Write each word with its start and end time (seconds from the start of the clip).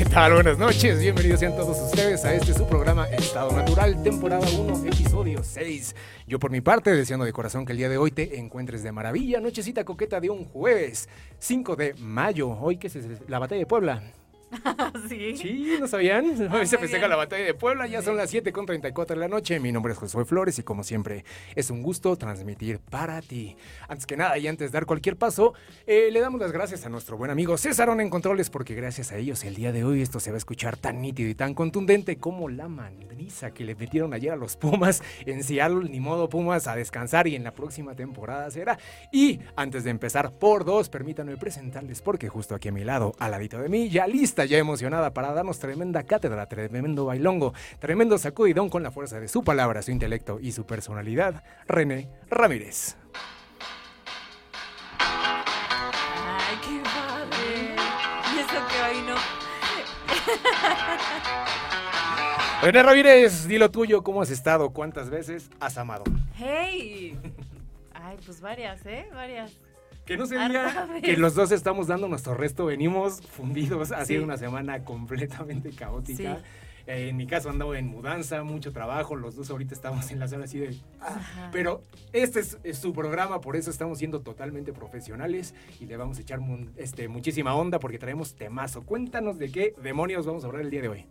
¿Qué 0.00 0.06
tal? 0.06 0.32
Buenas 0.32 0.56
noches. 0.56 0.98
Bienvenidos 0.98 1.40
sean 1.40 1.54
todos 1.54 1.78
ustedes 1.78 2.24
a 2.24 2.32
este 2.32 2.54
su 2.54 2.66
programa 2.66 3.06
Estado 3.10 3.52
Natural, 3.52 4.02
temporada 4.02 4.48
1, 4.48 4.86
episodio 4.86 5.42
6. 5.44 5.94
Yo 6.26 6.38
por 6.38 6.50
mi 6.50 6.62
parte, 6.62 6.90
deseando 6.90 7.26
de 7.26 7.34
corazón 7.34 7.66
que 7.66 7.72
el 7.72 7.78
día 7.78 7.90
de 7.90 7.98
hoy 7.98 8.10
te 8.10 8.38
encuentres 8.38 8.82
de 8.82 8.92
maravilla. 8.92 9.40
Nochecita 9.40 9.84
coqueta 9.84 10.18
de 10.18 10.30
un 10.30 10.46
jueves, 10.46 11.06
5 11.38 11.76
de 11.76 11.92
mayo. 11.98 12.48
Hoy 12.48 12.78
que 12.78 12.86
es 12.86 12.96
la 13.28 13.38
batalla 13.38 13.58
de 13.58 13.66
Puebla. 13.66 14.02
sí. 15.08 15.36
Sí, 15.36 15.76
¿no 15.78 15.86
sabían? 15.86 16.24
Hoy 16.24 16.66
se 16.66 16.76
muy 16.76 16.86
festeja 16.86 16.98
bien. 16.98 17.10
la 17.10 17.16
batalla 17.16 17.44
de 17.44 17.54
Puebla, 17.54 17.86
ya 17.86 18.02
son 18.02 18.16
las 18.16 18.30
7 18.30 18.52
con 18.52 18.66
34 18.66 19.14
de 19.14 19.20
la 19.20 19.28
noche. 19.28 19.60
Mi 19.60 19.72
nombre 19.72 19.92
es 19.92 19.98
Josué 19.98 20.24
Flores 20.24 20.58
y 20.58 20.62
como 20.62 20.82
siempre 20.84 21.24
es 21.54 21.70
un 21.70 21.82
gusto 21.82 22.16
transmitir 22.16 22.78
para 22.78 23.22
ti. 23.22 23.56
Antes 23.88 24.06
que 24.06 24.16
nada 24.16 24.36
y 24.38 24.48
antes 24.48 24.70
de 24.70 24.76
dar 24.76 24.86
cualquier 24.86 25.16
paso, 25.16 25.54
eh, 25.86 26.08
le 26.10 26.20
damos 26.20 26.40
las 26.40 26.52
gracias 26.52 26.84
a 26.86 26.88
nuestro 26.88 27.16
buen 27.16 27.30
amigo 27.30 27.56
César 27.56 27.88
en 27.90 28.10
Controles 28.10 28.50
porque 28.50 28.74
gracias 28.74 29.12
a 29.12 29.16
ellos 29.16 29.44
el 29.44 29.54
día 29.54 29.72
de 29.72 29.84
hoy 29.84 30.02
esto 30.02 30.20
se 30.20 30.30
va 30.30 30.36
a 30.36 30.38
escuchar 30.38 30.76
tan 30.76 31.00
nítido 31.00 31.28
y 31.28 31.34
tan 31.34 31.54
contundente 31.54 32.18
como 32.18 32.48
la 32.48 32.68
madriza 32.68 33.52
que 33.52 33.64
le 33.64 33.74
metieron 33.74 34.14
ayer 34.14 34.32
a 34.32 34.36
los 34.36 34.56
Pumas 34.56 35.02
en 35.26 35.42
Seattle. 35.42 35.88
Ni 35.88 36.00
modo 36.00 36.28
Pumas 36.28 36.66
a 36.66 36.76
descansar 36.76 37.26
y 37.26 37.36
en 37.36 37.44
la 37.44 37.52
próxima 37.52 37.94
temporada 37.94 38.50
será. 38.50 38.78
Y 39.12 39.40
antes 39.56 39.84
de 39.84 39.90
empezar 39.90 40.32
por 40.32 40.64
dos, 40.64 40.88
permítanme 40.88 41.36
presentarles 41.36 42.02
porque 42.02 42.28
justo 42.28 42.54
aquí 42.54 42.68
a 42.68 42.72
mi 42.72 42.84
lado, 42.84 43.14
al 43.18 43.32
ladito 43.32 43.58
de 43.60 43.68
mí, 43.68 43.88
ya 43.88 44.06
lista, 44.06 44.39
ya 44.44 44.58
emocionada 44.58 45.12
para 45.12 45.32
darnos 45.32 45.58
tremenda 45.58 46.02
cátedra, 46.02 46.46
tremendo 46.46 47.06
bailongo, 47.06 47.54
tremendo 47.78 48.18
sacudidón 48.18 48.68
con 48.68 48.82
la 48.82 48.90
fuerza 48.90 49.20
de 49.20 49.28
su 49.28 49.42
palabra, 49.42 49.82
su 49.82 49.90
intelecto 49.90 50.38
y 50.40 50.52
su 50.52 50.66
personalidad, 50.66 51.42
René 51.66 52.08
Ramírez. 52.28 52.96
Ay, 54.98 56.56
qué 56.62 56.82
padre. 56.82 57.76
Y 58.34 58.38
eso 58.38 58.66
que 58.68 58.82
hoy 58.82 59.02
no. 59.06 59.16
René 62.62 62.82
Ramírez, 62.82 63.46
di 63.46 63.58
lo 63.58 63.70
tuyo, 63.70 64.02
¿cómo 64.02 64.20
has 64.22 64.30
estado? 64.30 64.70
¿Cuántas 64.70 65.08
veces 65.08 65.48
has 65.60 65.78
amado? 65.78 66.04
¡Hey! 66.36 67.18
Ay, 67.92 68.18
pues 68.24 68.40
varias, 68.40 68.84
¿eh? 68.86 69.08
Varias. 69.14 69.52
Que 70.10 70.16
no 70.16 70.26
se 70.26 70.36
Harta 70.36 70.86
diga 70.86 71.00
que 71.02 71.16
los 71.16 71.36
dos 71.36 71.52
estamos 71.52 71.86
dando 71.86 72.08
nuestro 72.08 72.34
resto, 72.34 72.66
venimos 72.66 73.22
fundidos, 73.22 73.92
ha 73.92 74.04
sido 74.04 74.22
Sí. 74.22 74.24
una 74.24 74.36
semana 74.36 74.82
completamente 74.82 75.70
caótica. 75.70 76.38
Sí. 76.38 76.42
Eh, 76.88 77.10
en 77.10 77.16
mi 77.16 77.28
caso 77.28 77.48
andaba 77.48 77.78
en 77.78 77.86
mudanza, 77.86 78.42
mucho 78.42 78.72
trabajo, 78.72 79.14
los 79.14 79.36
dos 79.36 79.48
ahorita 79.50 79.72
estamos 79.72 80.10
en 80.10 80.18
la 80.18 80.26
sala 80.26 80.46
así 80.46 80.58
de... 80.58 80.76
ah. 81.00 81.50
Pero 81.52 81.84
este 82.12 82.40
es, 82.40 82.58
es 82.64 82.78
su 82.78 82.92
programa, 82.92 83.40
por 83.40 83.54
eso 83.54 83.70
estamos 83.70 83.98
siendo 83.98 84.20
totalmente 84.22 84.72
profesionales 84.72 85.54
y 85.78 85.86
le 85.86 85.96
vamos 85.96 86.18
a 86.18 86.22
echar 86.22 86.40
mun- 86.40 86.72
este, 86.76 87.06
muchísima 87.06 87.54
onda 87.54 87.78
porque 87.78 87.98
traemos 88.00 88.34
temazo. 88.34 88.82
Cuéntanos 88.82 89.38
de 89.38 89.52
qué 89.52 89.74
demonios 89.80 90.26
vamos 90.26 90.42
a 90.42 90.48
hablar 90.48 90.62
el 90.62 90.70
día 90.70 90.82
de 90.82 90.88
hoy. 90.88 91.06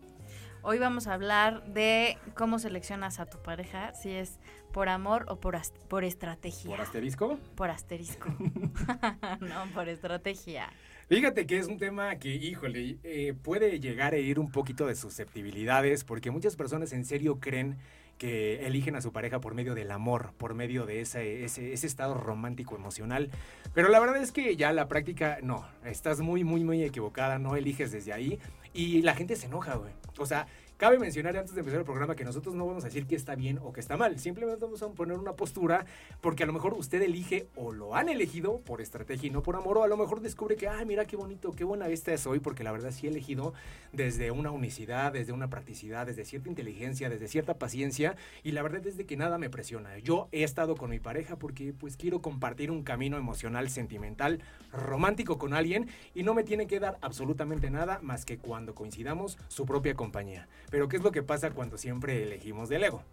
Hoy 0.61 0.77
vamos 0.77 1.07
a 1.07 1.13
hablar 1.13 1.63
de 1.71 2.17
cómo 2.35 2.59
seleccionas 2.59 3.21
a 3.21 3.25
tu 3.27 3.41
pareja, 3.41 3.93
si 3.93 4.09
es 4.09 4.39
por 4.71 4.89
amor 4.89 5.25
o 5.29 5.37
por, 5.37 5.59
por 5.87 6.03
estrategia. 6.03 6.69
¿Por 6.69 6.81
asterisco? 6.81 7.39
Por 7.55 7.69
asterisco. 7.69 8.29
no, 9.39 9.65
por 9.73 9.89
estrategia. 9.89 10.69
Fíjate 11.07 11.47
que 11.47 11.57
es 11.57 11.67
un 11.67 11.77
tema 11.77 12.15
que, 12.17 12.35
híjole, 12.35 12.97
eh, 13.03 13.33
puede 13.41 13.79
llegar 13.79 14.13
a 14.13 14.17
ir 14.17 14.39
un 14.39 14.51
poquito 14.51 14.85
de 14.85 14.95
susceptibilidades, 14.95 16.03
porque 16.03 16.29
muchas 16.29 16.55
personas 16.55 16.93
en 16.93 17.03
serio 17.03 17.39
creen 17.39 17.77
que 18.19 18.67
eligen 18.67 18.95
a 18.95 19.01
su 19.01 19.11
pareja 19.11 19.39
por 19.39 19.55
medio 19.55 19.73
del 19.73 19.89
amor, 19.89 20.33
por 20.37 20.53
medio 20.53 20.85
de 20.85 21.01
ese, 21.01 21.45
ese, 21.45 21.73
ese 21.73 21.87
estado 21.87 22.13
romántico 22.13 22.75
emocional. 22.75 23.31
Pero 23.73 23.87
la 23.89 23.99
verdad 23.99 24.17
es 24.17 24.31
que 24.31 24.55
ya 24.55 24.71
la 24.73 24.87
práctica, 24.87 25.39
no, 25.41 25.65
estás 25.85 26.19
muy, 26.19 26.43
muy, 26.43 26.63
muy 26.63 26.83
equivocada, 26.83 27.39
no 27.39 27.55
eliges 27.55 27.91
desde 27.91 28.13
ahí 28.13 28.37
y 28.73 29.01
la 29.01 29.15
gente 29.15 29.35
se 29.35 29.47
enoja, 29.47 29.75
güey. 29.75 29.93
O 30.17 30.25
sea, 30.25 30.47
cabe 30.79 30.97
mencionar 30.97 31.35
antes 31.35 31.53
de 31.53 31.59
empezar 31.59 31.81
el 31.81 31.85
programa 31.85 32.15
que 32.15 32.23
nosotros 32.23 32.55
no 32.55 32.65
vamos 32.65 32.85
a 32.85 32.87
decir 32.87 33.05
que 33.05 33.15
está 33.15 33.35
bien 33.35 33.59
o 33.61 33.73
que 33.73 33.81
está 33.81 33.97
mal, 33.97 34.17
simplemente 34.17 34.63
vamos 34.63 34.81
a 34.81 34.87
poner 34.87 35.17
una 35.17 35.33
postura 35.33 35.85
porque 36.21 36.43
a 36.43 36.45
lo 36.45 36.53
mejor 36.53 36.73
usted 36.73 37.01
elige 37.01 37.47
o 37.57 37.73
lo 37.73 37.97
han 37.97 38.07
elegido 38.07 38.61
por 38.61 38.79
estrategia 38.79 39.27
y 39.27 39.29
no 39.29 39.43
por 39.43 39.57
amor, 39.57 39.79
o 39.79 39.83
a 39.83 39.89
lo 39.89 39.97
mejor 39.97 40.21
descubre 40.21 40.55
que, 40.55 40.69
ay, 40.69 40.85
mira 40.85 41.03
qué 41.03 41.17
bonito, 41.17 41.51
qué 41.51 41.65
buena 41.65 41.85
vista 41.87 42.13
es 42.13 42.25
hoy, 42.25 42.39
porque 42.39 42.63
la 42.63 42.71
verdad 42.71 42.91
sí 42.91 43.07
he 43.07 43.09
elegido 43.09 43.53
desde 43.91 44.31
una 44.31 44.51
unicidad, 44.51 45.11
desde 45.11 45.33
una 45.33 45.49
practicidad, 45.49 46.05
desde 46.05 46.23
cierta 46.23 46.47
inteligencia, 46.47 47.09
desde 47.09 47.27
cierta 47.27 47.55
paciencia, 47.55 48.15
y 48.43 48.53
la 48.53 48.61
verdad 48.61 48.87
es 48.87 48.95
de 48.95 49.05
que 49.05 49.17
nada 49.17 49.37
me 49.37 49.49
presiona. 49.49 49.97
Yo 49.97 50.29
he 50.31 50.43
estado 50.43 50.77
con 50.77 50.91
mi 50.91 50.99
pareja 50.99 51.35
porque 51.35 51.73
pues 51.73 51.97
quiero 51.97 52.21
compartir 52.21 52.71
un 52.71 52.83
camino 52.83 53.17
emocional, 53.17 53.69
sentimental, 53.69 54.41
romántico 54.71 55.37
con 55.37 55.53
alguien, 55.53 55.89
y 56.15 56.23
no 56.23 56.33
me 56.33 56.45
tiene 56.45 56.67
que 56.67 56.79
dar 56.79 56.97
absolutamente 57.01 57.69
nada 57.69 57.99
más 58.01 58.23
que 58.23 58.37
cuando 58.37 58.73
coincidamos 58.73 59.37
su 59.49 59.65
propia 59.65 59.93
compañía. 59.95 60.47
Pero 60.69 60.87
¿qué 60.87 60.97
es 60.97 61.03
lo 61.03 61.11
que 61.11 61.23
pasa 61.23 61.49
cuando 61.51 61.77
siempre 61.77 62.23
elegimos 62.23 62.69
del 62.69 62.83
ego? 62.83 63.03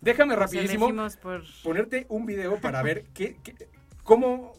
Déjame 0.00 0.34
Nos 0.34 0.38
rapidísimo 0.40 0.88
por... 1.22 1.42
ponerte 1.62 2.06
un 2.08 2.26
video 2.26 2.60
para 2.60 2.82
ver 2.82 3.04
qué, 3.14 3.36
qué- 3.42 3.68
cómo, 4.02 4.52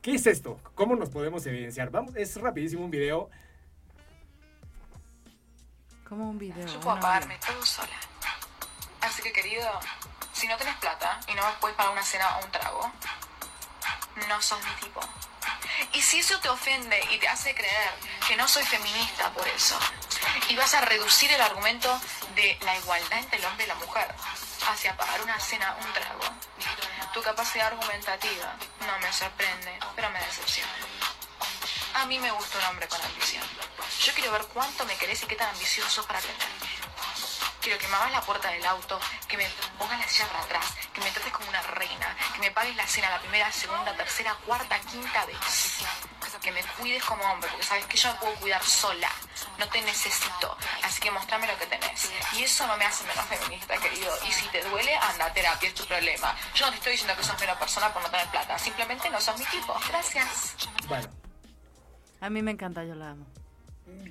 qué 0.00 0.14
es 0.14 0.26
esto, 0.26 0.60
cómo 0.74 0.94
nos 0.96 1.10
podemos 1.10 1.44
evidenciar. 1.46 1.90
Vamos, 1.90 2.14
es 2.16 2.36
rapidísimo 2.40 2.84
un 2.84 2.90
video. 2.90 3.28
Como 6.08 6.28
un 6.30 6.38
video. 6.38 6.66
Yo 6.66 6.80
puedo 6.80 7.00
pagarme 7.00 7.38
todo 7.46 7.64
sola. 7.64 7.88
Así 9.00 9.22
que, 9.22 9.32
querido, 9.32 9.66
si 10.32 10.46
no 10.46 10.56
tenés 10.56 10.76
plata 10.76 11.18
y 11.26 11.34
no 11.34 11.42
me 11.46 11.52
puedes 11.60 11.76
pagar 11.76 11.92
una 11.92 12.02
cena 12.02 12.38
o 12.38 12.44
un 12.44 12.50
trago, 12.52 12.92
no 14.28 14.40
sos 14.42 14.58
mi 14.64 14.70
tipo. 14.84 15.00
Y 15.94 16.00
si 16.02 16.18
eso 16.18 16.38
te 16.40 16.48
ofende 16.48 16.96
y 17.14 17.18
te 17.18 17.26
hace 17.28 17.54
creer 17.54 17.90
que 18.28 18.36
no 18.36 18.46
soy 18.46 18.62
feminista 18.64 19.32
por 19.32 19.46
eso, 19.48 19.76
y 20.48 20.56
vas 20.56 20.74
a 20.74 20.80
reducir 20.82 21.30
el 21.32 21.40
argumento 21.40 22.00
de 22.34 22.58
la 22.62 22.76
igualdad 22.76 23.18
entre 23.18 23.38
el 23.38 23.44
hombre 23.44 23.64
y 23.64 23.68
la 23.68 23.74
mujer 23.76 24.14
hacia 24.68 24.96
pagar 24.96 25.20
una 25.22 25.38
cena 25.40 25.76
un 25.80 25.92
trago, 25.92 26.24
tu 27.12 27.22
capacidad 27.22 27.66
argumentativa 27.68 28.54
no 28.86 28.98
me 29.00 29.12
sorprende, 29.12 29.78
pero 29.94 30.08
me 30.10 30.18
decepciona. 30.20 30.72
A 31.94 32.06
mí 32.06 32.18
me 32.18 32.30
gusta 32.30 32.58
un 32.58 32.64
hombre 32.64 32.88
con 32.88 33.00
ambición. 33.02 33.42
Yo 34.00 34.14
quiero 34.14 34.32
ver 34.32 34.42
cuánto 34.46 34.84
me 34.86 34.96
querés 34.96 35.22
y 35.22 35.26
qué 35.26 35.36
tan 35.36 35.50
ambicioso 35.50 36.06
para 36.06 36.20
tenerme. 36.20 36.68
Quiero 37.60 37.78
que 37.78 37.86
me 37.86 37.96
abras 37.96 38.12
la 38.12 38.22
puerta 38.22 38.50
del 38.50 38.64
auto, 38.64 38.98
que 39.28 39.36
me 39.36 39.48
pongas 39.78 40.00
la 40.00 40.08
silla 40.08 40.26
para 40.28 40.42
atrás, 40.44 40.64
que 40.92 41.00
me 41.00 41.10
trates 41.10 41.32
como 41.32 41.48
una 41.48 41.62
reina, 41.62 42.16
que 42.32 42.40
me 42.40 42.50
pagues 42.50 42.74
la 42.76 42.86
cena 42.86 43.10
la 43.10 43.20
primera, 43.20 43.52
segunda, 43.52 43.94
tercera, 43.94 44.34
cuarta, 44.46 44.80
quinta 44.80 45.26
vez. 45.26 45.36
Que 46.40 46.50
me 46.52 46.60
cuides 46.78 47.02
como 47.04 47.22
hombre, 47.24 47.48
porque 47.50 47.64
sabes 47.64 47.86
que 47.86 47.96
yo 47.96 48.12
me 48.12 48.18
puedo 48.20 48.34
cuidar 48.36 48.62
sola. 48.62 49.08
No 49.58 49.68
te 49.68 49.80
necesito. 49.82 50.56
Así 50.82 51.00
que 51.00 51.10
mostrame 51.10 51.46
lo 51.46 51.56
que 51.58 51.66
tenés. 51.66 52.10
Y 52.38 52.42
eso 52.42 52.66
no 52.66 52.76
me 52.76 52.84
hace 52.84 53.04
menos 53.06 53.24
feminista, 53.26 53.76
querido. 53.78 54.10
Y 54.28 54.32
si 54.32 54.48
te 54.48 54.62
duele, 54.68 54.94
anda 54.96 55.26
a 55.26 55.32
terapia, 55.32 55.68
es 55.68 55.74
tu 55.74 55.84
problema. 55.84 56.34
Yo 56.54 56.66
no 56.66 56.72
te 56.72 56.78
estoy 56.78 56.92
diciendo 56.92 57.14
que 57.16 57.22
sos 57.24 57.38
menos 57.40 57.56
persona 57.58 57.92
por 57.92 58.02
no 58.02 58.10
tener 58.10 58.26
plata. 58.28 58.58
Simplemente 58.58 59.08
no 59.10 59.20
sos 59.20 59.38
mi 59.38 59.44
tipo. 59.46 59.74
Gracias. 59.88 60.56
Bueno, 60.88 61.08
A 62.20 62.30
mí 62.30 62.42
me 62.42 62.50
encanta, 62.52 62.84
yo 62.84 62.94
la 62.94 63.10
amo. 63.10 63.26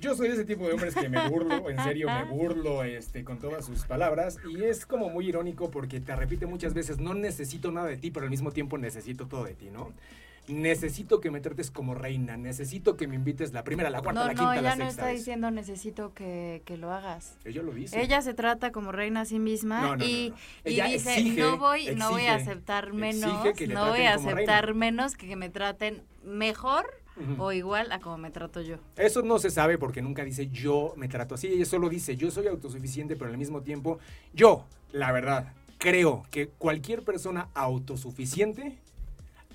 yo 0.00 0.14
soy 0.14 0.28
ese 0.28 0.44
tipo 0.44 0.66
de 0.66 0.72
hombres 0.74 0.94
que 0.94 1.08
me 1.08 1.28
burlo, 1.28 1.68
en 1.70 1.82
serio 1.82 2.08
me 2.08 2.24
burlo 2.24 2.82
este, 2.84 3.24
con 3.24 3.38
todas 3.38 3.64
sus 3.66 3.84
palabras. 3.84 4.38
Y 4.48 4.64
es 4.64 4.86
como 4.86 5.08
muy 5.10 5.28
irónico 5.28 5.70
porque 5.70 6.00
te 6.00 6.14
repite 6.16 6.46
muchas 6.46 6.72
veces, 6.74 6.98
no 6.98 7.14
necesito 7.14 7.70
nada 7.72 7.88
de 7.88 7.96
ti, 7.96 8.10
pero 8.10 8.24
al 8.24 8.30
mismo 8.30 8.52
tiempo 8.52 8.78
necesito 8.78 9.26
todo 9.26 9.44
de 9.44 9.54
ti, 9.54 9.70
¿no? 9.70 9.92
Necesito 10.48 11.20
que 11.20 11.30
me 11.30 11.40
trates 11.40 11.70
como 11.70 11.94
reina, 11.94 12.36
necesito 12.36 12.96
que 12.96 13.06
me 13.06 13.14
invites 13.14 13.52
la 13.52 13.62
primera, 13.62 13.90
la 13.90 14.02
cuarta, 14.02 14.20
No, 14.22 14.26
la 14.26 14.32
no, 14.34 14.38
quinta, 14.38 14.54
la 14.54 14.60
ella 14.60 14.70
sexta 14.70 14.84
no 14.84 14.90
está 14.90 15.06
vez. 15.06 15.18
diciendo 15.18 15.50
necesito 15.52 16.14
que, 16.14 16.62
que 16.64 16.76
lo 16.76 16.90
hagas. 16.92 17.36
Ella 17.44 17.62
lo 17.62 17.72
dice. 17.72 18.00
Ella 18.02 18.20
se 18.22 18.34
trata 18.34 18.72
como 18.72 18.90
reina 18.90 19.20
a 19.20 19.24
sí 19.24 19.38
misma 19.38 19.96
No, 19.96 20.04
y, 20.04 20.34
y 20.64 20.80
dice, 20.80 21.14
exige, 21.14 21.40
no 21.40 21.58
voy, 21.58 21.94
no 21.94 22.10
voy 22.10 22.26
a 22.26 22.34
aceptar 22.34 22.92
menos, 22.92 23.44
no 23.68 23.88
voy 23.90 24.02
a 24.02 24.14
aceptar 24.14 24.66
reina. 24.66 24.78
menos 24.78 25.16
que, 25.16 25.28
que 25.28 25.36
me 25.36 25.48
traten 25.48 26.02
mejor 26.24 26.86
o 27.38 27.52
igual 27.52 27.92
a 27.92 28.00
como 28.00 28.18
me 28.18 28.30
trato 28.30 28.62
yo. 28.62 28.78
Eso 28.96 29.22
no 29.22 29.38
se 29.38 29.50
sabe 29.50 29.78
porque 29.78 30.02
nunca 30.02 30.24
dice 30.24 30.48
yo 30.48 30.94
me 30.96 31.08
trato 31.08 31.34
así. 31.36 31.46
Ella 31.48 31.66
solo 31.66 31.88
dice 31.88 32.16
yo 32.16 32.30
soy 32.30 32.48
autosuficiente, 32.48 33.14
pero 33.16 33.30
al 33.30 33.38
mismo 33.38 33.62
tiempo 33.62 33.98
yo, 34.34 34.64
la 34.90 35.12
verdad, 35.12 35.52
creo 35.78 36.24
que 36.30 36.48
cualquier 36.48 37.02
persona 37.04 37.48
autosuficiente 37.54 38.78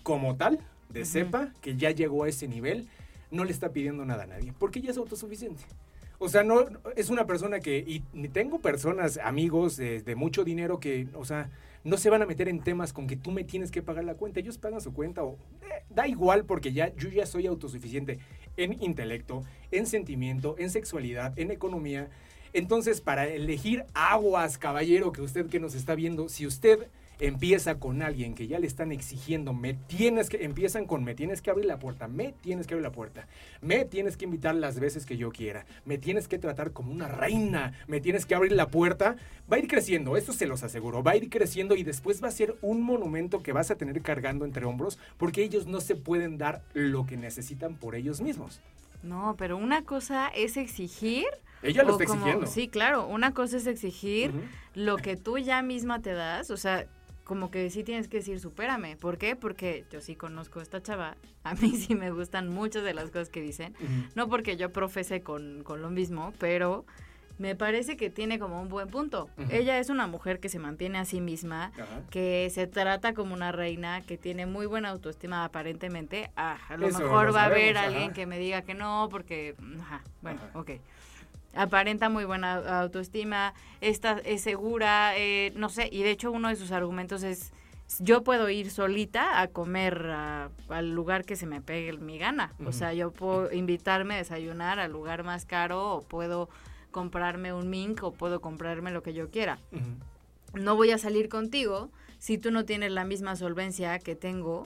como 0.04 0.38
tal, 0.38 0.60
de 0.90 1.02
Ujú. 1.02 1.10
sepa 1.10 1.54
que 1.62 1.76
ya 1.76 1.92
llegó 1.92 2.24
a 2.24 2.30
ese 2.30 2.48
nivel, 2.48 2.88
no 3.32 3.44
le 3.44 3.52
está 3.52 3.70
pidiendo 3.70 4.06
nada 4.06 4.24
a 4.24 4.28
nadie, 4.28 4.54
porque 4.58 4.82
ya 4.82 4.92
es 4.92 4.98
autosuficiente. 4.98 5.64
O 6.20 6.30
sea, 6.30 6.44
no 6.44 6.66
es 6.96 7.10
una 7.10 7.26
persona 7.26 7.60
que, 7.60 7.78
y 7.78 8.04
ni 8.14 8.28
tengo 8.28 8.60
personas, 8.60 9.20
amigos 9.24 9.78
de, 9.78 10.02
de 10.02 10.16
mucho 10.16 10.44
dinero 10.44 10.80
que, 10.80 11.08
o 11.14 11.26
sea, 11.26 11.50
no 11.84 11.98
se 11.98 12.10
van 12.10 12.22
a 12.22 12.26
meter 12.26 12.50
en 12.50 12.60
temas 12.60 12.92
con 12.92 13.08
que 13.08 13.16
tú 13.16 13.32
me 13.32 13.44
tienes 13.44 13.72
que 13.72 13.82
pagar 13.82 14.04
la 14.04 14.16
cuenta. 14.16 14.40
Ellos 14.40 14.58
pagan 14.58 14.82
su 14.82 14.94
cuenta 14.94 15.24
o 15.24 15.38
eh, 15.62 15.84
da 15.90 16.08
igual 16.08 16.44
porque 16.44 16.74
ya 16.74 16.94
yo 16.96 17.10
ya 17.10 17.26
soy 17.26 17.48
autosuficiente 17.48 18.20
en 18.58 18.82
intelecto, 18.84 19.44
en 19.72 19.86
sentimiento, 19.86 20.56
en 20.58 20.70
sexualidad, 20.70 21.38
en 21.38 21.52
economía. 21.52 22.10
Entonces, 22.52 23.00
para 23.00 23.28
elegir 23.28 23.86
aguas, 23.94 24.58
caballero, 24.58 25.12
que 25.12 25.22
usted 25.22 25.48
que 25.48 25.60
nos 25.60 25.76
está 25.76 25.96
viendo, 25.96 26.28
si 26.28 26.48
usted 26.48 26.88
empieza 27.20 27.80
con 27.80 28.02
alguien 28.02 28.36
que 28.36 28.48
ya 28.48 28.60
le 28.60 28.68
están 28.68 28.92
exigiendo, 28.92 29.54
me 29.54 29.74
tienes 29.74 30.30
que, 30.30 30.44
empiezan 30.44 30.86
con 30.86 31.04
me 31.04 31.16
tienes 31.16 31.42
que 31.42 31.50
abrir 31.50 31.66
la 31.66 31.80
puerta, 31.80 32.08
me 32.08 32.34
tienes 32.34 32.68
que 32.68 32.76
abrir 32.76 32.84
la 32.84 32.92
puerta, 32.92 33.28
me 33.62 33.86
tienes 33.86 34.18
que 34.18 34.26
invitar 34.26 34.56
las 34.56 34.80
veces 34.80 35.06
que 35.06 35.18
yo 35.18 35.32
quiera, 35.32 35.66
me 35.86 35.98
tienes 35.98 36.28
que 36.28 36.38
tratar 36.38 36.72
como 36.72 36.92
una 36.92 37.08
reina, 37.08 37.74
me 37.88 38.00
tienes 38.02 38.26
que 38.26 38.36
abrir 38.36 38.52
la 38.52 38.68
puerta, 38.68 39.16
va 39.52 39.58
a 39.58 39.60
ir 39.60 39.68
creciendo, 39.68 40.16
eso 40.18 40.34
se 40.34 40.46
los 40.46 40.64
aseguro, 40.64 41.02
va 41.04 41.12
a 41.12 41.18
ir 41.18 41.30
creciendo 41.30 41.76
y 41.76 41.84
después 41.84 42.24
va 42.24 42.28
a 42.28 42.32
ser 42.32 42.56
un 42.62 42.82
monumento 42.82 43.42
que 43.42 43.54
vas 43.54 43.72
a 43.72 43.76
tener 43.76 44.02
cargando 44.02 44.46
entre 44.46 44.66
hombros 44.66 45.00
porque 45.18 45.44
ellos 45.44 45.66
no 45.66 45.82
se 45.82 45.96
pueden 45.96 46.38
dar 46.38 46.62
lo 46.74 47.06
que 47.06 47.18
necesitan 47.18 47.76
por 47.76 47.96
ellos 47.96 48.22
mismos. 48.22 48.62
No, 49.04 49.36
pero 49.38 49.58
una 49.58 49.84
cosa 49.84 50.28
es 50.30 50.58
exigir. 50.58 51.26
Ella 51.62 51.84
lo 51.84 51.94
está 51.94 52.06
como- 52.06 52.22
exigiendo. 52.22 52.48
Sí, 52.48 52.68
claro. 52.68 53.08
Una 53.08 53.34
cosa 53.34 53.58
es 53.58 53.68
exigir 53.68 54.32
lo 54.76 54.98
que 54.98 55.16
tú 55.16 55.38
ya 55.38 55.62
misma 55.62 56.02
te 56.02 56.14
das. 56.14 56.50
O 56.52 56.58
sea, 56.58 56.88
como 57.28 57.52
que 57.52 57.70
sí 57.70 57.84
tienes 57.84 58.08
que 58.08 58.18
decir, 58.18 58.40
supérame. 58.40 58.96
¿Por 58.96 59.18
qué? 59.18 59.36
Porque 59.36 59.84
yo 59.92 60.00
sí 60.00 60.16
conozco 60.16 60.60
a 60.60 60.64
esta 60.64 60.82
chava. 60.82 61.18
A 61.44 61.56
mí 61.56 61.76
sí 61.76 61.94
me 61.94 62.10
gustan 62.10 62.48
muchas 62.48 62.84
de 62.84 62.94
las 62.94 63.12
cosas 63.12 63.30
que 63.30 63.42
dicen. 63.42 63.76
No 64.16 64.30
porque 64.30 64.56
yo 64.56 64.72
profese 64.72 65.22
con, 65.22 65.62
con 65.64 65.82
lo 65.82 65.90
mismo, 65.90 66.34
pero 66.40 66.86
me 67.38 67.56
parece 67.56 67.98
que 67.98 68.10
tiene 68.10 68.40
como 68.40 68.62
un 68.62 68.70
buen 68.70 68.88
punto. 68.88 69.30
Ella 69.50 69.78
es 69.78 69.90
una 69.90 70.08
mujer 70.08 70.40
que 70.40 70.48
se 70.48 70.58
mantiene 70.58 71.00
a 71.00 71.06
sí 71.06 71.20
misma, 71.20 71.74
que 72.10 72.50
se 72.50 72.66
trata 72.66 73.14
como 73.14 73.34
una 73.34 73.52
reina, 73.52 74.02
que 74.02 74.18
tiene 74.18 74.46
muy 74.46 74.66
buena 74.66 74.90
autoestima 74.90 75.44
aparentemente. 75.44 76.32
Ah, 76.38 76.58
a 76.70 76.78
lo 76.78 76.88
Eso 76.88 77.00
mejor 77.00 77.28
lo 77.28 77.34
va 77.34 77.44
a 77.44 77.46
haber 77.48 77.76
sabemos, 77.76 77.94
alguien 77.94 78.14
que 78.14 78.26
me 78.26 78.40
diga 78.40 78.62
que 78.62 78.74
no, 78.74 79.10
porque, 79.12 79.54
ajá, 79.82 80.02
bueno, 80.22 80.40
ok. 80.54 80.72
Aparenta 81.56 82.10
muy 82.10 82.26
buena 82.26 82.82
autoestima, 82.82 83.54
está, 83.82 84.20
es 84.24 84.42
segura, 84.42 85.18
eh, 85.18 85.52
no 85.56 85.70
sé, 85.70 85.90
y 85.92 86.04
de 86.04 86.12
hecho 86.12 86.32
uno 86.32 86.50
de 86.50 86.56
sus 86.56 86.72
argumentos 86.72 87.24
es, 87.24 87.52
yo 88.00 88.24
puedo 88.24 88.50
ir 88.50 88.70
solita 88.70 89.42
a 89.42 89.48
comer 89.48 90.08
a- 90.12 90.50
al 90.70 90.92
lugar 90.92 91.24
que 91.26 91.36
se 91.36 91.46
me 91.48 91.62
pegue 91.62 91.94
mi 91.94 92.18
gana. 92.20 92.54
O 92.66 92.72
sea, 92.72 92.94
yo 92.94 93.12
puedo 93.12 93.52
invitarme 93.54 94.16
a 94.16 94.18
desayunar 94.18 94.80
al 94.80 94.92
lugar 94.92 95.24
más 95.24 95.46
caro 95.46 95.94
o 95.96 96.02
puedo 96.02 96.50
comprarme 96.92 97.54
un 97.54 97.70
mink 97.70 98.04
o 98.04 98.12
puedo 98.12 98.40
comprarme 98.42 98.92
lo 98.92 99.02
que 99.04 99.14
yo 99.14 99.30
quiera 99.30 99.60
no 100.54 100.76
voy 100.76 100.92
a 100.92 100.98
salir 100.98 101.30
contigo 101.30 101.90
si 102.18 102.38
tú 102.38 102.50
no 102.52 102.66
tienes 102.66 102.92
la 102.92 103.04
misma 103.04 103.36
solvencia 103.36 104.00
que 104.00 104.16
tengo 104.16 104.66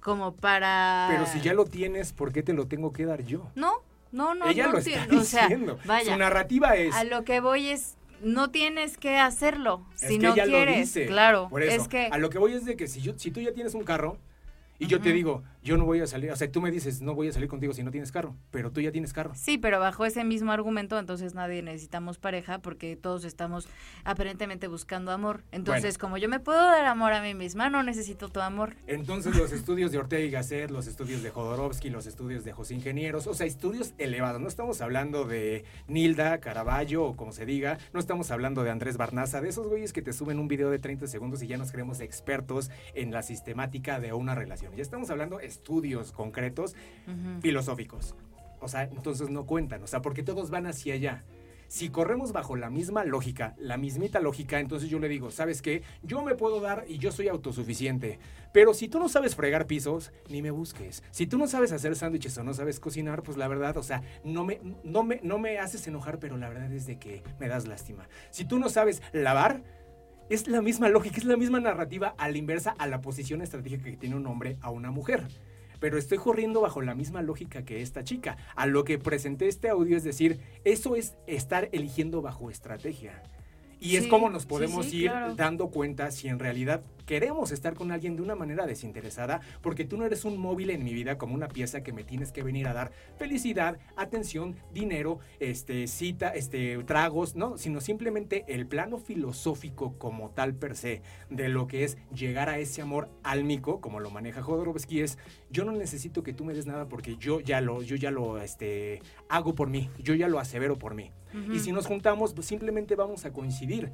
como 0.00 0.34
para... 0.34 1.06
Pero 1.10 1.26
si 1.26 1.40
ya 1.40 1.52
lo 1.52 1.64
tienes, 1.66 2.12
¿por 2.12 2.32
qué 2.32 2.42
te 2.42 2.52
lo 2.54 2.66
tengo 2.68 2.92
que 2.92 3.04
dar 3.04 3.22
yo? 3.24 3.50
No, 3.54 3.72
no, 4.12 4.34
no, 4.34 4.48
Ella 4.48 4.66
no 4.66 4.72
lo 4.72 4.78
está 4.78 4.90
entiendo. 4.90 5.20
O 5.20 5.24
sea, 5.24 5.42
diciendo. 5.42 5.78
vaya, 5.84 6.12
Su 6.12 6.18
narrativa 6.18 6.76
es... 6.76 6.94
a 6.94 7.04
lo 7.04 7.24
que 7.24 7.40
voy 7.40 7.68
es, 7.68 7.96
no 8.22 8.50
tienes 8.50 8.96
que 8.96 9.18
hacerlo 9.18 9.86
Es 9.94 10.00
si 10.08 10.18
que 10.18 10.26
no 10.26 10.32
ella 10.32 10.46
lo 10.46 10.52
quieres. 10.52 10.76
dice. 10.78 11.06
Claro, 11.06 11.48
Por 11.50 11.62
eso, 11.62 11.82
es 11.82 11.88
que... 11.88 12.06
a 12.06 12.18
lo 12.18 12.30
que 12.30 12.38
voy 12.38 12.54
es 12.54 12.64
de 12.64 12.76
que 12.76 12.86
si, 12.88 13.00
yo, 13.00 13.12
si 13.18 13.30
tú 13.30 13.40
ya 13.40 13.52
tienes 13.52 13.74
un 13.74 13.84
carro 13.84 14.18
y 14.78 14.86
yo 14.86 15.00
te 15.00 15.12
digo, 15.12 15.42
yo 15.66 15.76
no 15.76 15.84
voy 15.84 16.00
a 16.00 16.06
salir, 16.06 16.30
o 16.30 16.36
sea, 16.36 16.50
tú 16.50 16.60
me 16.60 16.70
dices, 16.70 17.02
no 17.02 17.16
voy 17.16 17.26
a 17.26 17.32
salir 17.32 17.48
contigo 17.48 17.72
si 17.72 17.82
no 17.82 17.90
tienes 17.90 18.12
carro, 18.12 18.36
pero 18.52 18.70
tú 18.70 18.80
ya 18.80 18.92
tienes 18.92 19.12
carro. 19.12 19.32
Sí, 19.34 19.58
pero 19.58 19.80
bajo 19.80 20.04
ese 20.04 20.22
mismo 20.22 20.52
argumento, 20.52 20.96
entonces 20.96 21.34
nadie 21.34 21.60
necesitamos 21.60 22.18
pareja 22.18 22.60
porque 22.60 22.94
todos 22.94 23.24
estamos 23.24 23.68
aparentemente 24.04 24.68
buscando 24.68 25.10
amor. 25.10 25.42
Entonces, 25.50 25.98
como 25.98 26.18
yo 26.18 26.28
me 26.28 26.38
puedo 26.38 26.60
dar 26.60 26.86
amor 26.86 27.12
a 27.12 27.20
mí 27.20 27.34
misma, 27.34 27.68
no 27.68 27.82
necesito 27.82 28.28
tu 28.28 28.38
amor. 28.40 28.76
Entonces 28.86 29.34
los 29.34 29.50
estudios 29.50 29.90
de 29.90 29.98
Ortega 29.98 30.24
y 30.24 30.30
Gasset, 30.30 30.70
los 30.70 30.86
estudios 30.86 31.24
de 31.24 31.30
Jodorowsky, 31.30 31.90
los 31.90 32.06
estudios 32.06 32.44
de 32.44 32.52
José 32.52 32.74
Ingenieros, 32.74 33.26
o 33.26 33.34
sea, 33.34 33.46
estudios 33.46 33.92
elevados. 33.98 34.40
No 34.40 34.46
estamos 34.46 34.80
hablando 34.80 35.24
de 35.24 35.64
Nilda, 35.88 36.38
Caravaggio 36.38 37.02
o 37.02 37.16
como 37.16 37.32
se 37.32 37.44
diga, 37.44 37.78
no 37.92 37.98
estamos 37.98 38.30
hablando 38.30 38.62
de 38.62 38.70
Andrés 38.70 38.96
Barnaza, 38.98 39.40
de 39.40 39.48
esos 39.48 39.66
güeyes 39.66 39.92
que 39.92 40.02
te 40.02 40.12
suben 40.12 40.38
un 40.38 40.46
video 40.46 40.70
de 40.70 40.78
30 40.78 41.08
segundos 41.08 41.42
y 41.42 41.48
ya 41.48 41.56
nos 41.56 41.72
creemos 41.72 41.98
expertos 41.98 42.70
en 42.94 43.10
la 43.10 43.22
sistemática 43.22 43.98
de 43.98 44.12
una 44.12 44.36
relación. 44.36 44.76
Ya 44.76 44.82
estamos 44.82 45.10
hablando 45.10 45.40
estudios 45.56 46.12
concretos 46.12 46.74
Ujú. 47.06 47.40
filosóficos. 47.40 48.14
O 48.60 48.68
sea, 48.68 48.84
entonces 48.84 49.28
no 49.30 49.44
cuentan, 49.46 49.82
o 49.82 49.86
sea, 49.86 50.00
porque 50.02 50.22
todos 50.22 50.50
van 50.50 50.66
hacia 50.66 50.94
allá. 50.94 51.24
Si 51.68 51.88
corremos 51.88 52.30
bajo 52.32 52.54
la 52.54 52.70
misma 52.70 53.04
lógica, 53.04 53.56
la 53.58 53.76
mismita 53.76 54.20
lógica, 54.20 54.60
entonces 54.60 54.88
yo 54.88 55.00
le 55.00 55.08
digo, 55.08 55.32
¿sabes 55.32 55.62
qué? 55.62 55.82
Yo 56.04 56.22
me 56.22 56.36
puedo 56.36 56.60
dar 56.60 56.84
y 56.86 56.98
yo 56.98 57.10
soy 57.10 57.26
autosuficiente. 57.26 58.20
Pero 58.52 58.72
si 58.72 58.86
tú 58.86 59.00
no 59.00 59.08
sabes 59.08 59.34
fregar 59.34 59.66
pisos, 59.66 60.12
ni 60.30 60.42
me 60.42 60.52
busques. 60.52 61.02
Si 61.10 61.26
tú 61.26 61.38
no 61.38 61.48
sabes 61.48 61.72
hacer 61.72 61.96
sándwiches 61.96 62.38
o 62.38 62.44
no 62.44 62.54
sabes 62.54 62.78
cocinar, 62.78 63.24
pues 63.24 63.36
la 63.36 63.48
verdad, 63.48 63.76
o 63.78 63.82
sea, 63.82 64.00
no 64.22 64.44
me, 64.44 64.60
no 64.84 65.02
me, 65.02 65.18
no 65.24 65.40
me 65.40 65.58
haces 65.58 65.86
enojar, 65.88 66.20
pero 66.20 66.36
la 66.36 66.48
verdad 66.48 66.72
es 66.72 66.86
de 66.86 67.00
que 67.00 67.24
me 67.40 67.48
das 67.48 67.66
lástima. 67.66 68.08
Si 68.30 68.44
tú 68.44 68.60
no 68.60 68.68
sabes 68.68 69.02
lavar, 69.12 69.64
es 70.30 70.46
la 70.46 70.62
misma 70.62 70.88
lógica, 70.88 71.16
es 71.16 71.24
la 71.24 71.36
misma 71.36 71.58
narrativa 71.60 72.14
a 72.16 72.28
la 72.28 72.38
inversa 72.38 72.76
a 72.78 72.86
la 72.86 73.00
posición 73.00 73.42
estratégica 73.42 73.84
que 73.84 73.96
tiene 73.96 74.14
un 74.16 74.26
hombre 74.28 74.56
a 74.60 74.70
una 74.70 74.92
mujer. 74.92 75.26
Pero 75.80 75.98
estoy 75.98 76.18
corriendo 76.18 76.60
bajo 76.60 76.82
la 76.82 76.94
misma 76.94 77.22
lógica 77.22 77.64
que 77.64 77.82
esta 77.82 78.04
chica. 78.04 78.36
A 78.54 78.66
lo 78.66 78.84
que 78.84 78.98
presenté 78.98 79.48
este 79.48 79.68
audio 79.68 79.96
es 79.96 80.04
decir, 80.04 80.40
eso 80.64 80.96
es 80.96 81.16
estar 81.26 81.68
eligiendo 81.72 82.22
bajo 82.22 82.50
estrategia. 82.50 83.22
Y 83.80 83.96
es 83.96 84.06
como 84.06 84.30
nos 84.30 84.42
sí, 84.42 84.48
podemos 84.48 84.86
sí, 84.86 84.96
ir 85.02 85.10
claro. 85.10 85.34
dando 85.34 85.68
cuenta 85.68 86.10
si 86.10 86.28
en 86.28 86.38
realidad 86.38 86.82
queremos 87.06 87.52
estar 87.52 87.74
con 87.74 87.92
alguien 87.92 88.16
de 88.16 88.22
una 88.22 88.34
manera 88.34 88.66
desinteresada, 88.66 89.40
porque 89.62 89.84
tú 89.84 89.96
no 89.96 90.04
eres 90.04 90.24
un 90.24 90.38
móvil 90.38 90.70
en 90.70 90.84
mi 90.84 90.92
vida 90.92 91.18
como 91.18 91.34
una 91.34 91.48
pieza 91.48 91.82
que 91.82 91.92
me 91.92 92.04
tienes 92.04 92.32
que 92.32 92.42
venir 92.42 92.68
a 92.68 92.74
dar 92.74 92.92
felicidad, 93.16 93.78
atención, 93.96 94.56
dinero, 94.74 95.20
este, 95.40 95.86
cita, 95.86 96.34
este, 96.34 96.76
tragos, 96.84 97.36
no, 97.36 97.56
sino 97.58 97.80
simplemente 97.80 98.44
el 98.48 98.66
plano 98.66 98.98
filosófico 98.98 99.94
como 99.98 100.30
tal 100.30 100.54
per 100.54 100.76
se 100.76 101.02
de 101.30 101.48
lo 101.48 101.66
que 101.66 101.84
es 101.84 101.96
llegar 102.14 102.48
a 102.48 102.58
ese 102.58 102.82
amor 102.82 103.08
álmico, 103.22 103.80
como 103.80 104.00
lo 104.00 104.10
maneja 104.10 104.42
Jodorowsky, 104.42 105.00
es 105.00 105.18
yo 105.50 105.64
no 105.64 105.72
necesito 105.72 106.22
que 106.22 106.32
tú 106.32 106.44
me 106.44 106.54
des 106.54 106.66
nada 106.66 106.88
porque 106.88 107.16
yo 107.16 107.40
ya 107.40 107.60
lo, 107.60 107.82
yo 107.82 107.96
ya 107.96 108.10
lo, 108.10 108.40
este, 108.40 109.00
hago 109.28 109.54
por 109.54 109.68
mí, 109.68 109.90
yo 109.98 110.14
ya 110.14 110.28
lo 110.28 110.38
asevero 110.38 110.78
por 110.78 110.94
mí. 110.94 111.12
Y 111.52 111.58
si 111.58 111.70
nos 111.70 111.86
juntamos, 111.86 112.32
pues 112.32 112.46
simplemente 112.46 112.94
vamos 112.94 113.26
a 113.26 113.32
coincidir, 113.32 113.92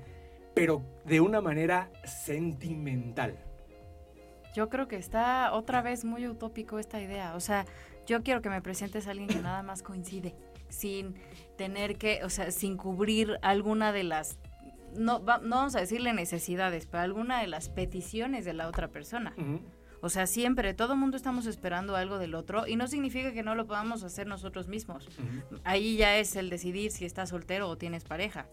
pero 0.55 0.83
de 1.05 1.21
una 1.21 1.41
manera 1.41 1.91
sentimental. 2.05 3.37
Yo 4.55 4.69
creo 4.69 4.87
que 4.89 4.97
está 4.97 5.53
otra 5.53 5.81
vez 5.81 6.05
muy 6.05 6.27
utópico 6.29 6.79
esta 6.79 7.01
idea. 7.01 7.35
O 7.35 7.41
sea, 7.41 7.65
yo 8.07 8.23
quiero 8.23 8.43
que 8.43 8.51
me 8.51 8.61
presentes 8.61 9.07
a 9.07 9.13
alguien 9.13 9.29
que 9.29 9.41
nada 9.41 9.63
más 9.63 9.83
coincide, 9.83 10.35
sin 10.69 11.15
tener 11.57 11.97
que, 11.97 12.23
o 12.25 12.29
sea, 12.31 12.51
sin 12.51 12.77
cubrir 12.77 13.39
alguna 13.41 13.93
de 13.93 14.03
las, 14.03 14.39
no, 14.95 15.25
va- 15.25 15.39
no 15.39 15.57
vamos 15.57 15.75
a 15.75 15.81
decirle 15.81 16.13
necesidades, 16.13 16.87
pero 16.87 17.03
alguna 17.03 17.41
de 17.41 17.47
las 17.47 17.71
peticiones 17.71 18.45
de 18.45 18.53
la 18.53 18.69
otra 18.69 18.89
persona. 18.89 19.33
O 20.05 20.09
sea, 20.11 20.27
siempre, 20.27 20.75
todo 20.75 20.97
mundo 20.97 21.17
estamos 21.17 21.47
esperando 21.47 21.95
algo 21.97 22.19
del 22.19 22.35
otro 22.35 22.67
y 22.67 22.75
no 22.77 22.89
significa 22.89 23.33
que 23.33 23.45
no 23.45 23.55
lo 23.55 23.67
podamos 23.67 24.03
hacer 24.03 24.27
nosotros 24.27 24.67
mismos. 24.69 25.09
Ahí 25.65 25.97
ya 25.97 26.19
es 26.19 26.35
el 26.37 26.51
decidir 26.51 26.91
si 26.91 27.05
estás 27.05 27.29
soltero 27.31 27.69
o 27.69 27.79
tienes 27.79 28.03
pareja. 28.05 28.49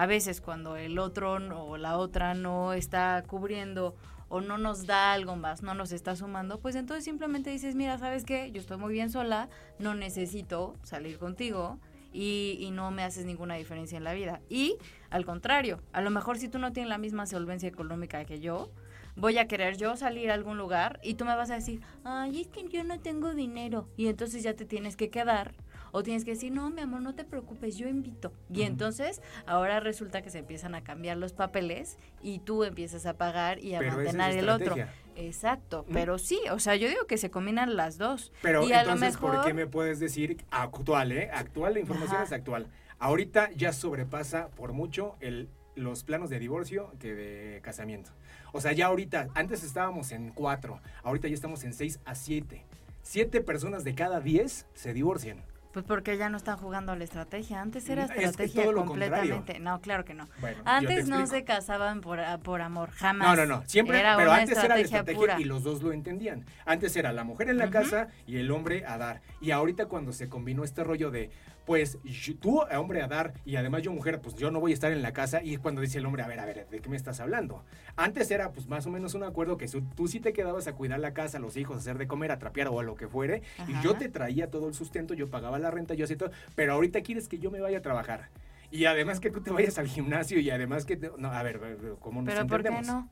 A 0.00 0.06
veces 0.06 0.40
cuando 0.40 0.76
el 0.76 0.98
otro 0.98 1.34
o 1.34 1.76
la 1.76 1.98
otra 1.98 2.32
no 2.32 2.72
está 2.72 3.22
cubriendo 3.26 3.94
o 4.30 4.40
no 4.40 4.56
nos 4.56 4.86
da 4.86 5.12
algo 5.12 5.36
más, 5.36 5.62
no 5.62 5.74
nos 5.74 5.92
está 5.92 6.16
sumando, 6.16 6.58
pues 6.58 6.74
entonces 6.74 7.04
simplemente 7.04 7.50
dices, 7.50 7.74
mira, 7.74 7.98
¿sabes 7.98 8.24
qué? 8.24 8.50
Yo 8.50 8.62
estoy 8.62 8.78
muy 8.78 8.94
bien 8.94 9.10
sola, 9.10 9.50
no 9.78 9.94
necesito 9.94 10.74
salir 10.84 11.18
contigo 11.18 11.78
y, 12.14 12.56
y 12.60 12.70
no 12.70 12.90
me 12.90 13.02
haces 13.02 13.26
ninguna 13.26 13.56
diferencia 13.56 13.98
en 13.98 14.04
la 14.04 14.14
vida. 14.14 14.40
Y 14.48 14.78
al 15.10 15.26
contrario, 15.26 15.82
a 15.92 16.00
lo 16.00 16.08
mejor 16.08 16.38
si 16.38 16.48
tú 16.48 16.58
no 16.58 16.72
tienes 16.72 16.88
la 16.88 16.96
misma 16.96 17.26
solvencia 17.26 17.68
económica 17.68 18.24
que 18.24 18.40
yo, 18.40 18.70
voy 19.16 19.36
a 19.36 19.48
querer 19.48 19.76
yo 19.76 19.98
salir 19.98 20.30
a 20.30 20.34
algún 20.34 20.56
lugar 20.56 20.98
y 21.02 21.12
tú 21.12 21.26
me 21.26 21.36
vas 21.36 21.50
a 21.50 21.56
decir, 21.56 21.82
ay, 22.04 22.40
es 22.40 22.48
que 22.48 22.66
yo 22.70 22.84
no 22.84 23.00
tengo 23.00 23.34
dinero. 23.34 23.86
Y 23.98 24.06
entonces 24.06 24.42
ya 24.42 24.54
te 24.54 24.64
tienes 24.64 24.96
que 24.96 25.10
quedar. 25.10 25.52
O 25.92 26.02
tienes 26.02 26.24
que 26.24 26.32
decir, 26.32 26.52
no, 26.52 26.70
mi 26.70 26.82
amor, 26.82 27.02
no 27.02 27.14
te 27.14 27.24
preocupes, 27.24 27.76
yo 27.76 27.88
invito. 27.88 28.32
Y 28.52 28.62
entonces 28.62 29.20
ahora 29.46 29.80
resulta 29.80 30.22
que 30.22 30.30
se 30.30 30.38
empiezan 30.38 30.74
a 30.74 30.82
cambiar 30.82 31.16
los 31.16 31.32
papeles 31.32 31.98
y 32.22 32.40
tú 32.40 32.64
empiezas 32.64 33.06
a 33.06 33.14
pagar 33.14 33.58
y 33.58 33.74
a 33.74 33.78
Pero 33.78 34.00
es 34.00 34.14
mantener 34.14 34.38
el 34.38 34.48
otro. 34.48 34.76
Exacto, 35.16 35.84
pero 35.92 36.18
sí, 36.18 36.40
o 36.50 36.58
sea, 36.58 36.76
yo 36.76 36.88
digo 36.88 37.06
que 37.06 37.18
se 37.18 37.30
combinan 37.30 37.76
las 37.76 37.98
dos. 37.98 38.32
Pero 38.42 38.66
y 38.66 38.72
a 38.72 38.84
lo 38.84 38.92
entonces, 38.92 39.18
¿por 39.18 39.44
qué 39.44 39.52
me 39.52 39.66
puedes 39.66 40.00
decir 40.00 40.44
actual, 40.50 41.12
eh? 41.12 41.30
Actual, 41.32 41.74
la 41.74 41.80
información 41.80 42.16
Ajá. 42.16 42.24
es 42.24 42.32
actual. 42.32 42.68
Ahorita 42.98 43.50
ya 43.52 43.72
sobrepasa 43.72 44.48
por 44.48 44.72
mucho 44.72 45.16
el, 45.20 45.48
los 45.74 46.04
planos 46.04 46.30
de 46.30 46.38
divorcio 46.38 46.92
que 46.98 47.14
de 47.14 47.60
casamiento. 47.60 48.10
O 48.52 48.60
sea, 48.60 48.72
ya 48.72 48.86
ahorita, 48.86 49.28
antes 49.34 49.62
estábamos 49.62 50.12
en 50.12 50.30
cuatro, 50.30 50.80
ahorita 51.02 51.28
ya 51.28 51.34
estamos 51.34 51.64
en 51.64 51.72
seis 51.72 52.00
a 52.04 52.14
siete. 52.14 52.64
Siete 53.02 53.40
personas 53.40 53.84
de 53.84 53.94
cada 53.94 54.20
diez 54.20 54.66
se 54.74 54.92
divorcian. 54.92 55.42
Pues 55.72 55.84
porque 55.84 56.16
ya 56.16 56.28
no 56.28 56.36
están 56.36 56.56
jugando 56.56 56.90
a 56.92 56.96
la 56.96 57.04
estrategia. 57.04 57.60
Antes 57.60 57.88
era 57.88 58.04
Es 58.04 58.10
que 58.10 58.24
estrategia 58.24 58.72
completamente. 58.72 59.60
No, 59.60 59.80
claro 59.80 60.04
que 60.04 60.14
no. 60.14 60.28
Bueno, 60.40 60.60
Antes 60.64 61.06
no 61.06 61.24
se 61.28 61.44
casaban 61.44 62.00
por, 62.00 62.18
a- 62.18 62.38
por 62.38 62.60
amor, 62.60 62.90
jamás. 62.90 63.28
No, 63.36 63.46
no, 63.46 63.46
no. 63.60 63.68
Siempre, 63.68 64.00
era 64.00 64.16
pero 64.16 64.30
una 64.30 64.40
antes 64.40 64.58
era 64.58 64.74
la 64.74 64.80
estrategia 64.80 65.20
pura. 65.20 65.40
y 65.40 65.44
los 65.44 65.62
dos 65.62 65.80
lo 65.82 65.92
entendían. 65.92 66.44
Antes 66.66 66.96
era 66.96 67.12
la 67.12 67.22
mujer 67.22 67.50
en 67.50 67.58
la 67.58 67.70
casa 67.70 68.08
y 68.26 68.38
el 68.38 68.50
hombre 68.50 68.84
a 68.84 68.98
dar. 68.98 69.20
Y 69.40 69.52
ahorita 69.52 69.86
cuando 69.86 70.12
se 70.12 70.28
combinó 70.28 70.64
este 70.64 70.82
rollo 70.82 71.12
de, 71.12 71.30
pues 71.66 71.98
yo- 72.02 72.36
tú, 72.36 72.60
hombre 72.76 73.02
a 73.02 73.06
dar, 73.06 73.32
y 73.44 73.56
además 73.56 73.82
yo, 73.82 73.92
mujer, 73.92 74.20
pues 74.20 74.34
yo 74.34 74.50
no 74.50 74.60
voy 74.60 74.72
a 74.72 74.74
estar 74.74 74.90
en 74.92 75.02
la 75.02 75.12
casa. 75.12 75.42
Y 75.42 75.56
cuando 75.56 75.80
dice 75.80 75.98
el 75.98 76.06
hombre, 76.06 76.22
a 76.22 76.26
ver, 76.26 76.40
a 76.40 76.46
ver, 76.46 76.66
¿de 76.68 76.80
qué 76.80 76.88
me 76.88 76.96
estás 76.96 77.20
hablando? 77.20 77.64
Antes 77.96 78.30
era, 78.30 78.50
pues 78.52 78.66
más 78.66 78.86
o 78.86 78.90
menos 78.90 79.14
un 79.14 79.22
acuerdo 79.22 79.56
que 79.56 79.66
tú 79.94 80.08
sí 80.08 80.20
te 80.20 80.32
quedabas 80.32 80.66
a 80.66 80.72
cuidar 80.74 80.98
la 81.00 81.12
casa, 81.14 81.38
los 81.38 81.56
hijos, 81.56 81.76
a 81.76 81.80
hacer 81.80 81.98
de 81.98 82.06
comer, 82.08 82.32
a 82.32 82.38
trapear 82.38 82.68
o 82.68 82.80
a 82.80 82.82
lo 82.82 82.96
que 82.96 83.08
fuere. 83.08 83.42
Y 83.68 83.80
yo 83.82 83.94
te 83.94 84.08
traía 84.08 84.50
todo 84.50 84.68
el 84.68 84.74
sustento, 84.74 85.14
yo 85.14 85.28
pagaba 85.28 85.58
la 85.58 85.70
renta, 85.70 85.94
yo 85.94 86.04
hacía 86.04 86.16
todo. 86.18 86.30
Pero 86.56 86.72
ahorita 86.72 87.02
quieres 87.02 87.28
que 87.28 87.38
yo 87.38 87.50
me 87.50 87.60
vaya 87.60 87.78
a 87.78 87.82
trabajar. 87.82 88.28
Y 88.72 88.84
además 88.84 89.18
que 89.20 89.30
tú 89.30 89.40
te 89.40 89.50
vayas 89.50 89.78
al 89.78 89.88
gimnasio 89.88 90.38
y 90.40 90.48
además 90.50 90.84
que... 90.84 90.96
te- 90.96 91.10
no, 91.18 91.30
a 91.32 91.42
ver, 91.42 91.60
¿cómo 92.00 92.22
nos 92.22 92.32
Pero 92.34 92.46
¿por 92.46 92.62
qué 92.62 92.68
entendemos? 92.68 93.04
no? 93.04 93.08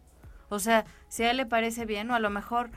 O 0.51 0.59
sea, 0.61 0.85
si 1.09 1.25
a 1.25 1.31
él 1.33 1.37
le 1.37 1.47
parece 1.47 1.85
bien 1.85 2.11
o 2.11 2.15
a 2.15 2.21
lo 2.21 2.31
mejor... 2.31 2.71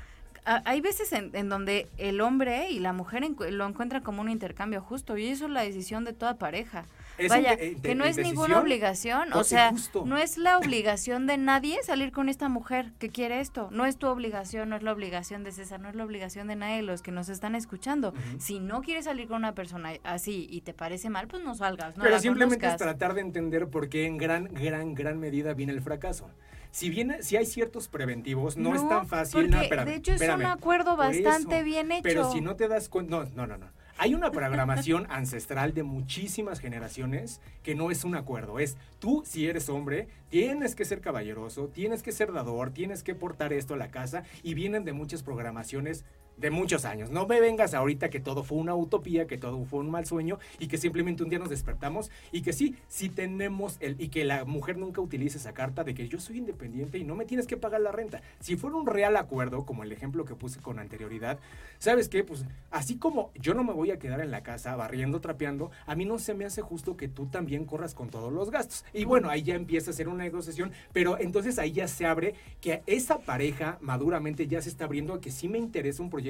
a- 0.46 0.62
hay 0.66 0.82
veces 0.82 1.12
en, 1.14 1.32
en 1.34 1.50
donde 1.50 1.88
el 1.98 2.22
hombre 2.22 2.70
y 2.72 2.80
la 2.80 2.94
mujer 2.94 3.24
encu- 3.24 3.50
lo 3.50 3.68
encuentran 3.68 4.02
como 4.04 4.22
un 4.22 4.30
intercambio 4.30 4.82
justo 4.82 5.18
y 5.18 5.28
eso 5.28 5.46
es 5.46 5.52
la 5.52 5.62
decisión 5.62 6.04
de 6.04 6.14
toda 6.14 6.36
pareja. 6.38 6.86
Es 7.18 7.30
Vaya, 7.30 7.54
inte- 7.54 7.82
que 7.82 7.94
no 7.94 8.04
es 8.06 8.18
ninguna 8.18 8.58
obligación, 8.60 9.32
o 9.34 9.44
sea, 9.44 9.70
justo. 9.70 10.04
no 10.08 10.18
es 10.18 10.38
la 10.40 10.58
obligación 10.58 11.28
de 11.28 11.38
nadie 11.38 11.84
salir 11.84 12.12
con 12.12 12.30
esta 12.30 12.50
mujer 12.50 12.94
que 12.98 13.10
quiere 13.10 13.42
esto. 13.42 13.70
No 13.72 13.86
es 13.86 13.98
tu 13.98 14.08
obligación, 14.08 14.70
no 14.70 14.76
es 14.76 14.82
la 14.82 14.92
obligación 14.92 15.44
de 15.44 15.52
César, 15.52 15.80
no 15.80 15.90
es 15.90 15.96
la 15.96 16.04
obligación 16.04 16.48
de 16.48 16.56
nadie 16.56 16.78
de 16.78 16.82
los 16.82 17.04
que 17.04 17.12
nos 17.12 17.30
están 17.30 17.54
escuchando. 17.54 18.14
Si 18.40 18.60
no 18.60 18.82
quieres 18.82 19.06
salir 19.06 19.28
con 19.28 19.38
una 19.38 19.54
persona 19.54 19.92
así 20.04 20.48
y 20.50 20.62
te 20.62 20.74
parece 20.74 21.10
mal, 21.12 21.28
pues 21.28 21.44
no 21.44 21.54
salgas, 21.54 21.96
no 21.96 22.02
Pero 22.04 22.16
la 22.16 22.22
simplemente 22.22 22.66
es 22.66 22.78
tratar 22.78 23.14
de 23.14 23.22
entender 23.22 23.68
por 23.68 23.90
qué 23.90 24.08
en 24.08 24.18
gran, 24.18 24.46
gran, 24.46 24.96
gran 24.96 25.20
medida 25.20 25.54
viene 25.54 25.74
el 25.74 25.82
fracaso. 25.82 26.28
Si 26.72 26.90
viene, 26.90 27.22
si 27.22 27.36
hay 27.36 27.46
ciertos 27.46 27.88
preventivos, 27.88 28.56
no, 28.56 28.74
es 28.74 28.88
tan 28.88 29.08
fácil. 29.08 29.50
no, 29.50 29.58
porque 29.58 29.64
espérame, 29.66 29.86
de 29.86 29.96
hecho 29.96 30.14
es 30.14 30.22
un 30.22 30.46
acuerdo 30.46 30.96
bastante 30.96 31.58
eso. 31.58 31.66
bien 31.66 31.92
hecho. 31.92 32.04
Pero 32.04 32.32
si 32.32 32.42
no 32.42 32.56
te 32.56 32.68
das 32.68 32.88
cuenta, 32.88 33.12
no, 33.12 33.26
no, 33.36 33.48
no, 33.48 33.58
no. 33.58 33.82
Hay 33.98 34.16
una 34.16 34.32
programación 34.32 35.06
ancestral 35.10 35.74
de 35.74 35.84
muchísimas 35.84 36.60
generaciones 36.60 37.40
que 37.62 37.76
no 37.76 37.92
es 37.92 38.04
un 38.04 38.16
acuerdo. 38.16 38.58
Es 38.58 38.78
tú, 39.00 39.22
si 39.26 39.48
eres 39.48 39.70
hombre, 39.70 40.08
tienes 40.30 40.76
que 40.76 40.86
ser 40.86 41.02
caballeroso, 41.02 41.68
tienes 41.68 42.02
que 42.02 42.12
ser 42.12 42.32
dador, 42.32 42.72
tienes 42.72 43.04
que 43.04 43.16
portar 43.16 43.54
esto 43.54 43.74
a 43.76 43.78
la 43.78 43.92
casa 43.92 44.24
y 44.42 44.54
vienen 44.54 44.86
de 44.86 44.94
muchas 44.94 45.24
programaciones 45.24 46.06
de 46.38 46.50
muchos 46.50 46.86
años. 46.86 47.10
No 47.12 47.28
me 47.28 47.40
vengas 47.40 47.74
ahorita 47.74 48.10
que 48.10 48.20
todo 48.20 48.44
fue 48.44 48.58
una 48.58 48.76
utopía, 48.76 49.28
que 49.28 49.38
todo 49.38 49.64
fue 49.66 49.80
un 49.80 49.92
mal 49.92 50.06
sueño 50.06 50.40
y 50.60 50.68
que 50.68 50.78
simplemente 50.78 51.24
un 51.24 51.30
día 51.30 51.40
nos 51.40 51.50
despertamos 51.50 52.10
y 52.32 52.42
que 52.42 52.54
sí, 52.54 52.76
sí 52.88 53.10
tenemos 53.10 53.78
el 53.80 53.96
y 54.00 54.10
que 54.10 54.26
la 54.26 54.46
mujer 54.46 54.78
nunca 54.78 55.02
utilice 55.02 55.38
esa 55.38 55.54
carta 55.54 55.84
de 55.84 55.94
que 55.94 56.08
yo 56.08 56.20
soy 56.20 56.38
independiente 56.38 56.98
y 56.98 57.04
no 57.04 57.16
me 57.16 57.26
tienes 57.26 57.46
que 57.46 57.58
pagar 57.58 57.82
la 57.82 57.92
renta. 57.92 58.22
Si 58.40 58.56
fuera 58.56 58.76
un 58.78 58.88
real 58.88 59.18
acuerdo, 59.18 59.66
como 59.66 59.84
el 59.84 59.92
ejemplo 59.92 60.26
que 60.26 60.36
puse 60.36 60.60
con 60.60 60.80
anterioridad, 60.80 61.40
¿sabes 61.78 62.10
qué? 62.10 62.24
Pues 62.24 62.46
así 62.72 62.98
como 62.98 63.32
yo 63.36 63.54
no 63.54 63.64
me 63.64 63.74
voy 63.74 63.92
a 63.92 64.00
quedar 64.00 64.22
en 64.22 64.32
la 64.32 64.42
casa 64.42 64.76
barriendo, 64.76 65.22
trapeando, 65.22 65.72
a 65.86 65.96
mí 65.96 66.06
no 66.06 66.18
se 66.18 66.34
me 66.34 66.46
hace 66.46 66.62
justo 66.62 66.98
que 66.98 67.08
tú 67.08 67.28
también 67.28 67.66
corras 67.66 67.94
con 67.94 68.10
todos 68.10 68.32
los 68.34 68.50
gastos. 68.50 68.86
Y 68.94 69.06
bueno, 69.06 69.30
ahí 69.30 69.44
ya 69.44 69.56
empieza 69.56 69.92
a 69.92 69.94
ser 69.94 70.08
una 70.08 70.24
negociación, 70.24 70.72
pero 70.94 71.20
entonces 71.20 71.60
ahí 71.60 71.72
ya 71.72 71.88
se 71.88 72.06
abre 72.06 72.34
que 72.62 72.82
esa 72.88 73.20
pareja 73.20 73.78
maduramente 73.82 74.48
ya 74.48 74.62
se 74.62 74.70
está 74.70 74.86
abriendo 74.86 75.14
a 75.14 75.22
que 75.22 75.32
sí 75.32 75.48
me 75.48 75.58
interesa 75.58 76.02
un 76.02 76.10
proyecto 76.10 76.21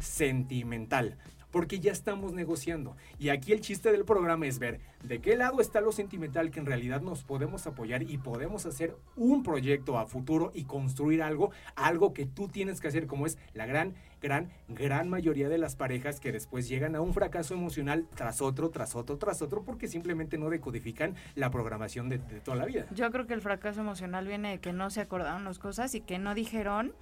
sentimental. 0.00 1.16
Porque 1.50 1.80
ya 1.80 1.92
estamos 1.92 2.34
negociando. 2.34 2.94
Y 3.18 3.30
aquí 3.30 3.52
el 3.52 3.62
chiste 3.62 3.90
del 3.90 4.04
programa 4.04 4.46
es 4.46 4.58
ver 4.58 4.80
de 5.02 5.20
qué 5.20 5.34
lado 5.34 5.62
está 5.62 5.80
lo 5.80 5.92
sentimental 5.92 6.50
que 6.50 6.60
en 6.60 6.66
realidad 6.66 7.00
nos 7.00 7.24
podemos 7.24 7.66
apoyar 7.66 8.02
y 8.02 8.18
podemos 8.18 8.66
hacer 8.66 8.96
un 9.16 9.42
proyecto 9.42 9.98
a 9.98 10.06
futuro 10.06 10.50
y 10.54 10.64
construir 10.64 11.22
algo, 11.22 11.50
algo 11.74 12.12
que 12.12 12.26
tú 12.26 12.48
tienes 12.48 12.82
que 12.82 12.88
hacer, 12.88 13.06
como 13.06 13.24
es 13.24 13.38
la 13.54 13.64
gran, 13.64 13.94
gran, 14.20 14.50
gran 14.68 15.08
mayoría 15.08 15.48
de 15.48 15.56
las 15.56 15.74
parejas 15.74 16.20
que 16.20 16.32
después 16.32 16.68
llegan 16.68 16.94
a 16.96 17.00
un 17.00 17.14
fracaso 17.14 17.54
emocional 17.54 18.06
tras 18.14 18.42
otro, 18.42 18.68
tras 18.68 18.94
otro, 18.94 19.16
tras 19.16 19.40
otro, 19.40 19.62
porque 19.62 19.88
simplemente 19.88 20.36
no 20.36 20.50
decodifican 20.50 21.14
la 21.34 21.50
programación 21.50 22.10
de, 22.10 22.18
de 22.18 22.40
toda 22.40 22.58
la 22.58 22.66
vida. 22.66 22.86
Yo 22.94 23.10
creo 23.10 23.26
que 23.26 23.34
el 23.34 23.40
fracaso 23.40 23.80
emocional 23.80 24.26
viene 24.26 24.50
de 24.50 24.58
que 24.58 24.74
no 24.74 24.90
se 24.90 25.00
acordaron 25.00 25.44
las 25.44 25.58
cosas 25.58 25.94
y 25.94 26.02
que 26.02 26.18
no 26.18 26.34
dijeron 26.34 26.92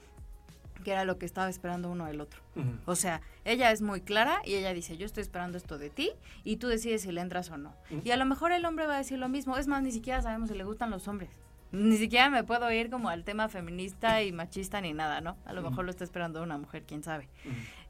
que 0.87 0.93
era 0.93 1.05
lo 1.05 1.19
que 1.19 1.27
estaba 1.27 1.49
esperando 1.49 1.91
uno 1.91 2.07
del 2.07 2.21
otro. 2.21 2.41
O 2.85 2.95
sea, 2.95 3.21
ella 3.45 3.73
es 3.73 3.83
muy 3.83 4.03
clara 4.03 4.41
y 4.45 4.55
ella 4.55 4.73
dice, 4.73 4.97
yo 4.97 5.05
estoy 5.05 5.23
esperando 5.23 5.59
esto 5.59 5.79
de 5.79 5.91
ti 5.91 6.13
y 6.45 6.59
tú 6.59 6.69
decides 6.69 7.03
si 7.03 7.11
le 7.11 7.23
entras 7.23 7.51
o 7.51 7.59
no. 7.59 7.75
Y 8.05 8.13
a 8.13 8.17
lo 8.17 8.25
mejor 8.25 8.53
el 8.53 8.65
hombre 8.65 8.87
va 8.87 8.95
a 8.95 8.99
decir 8.99 9.19
lo 9.19 9.29
mismo. 9.29 9.57
Es 9.57 9.67
más, 9.67 9.83
ni 9.83 9.91
siquiera 9.91 10.23
sabemos 10.23 10.49
si 10.49 10.55
le 10.55 10.63
gustan 10.63 10.91
los 10.91 11.09
hombres. 11.09 11.31
Ni 11.73 11.97
siquiera 11.97 12.31
me 12.31 12.45
puedo 12.45 12.71
ir 12.71 12.89
como 12.89 13.09
al 13.09 13.25
tema 13.25 13.49
feminista 13.49 14.23
y 14.23 14.31
machista 14.31 14.81
ni 14.81 14.93
nada, 14.93 15.21
¿no? 15.21 15.37
A 15.45 15.53
lo 15.53 15.61
mejor 15.61 15.87
lo 15.87 15.91
está 15.91 16.05
esperando 16.05 16.41
una 16.41 16.57
mujer, 16.57 16.85
quién 16.87 17.03
sabe. 17.03 17.29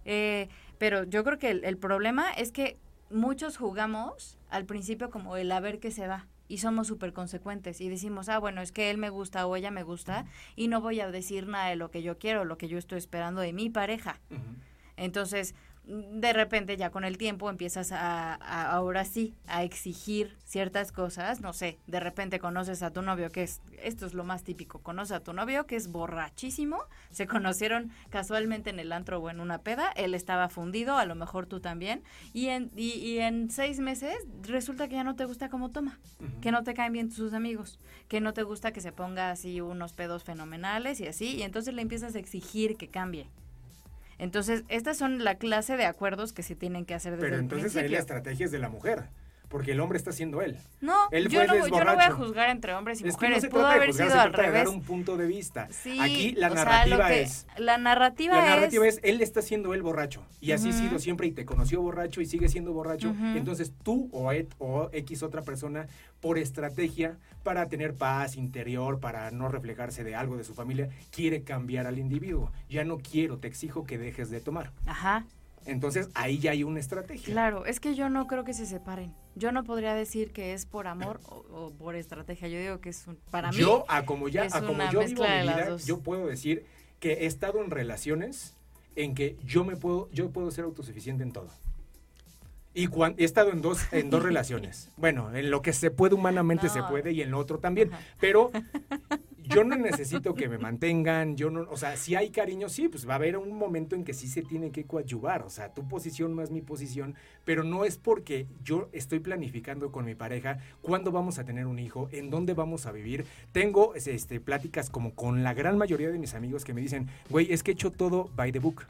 Eh, 0.06 0.48
pero 0.78 1.04
yo 1.04 1.22
creo 1.22 1.38
que 1.38 1.50
el, 1.50 1.66
el 1.66 1.76
problema 1.76 2.32
es 2.32 2.50
que 2.50 2.78
muchos 3.10 3.58
jugamos 3.58 4.38
al 4.48 4.64
principio 4.64 5.10
como 5.10 5.36
el 5.36 5.52
a 5.52 5.60
ver 5.60 5.80
qué 5.80 5.90
se 5.90 6.06
da 6.06 6.26
y 6.48 6.58
somos 6.58 6.86
súper 6.86 7.12
consecuentes 7.12 7.80
y 7.80 7.88
decimos, 7.88 8.28
ah, 8.28 8.38
bueno, 8.38 8.60
es 8.60 8.72
que 8.72 8.90
él 8.90 8.98
me 8.98 9.10
gusta 9.10 9.46
o 9.46 9.56
ella 9.56 9.70
me 9.70 9.82
gusta 9.82 10.26
y 10.54 10.68
no 10.68 10.80
voy 10.80 11.00
a 11.00 11.10
decir 11.10 11.46
nada 11.46 11.68
de 11.68 11.76
lo 11.76 11.90
que 11.90 12.02
yo 12.02 12.18
quiero, 12.18 12.44
lo 12.44 12.58
que 12.58 12.68
yo 12.68 12.78
estoy 12.78 12.98
esperando 12.98 13.40
de 13.40 13.52
mi 13.52 13.70
pareja. 13.70 14.20
Entonces, 14.96 15.54
de 15.86 16.32
repente 16.32 16.76
ya 16.76 16.90
con 16.90 17.04
el 17.04 17.16
tiempo 17.16 17.48
empiezas 17.48 17.92
a, 17.92 18.34
a- 18.34 18.70
ahora 18.72 19.04
sí 19.04 19.34
a 19.46 19.62
exigir 19.62 20.36
ciertas 20.44 20.90
cosas, 20.90 21.40
no 21.40 21.52
sé, 21.52 21.78
de 21.86 22.00
repente 22.00 22.40
conoces 22.40 22.82
a 22.82 22.90
tu 22.90 23.02
novio 23.02 23.30
que 23.30 23.44
es, 23.44 23.60
esto 23.82 24.04
es 24.06 24.12
lo 24.14 24.24
más 24.24 24.42
típico, 24.42 24.80
conoces 24.80 25.12
a 25.12 25.20
tu 25.20 25.32
novio 25.32 25.66
que 25.66 25.76
es 25.76 25.88
borrachísimo, 25.92 26.78
se 27.10 27.26
conocieron 27.28 27.90
casualmente 28.10 28.70
en 28.70 28.80
el 28.80 28.90
antro 28.90 29.20
o 29.20 29.30
en 29.30 29.38
una 29.38 29.58
peda, 29.58 29.92
él 29.94 30.14
estaba 30.14 30.48
fundido, 30.48 30.96
a 30.96 31.04
lo 31.06 31.14
mejor 31.14 31.46
tú 31.46 31.60
también, 31.60 32.02
y 32.32 32.46
en, 32.48 32.72
y, 32.74 32.90
y 32.94 33.18
en 33.20 33.48
seis 33.50 33.78
meses 33.78 34.16
resulta 34.42 34.88
que 34.88 34.96
ya 34.96 35.04
no 35.04 35.14
te 35.14 35.24
gusta 35.24 35.48
cómo 35.50 35.70
toma, 35.70 36.00
que 36.40 36.50
no 36.50 36.64
te 36.64 36.74
caen 36.74 36.92
bien 36.94 37.12
sus 37.12 37.32
amigos, 37.32 37.78
que 38.08 38.20
no 38.20 38.32
te 38.32 38.42
gusta 38.42 38.72
que 38.72 38.80
se 38.80 38.90
ponga 38.90 39.30
así 39.30 39.60
unos 39.60 39.92
pedos 39.92 40.24
fenomenales 40.24 41.00
y 41.00 41.06
así, 41.06 41.36
y 41.36 41.42
entonces 41.42 41.74
le 41.74 41.82
empiezas 41.82 42.16
a 42.16 42.18
exigir 42.18 42.76
que 42.76 42.88
cambie. 42.88 43.28
Entonces, 44.18 44.64
estas 44.68 44.96
son 44.96 45.25
la 45.25 45.35
clase 45.37 45.76
de 45.76 45.85
acuerdos 45.85 46.32
que 46.32 46.42
se 46.42 46.54
tienen 46.54 46.85
que 46.87 46.94
hacer 46.94 47.12
desde 47.12 47.25
Pero 47.25 47.37
el 47.37 47.42
entonces 47.42 47.66
ahí 47.76 47.82
principio. 47.82 47.96
la 47.96 48.00
estrategia 48.00 48.46
es 48.46 48.52
de 48.52 48.58
la 48.58 48.68
mujer, 48.68 49.04
porque 49.48 49.72
el 49.72 49.80
hombre 49.80 49.96
está 49.98 50.12
siendo 50.12 50.42
él. 50.42 50.56
No, 50.80 50.94
Él 51.10 51.28
yo 51.28 51.46
no, 51.46 51.54
yo 51.68 51.84
no 51.84 51.94
voy 51.94 52.04
a 52.04 52.10
juzgar 52.10 52.50
entre 52.50 52.74
hombres 52.74 53.00
y 53.00 53.06
Es 53.08 53.16
que 53.16 53.26
no 53.28 53.34
mujeres. 53.36 53.42
se 53.42 53.48
Pudo 53.48 53.60
trata 53.60 53.72
de 53.74 53.76
haber 53.78 53.90
juzgar, 53.90 54.06
sido 54.08 54.16
se 54.20 54.22
al 54.26 54.32
trata 54.32 54.42
de 54.48 54.52
dar 54.56 54.64
revés. 54.66 54.76
un 54.76 54.82
punto 54.84 55.16
de 55.16 55.26
vista. 55.26 55.68
Sí, 55.70 55.98
Aquí 56.00 56.32
la 56.32 56.48
sea, 56.50 56.64
narrativa 56.64 57.08
que- 57.08 57.22
es... 57.22 57.46
La 57.56 57.78
narrativa, 57.78 58.34
La 58.36 58.46
narrativa 58.46 58.86
es... 58.86 58.96
es, 58.96 59.00
él 59.04 59.20
está 59.20 59.42
siendo 59.42 59.72
él 59.74 59.82
borracho. 59.82 60.22
Y 60.40 60.52
así 60.52 60.70
ha 60.70 60.72
sido 60.72 60.98
siempre 60.98 61.26
y 61.26 61.32
te 61.32 61.44
conoció 61.44 61.80
borracho 61.82 62.20
y 62.20 62.26
sigue 62.26 62.48
siendo 62.48 62.72
borracho. 62.72 63.10
Ujú. 63.10 63.24
Entonces 63.36 63.72
tú 63.82 64.08
o, 64.12 64.32
et- 64.32 64.54
o 64.58 64.88
X 64.92 65.22
otra 65.22 65.42
persona, 65.42 65.86
por 66.20 66.38
estrategia, 66.38 67.16
para 67.42 67.68
tener 67.68 67.94
paz 67.94 68.36
interior, 68.36 68.98
para 68.98 69.30
no 69.30 69.48
reflejarse 69.48 70.02
de 70.02 70.14
algo 70.16 70.36
de 70.36 70.44
su 70.44 70.54
familia, 70.54 70.88
quiere 71.10 71.42
cambiar 71.42 71.86
al 71.86 71.98
individuo. 71.98 72.50
Ya 72.68 72.84
no 72.84 72.98
quiero, 72.98 73.38
te 73.38 73.46
exijo 73.48 73.84
que 73.84 73.98
dejes 73.98 74.30
de 74.30 74.40
tomar. 74.40 74.72
Ajá, 74.86 75.24
Entonces 75.66 76.08
ahí 76.14 76.38
ya 76.38 76.52
hay 76.52 76.62
una 76.64 76.80
estrategia. 76.80 77.32
claro. 77.32 77.66
Es 77.66 77.80
que 77.80 77.94
yo 77.94 78.08
no 78.08 78.26
creo 78.26 78.44
que 78.44 78.54
se 78.54 78.66
separen. 78.66 79.12
Yo 79.35 79.52
no 79.52 79.64
podría 79.64 79.94
decir 79.94 80.32
que 80.32 80.52
es 80.54 80.64
por 80.64 80.87
amor 80.87 81.20
o, 81.28 81.44
o 81.52 81.70
por 81.73 81.96
estrategia. 81.96 82.49
Yo 82.49 82.58
digo 82.58 82.80
que 82.80 82.90
es 82.90 83.06
un, 83.06 83.16
para 83.30 83.50
mí... 83.50 83.58
yo, 83.58 83.85
a 83.88 84.04
como 84.06 84.28
ya, 84.28 84.44
a 84.44 84.61
como 84.62 84.82
yo 84.90 85.00
vivo 85.00 85.23
mi 85.25 85.42
vida, 85.42 85.76
yo 85.85 86.00
puedo 86.00 86.26
decir 86.26 86.64
que 87.00 87.12
he 87.12 87.26
estado 87.26 87.62
en 87.62 87.70
relaciones 87.70 88.54
en 88.94 89.14
que 89.14 89.37
yo 89.44 89.64
me 89.64 89.76
puedo, 89.76 90.08
yo 90.12 90.30
puedo 90.30 90.50
ser 90.50 90.64
autosuficiente 90.64 91.23
en 91.23 91.32
todo. 91.32 91.49
Y 92.73 92.87
cuan- 92.88 93.14
he 93.18 93.25
estado 93.25 93.50
en 93.52 93.61
dos, 93.62 93.80
en 93.92 94.08
dos 94.11 94.23
relaciones. 94.23 94.90
Bueno, 94.96 95.35
en 95.35 95.50
lo 95.50 95.62
que 95.62 95.73
se 95.73 95.90
puede 95.90 96.14
humanamente 96.14 96.68
se 96.68 96.82
puede 96.82 97.12
y 97.12 97.23
en 97.23 97.30
lo 97.30 97.38
otro 97.38 97.58
también. 97.58 97.92
Ajá. 97.92 98.02
Pero 98.20 98.50
yo 99.48 99.64
no 99.64 99.76
necesito 99.76 100.34
que 100.34 100.48
me 100.48 100.58
mantengan, 100.58 101.36
yo 101.36 101.50
no, 101.50 101.62
o 101.70 101.76
sea, 101.76 101.96
si 101.96 102.14
hay 102.14 102.30
cariño, 102.30 102.68
sí, 102.68 102.88
pues 102.88 103.08
va 103.08 103.14
a 103.14 103.16
haber 103.16 103.36
un 103.36 103.56
momento 103.56 103.96
en 103.96 104.04
que 104.04 104.14
sí 104.14 104.28
se 104.28 104.42
tiene 104.42 104.70
que 104.70 104.84
coadyuvar, 104.84 105.42
o 105.42 105.50
sea, 105.50 105.72
tu 105.74 105.86
posición 105.88 106.34
más 106.34 106.50
mi 106.50 106.62
posición, 106.62 107.14
pero 107.44 107.64
no 107.64 107.84
es 107.84 107.96
porque 107.96 108.46
yo 108.62 108.88
estoy 108.92 109.20
planificando 109.20 109.92
con 109.92 110.04
mi 110.04 110.14
pareja 110.14 110.58
cuándo 110.82 111.12
vamos 111.12 111.38
a 111.38 111.44
tener 111.44 111.66
un 111.66 111.78
hijo, 111.78 112.08
en 112.12 112.30
dónde 112.30 112.54
vamos 112.54 112.86
a 112.86 112.92
vivir. 112.92 113.24
Tengo 113.52 113.94
este, 113.94 114.40
pláticas 114.40 114.90
como 114.90 115.14
con 115.14 115.42
la 115.42 115.54
gran 115.54 115.78
mayoría 115.78 116.10
de 116.10 116.18
mis 116.18 116.34
amigos 116.34 116.64
que 116.64 116.74
me 116.74 116.80
dicen, 116.80 117.08
güey, 117.30 117.52
es 117.52 117.62
que 117.62 117.72
he 117.72 117.74
hecho 117.74 117.92
todo 117.92 118.30
by 118.34 118.52
the 118.52 118.58
book. 118.58 118.84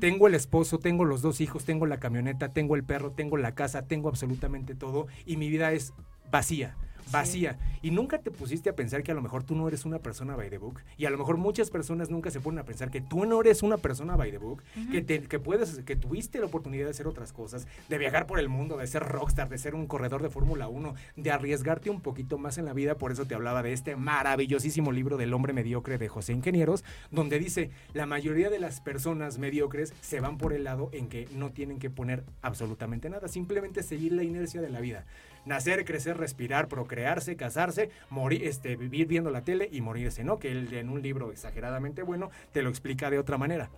Tengo 0.00 0.28
el 0.28 0.34
esposo, 0.34 0.78
tengo 0.78 1.04
los 1.04 1.22
dos 1.22 1.40
hijos, 1.40 1.64
tengo 1.64 1.86
la 1.86 1.98
camioneta, 1.98 2.52
tengo 2.52 2.76
el 2.76 2.84
perro, 2.84 3.10
tengo 3.10 3.36
la 3.36 3.56
casa, 3.56 3.82
tengo 3.82 4.08
absolutamente 4.08 4.76
todo 4.76 5.08
y 5.26 5.36
mi 5.36 5.48
vida 5.48 5.72
es 5.72 5.92
vacía. 6.30 6.76
Vacía. 7.10 7.58
Y 7.82 7.90
nunca 7.90 8.18
te 8.18 8.30
pusiste 8.30 8.70
a 8.70 8.74
pensar 8.74 9.02
que 9.02 9.12
a 9.12 9.14
lo 9.14 9.22
mejor 9.22 9.44
tú 9.44 9.54
no 9.54 9.68
eres 9.68 9.84
una 9.84 9.98
persona 9.98 10.36
by 10.36 10.50
the 10.50 10.58
book. 10.58 10.80
Y 10.96 11.04
a 11.06 11.10
lo 11.10 11.18
mejor 11.18 11.36
muchas 11.36 11.70
personas 11.70 12.10
nunca 12.10 12.30
se 12.30 12.40
ponen 12.40 12.58
a 12.58 12.64
pensar 12.64 12.90
que 12.90 13.00
tú 13.00 13.24
no 13.26 13.40
eres 13.40 13.62
una 13.62 13.76
persona 13.78 14.16
by 14.16 14.30
the 14.30 14.38
book, 14.38 14.62
que, 14.90 15.02
te, 15.02 15.22
que 15.22 15.38
puedes, 15.38 15.78
que 15.84 15.96
tuviste 15.96 16.38
la 16.38 16.46
oportunidad 16.46 16.84
de 16.84 16.90
hacer 16.90 17.06
otras 17.06 17.32
cosas, 17.32 17.66
de 17.88 17.98
viajar 17.98 18.26
por 18.26 18.40
el 18.40 18.48
mundo, 18.48 18.76
de 18.76 18.86
ser 18.86 19.02
rockstar, 19.02 19.48
de 19.48 19.58
ser 19.58 19.74
un 19.74 19.86
corredor 19.86 20.22
de 20.22 20.30
Fórmula 20.30 20.68
1, 20.68 20.94
de 21.16 21.30
arriesgarte 21.30 21.90
un 21.90 22.00
poquito 22.00 22.38
más 22.38 22.58
en 22.58 22.64
la 22.64 22.72
vida. 22.72 22.96
Por 22.96 23.12
eso 23.12 23.26
te 23.26 23.34
hablaba 23.34 23.62
de 23.62 23.72
este 23.72 23.96
maravillosísimo 23.96 24.92
libro 24.92 25.16
del 25.16 25.32
hombre 25.34 25.52
mediocre 25.52 25.98
de 25.98 26.08
José 26.08 26.32
Ingenieros, 26.32 26.84
donde 27.10 27.38
dice, 27.38 27.70
la 27.94 28.06
mayoría 28.06 28.50
de 28.50 28.58
las 28.58 28.80
personas 28.80 29.38
mediocres 29.38 29.92
se 30.00 30.20
van 30.20 30.38
por 30.38 30.52
el 30.52 30.64
lado 30.64 30.90
en 30.92 31.08
que 31.08 31.28
no 31.32 31.50
tienen 31.50 31.78
que 31.78 31.90
poner 31.90 32.24
absolutamente 32.42 33.10
nada, 33.10 33.28
simplemente 33.28 33.82
seguir 33.82 34.12
la 34.12 34.22
inercia 34.22 34.60
de 34.60 34.70
la 34.70 34.80
vida. 34.80 35.04
Nacer, 35.46 35.84
crecer, 35.84 36.18
respirar, 36.18 36.68
procrearse, 36.68 37.36
casarse, 37.36 37.90
morir, 38.10 38.44
este, 38.44 38.76
vivir 38.76 39.06
viendo 39.06 39.30
la 39.30 39.42
tele 39.42 39.68
y 39.72 39.80
morirse, 39.80 40.24
¿no? 40.24 40.38
Que 40.38 40.50
él 40.50 40.72
en 40.74 40.90
un 40.90 41.00
libro 41.00 41.32
exageradamente 41.32 42.02
bueno 42.02 42.30
te 42.52 42.62
lo 42.62 42.68
explica 42.68 43.10
de 43.10 43.18
otra 43.18 43.38
manera. 43.38 43.70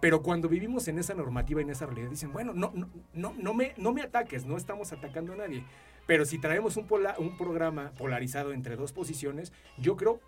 Pero 0.00 0.22
cuando 0.22 0.48
vivimos 0.48 0.88
en 0.88 0.98
esa 0.98 1.14
normativa, 1.14 1.60
en 1.60 1.70
esa 1.70 1.86
realidad, 1.86 2.10
dicen, 2.10 2.32
bueno, 2.32 2.52
no, 2.54 2.70
no, 2.74 2.88
no, 3.14 3.34
no, 3.38 3.54
me, 3.54 3.72
no 3.76 3.92
me 3.92 4.02
ataques, 4.02 4.44
no 4.44 4.56
estamos 4.56 4.92
atacando 4.92 5.32
a 5.32 5.36
nadie. 5.36 5.64
Pero 6.06 6.24
si 6.24 6.38
traemos 6.38 6.76
un, 6.76 6.86
un 7.18 7.36
programa 7.36 7.92
polarizado 7.98 8.52
entre 8.52 8.76
dos 8.76 8.92
posiciones, 8.92 9.52
yo 9.78 9.96
creo, 9.96 10.20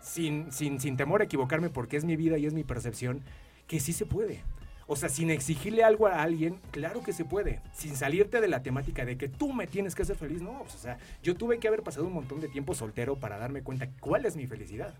sin, 0.00 0.52
sin, 0.52 0.80
sin 0.80 0.96
temor 0.96 1.20
a 1.20 1.24
equivocarme, 1.24 1.68
porque 1.68 1.96
es 1.96 2.04
mi 2.04 2.16
vida 2.16 2.38
y 2.38 2.46
es 2.46 2.54
mi 2.54 2.64
percepción, 2.64 3.22
que 3.66 3.80
sí 3.80 3.92
se 3.92 4.06
puede. 4.06 4.42
O 4.88 4.94
sea, 4.94 5.08
sin 5.08 5.30
exigirle 5.30 5.82
algo 5.82 6.06
a 6.06 6.22
alguien, 6.22 6.60
claro 6.70 7.02
que 7.02 7.12
se 7.12 7.24
puede. 7.24 7.60
Sin 7.72 7.96
salirte 7.96 8.40
de 8.40 8.48
la 8.48 8.62
temática 8.62 9.04
de 9.04 9.16
que 9.16 9.28
tú 9.28 9.52
me 9.52 9.66
tienes 9.66 9.94
que 9.94 10.02
hacer 10.02 10.16
feliz, 10.16 10.42
no. 10.42 10.60
Pues, 10.60 10.76
o 10.76 10.78
sea, 10.78 10.98
yo 11.22 11.34
tuve 11.34 11.58
que 11.58 11.66
haber 11.66 11.82
pasado 11.82 12.06
un 12.06 12.12
montón 12.12 12.40
de 12.40 12.48
tiempo 12.48 12.74
soltero 12.74 13.16
para 13.16 13.38
darme 13.38 13.62
cuenta 13.62 13.88
cuál 14.00 14.26
es 14.26 14.36
mi 14.36 14.46
felicidad. 14.46 14.94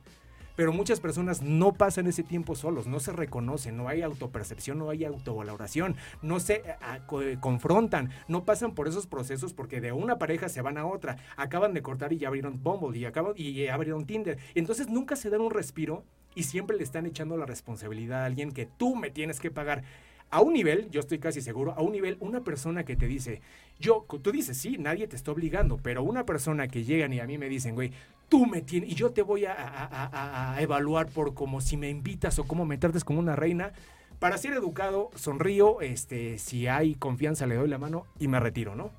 Pero 0.57 0.73
muchas 0.73 1.01
personas 1.01 1.43
no 1.43 1.75
pasan 1.75 2.07
ese 2.07 2.23
tiempo 2.23 2.57
solos, 2.57 2.87
no 2.87 2.99
se 2.99 3.13
reconocen, 3.13 3.77
no 3.77 3.89
hay 3.89 4.01
autopercepción, 4.01 4.79
no 4.79 4.89
hay 4.89 5.05
autovaloración, 5.05 5.97
no 6.23 6.41
se 6.41 6.63
eh, 6.65 7.37
confrontan, 7.41 8.11
no 8.27 8.45
pasan 8.45 8.75
por 8.75 8.89
esos 8.89 9.07
procesos 9.07 9.53
porque 9.53 9.83
de 9.83 9.93
una 9.93 10.19
pareja 10.19 10.49
se 10.49 10.63
van 10.63 10.79
a 10.79 10.87
otra, 10.87 11.19
acaban 11.37 11.75
de 11.75 11.83
cortar 11.83 12.15
y 12.15 12.19
ya 12.19 12.29
abrieron 12.29 12.63
Bumble 12.63 12.99
y, 12.99 13.05
acaban, 13.05 13.35
y 13.37 13.67
abrieron 13.67 14.07
Tinder. 14.07 14.39
Entonces 14.55 14.89
nunca 14.89 15.15
se 15.15 15.29
dan 15.29 15.43
un 15.43 15.51
respiro 15.51 16.05
y 16.37 16.45
siempre 16.45 16.77
le 16.77 16.85
están 16.85 17.07
echando 17.07 17.37
la 17.37 17.47
responsabilidad 17.47 18.23
a 18.23 18.27
alguien 18.27 18.53
que 18.53 18.67
tú 18.67 18.95
me 18.95 19.11
tienes 19.11 19.41
que 19.41 19.51
pagar. 19.51 19.83
A 20.31 20.41
un 20.41 20.53
nivel, 20.53 20.91
yo 20.91 21.01
estoy 21.01 21.19
casi 21.19 21.41
seguro, 21.41 21.73
a 21.73 21.83
un 21.83 21.93
nivel, 21.93 22.17
una 22.21 22.43
persona 22.43 22.85
que 22.85 22.95
te 22.95 23.07
dice, 23.07 23.41
yo, 23.79 24.07
tú 24.23 24.33
dices, 24.33 24.57
sí, 24.57 24.77
nadie 24.77 25.09
te 25.09 25.17
está 25.17 25.33
obligando, 25.33 25.79
pero 25.79 26.03
una 26.03 26.27
persona 26.27 26.69
que 26.69 26.85
llegan 26.85 27.13
y 27.13 27.21
a 27.21 27.27
mí 27.27 27.39
me 27.39 27.49
dicen, 27.49 27.75
güey, 27.75 27.93
tú 28.29 28.45
me 28.45 28.61
tienes, 28.61 28.91
y 28.91 28.95
yo 28.95 29.11
te 29.11 29.23
voy 29.23 29.47
a, 29.47 30.57
evaluar 30.59 31.09
por 31.09 31.33
como 31.33 31.61
si 31.61 31.77
me 31.77 31.89
invitas 31.89 32.39
o 32.39 32.45
cómo 32.45 32.67
me 32.67 32.77
trates 32.77 33.05
como 33.05 33.19
una 33.19 33.35
reina, 33.35 33.73
para 34.19 34.37
ser 34.37 34.53
educado, 34.53 35.11
sonrío, 35.15 35.81
este, 35.81 36.39
si 36.39 36.67
hay 36.67 36.97
confianza 36.97 37.47
le 37.47 37.55
doy 37.55 37.69
la 37.69 37.79
mano 37.79 38.07
y 38.19 38.29
me 38.29 38.41
retiro, 38.41 38.75
¿no? 38.75 38.91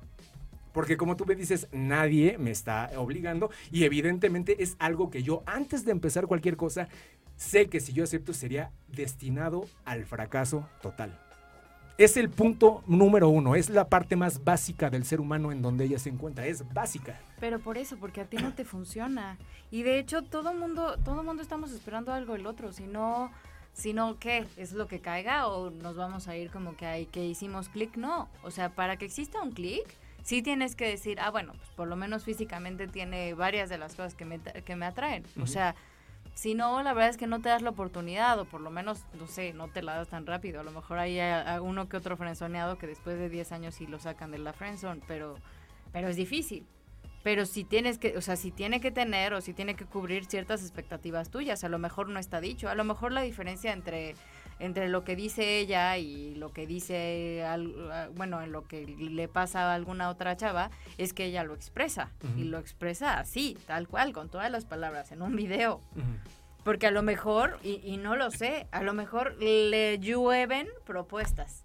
Porque 0.72 0.96
como 0.96 1.16
tú 1.16 1.26
me 1.26 1.34
dices, 1.34 1.66
nadie 1.72 2.38
me 2.38 2.52
está 2.52 2.90
obligando 2.96 3.50
y 3.72 3.84
evidentemente 3.84 4.62
es 4.62 4.76
algo 4.78 5.10
que 5.10 5.24
yo 5.24 5.42
antes 5.44 5.84
de 5.84 5.90
empezar 5.92 6.26
cualquier 6.26 6.56
cosa 6.56 6.88
sé 7.38 7.68
que 7.68 7.80
si 7.80 7.94
yo 7.94 8.04
acepto 8.04 8.34
sería 8.34 8.70
destinado 8.88 9.64
al 9.86 10.04
fracaso 10.04 10.68
total. 10.82 11.18
Es 11.96 12.16
el 12.16 12.28
punto 12.28 12.84
número 12.86 13.28
uno, 13.28 13.56
es 13.56 13.70
la 13.70 13.88
parte 13.88 14.14
más 14.14 14.44
básica 14.44 14.90
del 14.90 15.04
ser 15.04 15.20
humano 15.20 15.50
en 15.50 15.62
donde 15.62 15.84
ella 15.84 15.98
se 15.98 16.10
encuentra, 16.10 16.46
es 16.46 16.72
básica. 16.72 17.18
Pero 17.40 17.58
por 17.58 17.76
eso, 17.76 17.96
porque 17.96 18.20
a 18.20 18.24
ti 18.24 18.36
no 18.36 18.54
te 18.54 18.64
funciona. 18.64 19.36
Y 19.70 19.82
de 19.82 19.98
hecho 19.98 20.22
todo 20.22 20.54
mundo, 20.54 20.96
todo 21.04 21.24
mundo 21.24 21.42
estamos 21.42 21.72
esperando 21.72 22.12
algo 22.12 22.34
del 22.34 22.46
otro, 22.46 22.72
si 22.72 22.84
no, 22.84 23.32
si 23.72 23.94
no, 23.94 24.18
¿qué? 24.18 24.46
¿Es 24.56 24.72
lo 24.72 24.86
que 24.86 25.00
caiga 25.00 25.48
o 25.48 25.70
nos 25.70 25.96
vamos 25.96 26.28
a 26.28 26.36
ir 26.36 26.50
como 26.50 26.76
que, 26.76 26.86
hay, 26.86 27.06
que 27.06 27.24
hicimos 27.24 27.68
clic? 27.68 27.96
No, 27.96 28.28
o 28.42 28.50
sea, 28.52 28.70
para 28.70 28.96
que 28.96 29.04
exista 29.04 29.40
un 29.42 29.50
clic, 29.50 29.86
sí 30.22 30.40
tienes 30.40 30.76
que 30.76 30.88
decir, 30.88 31.18
ah, 31.20 31.30
bueno, 31.30 31.52
pues 31.56 31.70
por 31.70 31.88
lo 31.88 31.96
menos 31.96 32.24
físicamente 32.24 32.86
tiene 32.86 33.34
varias 33.34 33.68
de 33.68 33.78
las 33.78 33.96
cosas 33.96 34.14
que 34.14 34.24
me, 34.24 34.38
que 34.40 34.76
me 34.76 34.86
atraen. 34.86 35.24
O 35.40 35.48
sea, 35.48 35.74
si 36.38 36.54
no, 36.54 36.80
la 36.84 36.94
verdad 36.94 37.10
es 37.10 37.16
que 37.16 37.26
no 37.26 37.40
te 37.40 37.48
das 37.48 37.62
la 37.62 37.70
oportunidad, 37.70 38.38
o 38.38 38.44
por 38.44 38.60
lo 38.60 38.70
menos, 38.70 39.02
no 39.18 39.26
sé, 39.26 39.52
no 39.54 39.66
te 39.66 39.82
la 39.82 39.96
das 39.96 40.06
tan 40.06 40.24
rápido. 40.24 40.60
A 40.60 40.62
lo 40.62 40.70
mejor 40.70 41.00
hay 41.00 41.18
uno 41.60 41.88
que 41.88 41.96
otro 41.96 42.16
frenzoneado 42.16 42.78
que 42.78 42.86
después 42.86 43.18
de 43.18 43.28
10 43.28 43.50
años 43.50 43.74
sí 43.74 43.88
lo 43.88 43.98
sacan 43.98 44.30
de 44.30 44.38
la 44.38 44.52
frenzone, 44.52 45.00
pero, 45.08 45.34
pero 45.90 46.06
es 46.06 46.14
difícil. 46.14 46.64
Pero 47.24 47.44
si 47.44 47.64
tienes 47.64 47.98
que, 47.98 48.16
o 48.16 48.20
sea, 48.20 48.36
si 48.36 48.52
tiene 48.52 48.80
que 48.80 48.92
tener 48.92 49.34
o 49.34 49.40
si 49.40 49.52
tiene 49.52 49.74
que 49.74 49.84
cubrir 49.84 50.26
ciertas 50.26 50.62
expectativas 50.62 51.28
tuyas, 51.28 51.64
a 51.64 51.68
lo 51.68 51.80
mejor 51.80 52.08
no 52.08 52.20
está 52.20 52.40
dicho. 52.40 52.68
A 52.68 52.76
lo 52.76 52.84
mejor 52.84 53.10
la 53.10 53.22
diferencia 53.22 53.72
entre 53.72 54.14
entre 54.58 54.88
lo 54.88 55.04
que 55.04 55.16
dice 55.16 55.58
ella 55.58 55.96
y 55.98 56.34
lo 56.34 56.52
que 56.52 56.66
dice, 56.66 57.44
bueno, 58.14 58.42
en 58.42 58.52
lo 58.52 58.66
que 58.66 58.86
le 58.86 59.28
pasa 59.28 59.70
a 59.70 59.74
alguna 59.74 60.08
otra 60.10 60.36
chava, 60.36 60.70
es 60.96 61.12
que 61.12 61.26
ella 61.26 61.44
lo 61.44 61.54
expresa. 61.54 62.10
Y 62.36 62.44
lo 62.44 62.58
expresa 62.58 63.18
así, 63.18 63.56
tal 63.66 63.88
cual, 63.88 64.12
con 64.12 64.28
todas 64.28 64.50
las 64.50 64.64
palabras, 64.64 65.12
en 65.12 65.22
un 65.22 65.36
video. 65.36 65.80
Porque 66.64 66.86
a 66.86 66.90
lo 66.90 67.02
mejor, 67.02 67.58
y, 67.62 67.80
y, 67.84 67.96
no 67.96 68.16
lo 68.16 68.30
sé, 68.30 68.66
a 68.72 68.82
lo 68.82 68.92
mejor 68.92 69.36
le 69.38 69.98
llueven 69.98 70.68
propuestas. 70.84 71.62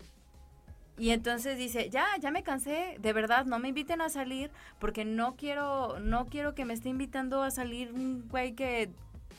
Y 0.97 1.09
entonces 1.09 1.57
dice, 1.57 1.89
ya, 1.89 2.05
ya 2.19 2.29
me 2.29 2.43
cansé, 2.43 2.97
de 2.99 3.13
verdad, 3.13 3.45
no 3.45 3.57
me 3.57 3.69
inviten 3.69 3.99
a 4.01 4.09
salir 4.09 4.51
porque 4.79 5.05
no 5.05 5.35
quiero, 5.35 5.99
no 5.99 6.27
quiero 6.27 6.53
que 6.53 6.65
me 6.65 6.73
esté 6.75 6.89
invitando 6.89 7.41
a 7.41 7.49
salir 7.49 7.91
un 7.91 8.27
güey 8.29 8.53
que 8.53 8.91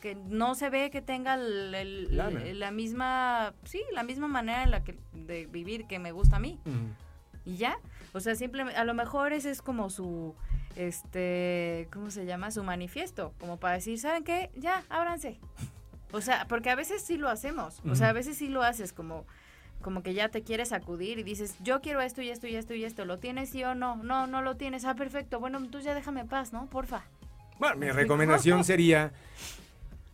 que 0.05 0.14
no 0.17 0.55
se 0.55 0.69
ve 0.69 0.90
que 0.90 1.01
tenga 1.01 1.38
la 1.38 2.71
misma, 2.71 3.55
sí, 3.64 3.83
la 3.90 4.03
misma 4.03 4.29
manera 4.29 4.62
en 4.62 4.71
la 4.71 4.85
que 4.85 4.99
de 5.14 5.47
vivir 5.47 5.87
que 5.87 5.99
me 5.99 6.12
gusta 6.12 6.37
a 6.37 6.40
mí. 6.40 6.61
Y 7.47 7.57
ya, 7.57 7.79
o 8.12 8.21
sea, 8.21 8.35
simplemente, 8.35 8.79
a 8.79 8.85
lo 8.85 8.93
mejor 8.93 9.33
ese 9.33 9.51
es 9.51 9.62
como 9.62 9.88
su, 9.88 10.35
este, 10.77 11.88
¿cómo 11.90 12.11
se 12.11 12.27
llama? 12.27 12.51
Su 12.51 12.62
manifiesto, 12.64 13.33
como 13.40 13.59
para 13.59 13.77
decir, 13.77 13.99
¿saben 13.99 14.25
qué? 14.25 14.51
Ya, 14.57 14.85
ábranse. 14.90 15.38
O 16.12 16.21
sea, 16.21 16.45
porque 16.49 16.69
a 16.69 16.75
veces 16.75 17.01
sí 17.01 17.17
lo 17.17 17.31
hacemos, 17.31 17.81
o 17.90 17.95
sea, 17.95 18.11
a 18.11 18.12
veces 18.12 18.37
sí 18.37 18.49
lo 18.49 18.62
haces 18.62 18.93
como 18.93 19.25
como 19.81 20.03
que 20.03 20.14
ya 20.14 20.29
te 20.31 20.43
quieres 20.43 20.73
acudir 20.73 21.19
y 21.19 21.23
dices, 21.23 21.57
yo 21.61 21.81
quiero 21.81 22.01
esto 22.03 22.21
y 22.21 22.29
esto 22.29 22.47
y 22.47 22.57
esto 22.57 22.75
y 22.75 22.85
esto, 22.85 23.07
¿lo 23.07 23.19
tienes 23.19 23.51
sí 23.51 23.64
o 23.64 23.75
no? 23.75 23.97
No, 23.97 24.27
no 24.27 24.43
lo 24.43 24.57
tienes, 24.57 24.85
ah, 24.85 24.95
perfecto, 24.95 25.40
bueno, 25.40 25.62
tú 25.69 25.81
ya 25.81 25.95
déjame 25.95 26.27
paz, 26.27 26.53
¿no? 26.53 26.67
Porfa. 26.67 27.05
Bueno, 27.59 27.77
mi 27.77 27.90
recomendación 27.90 28.64
sería 28.64 29.12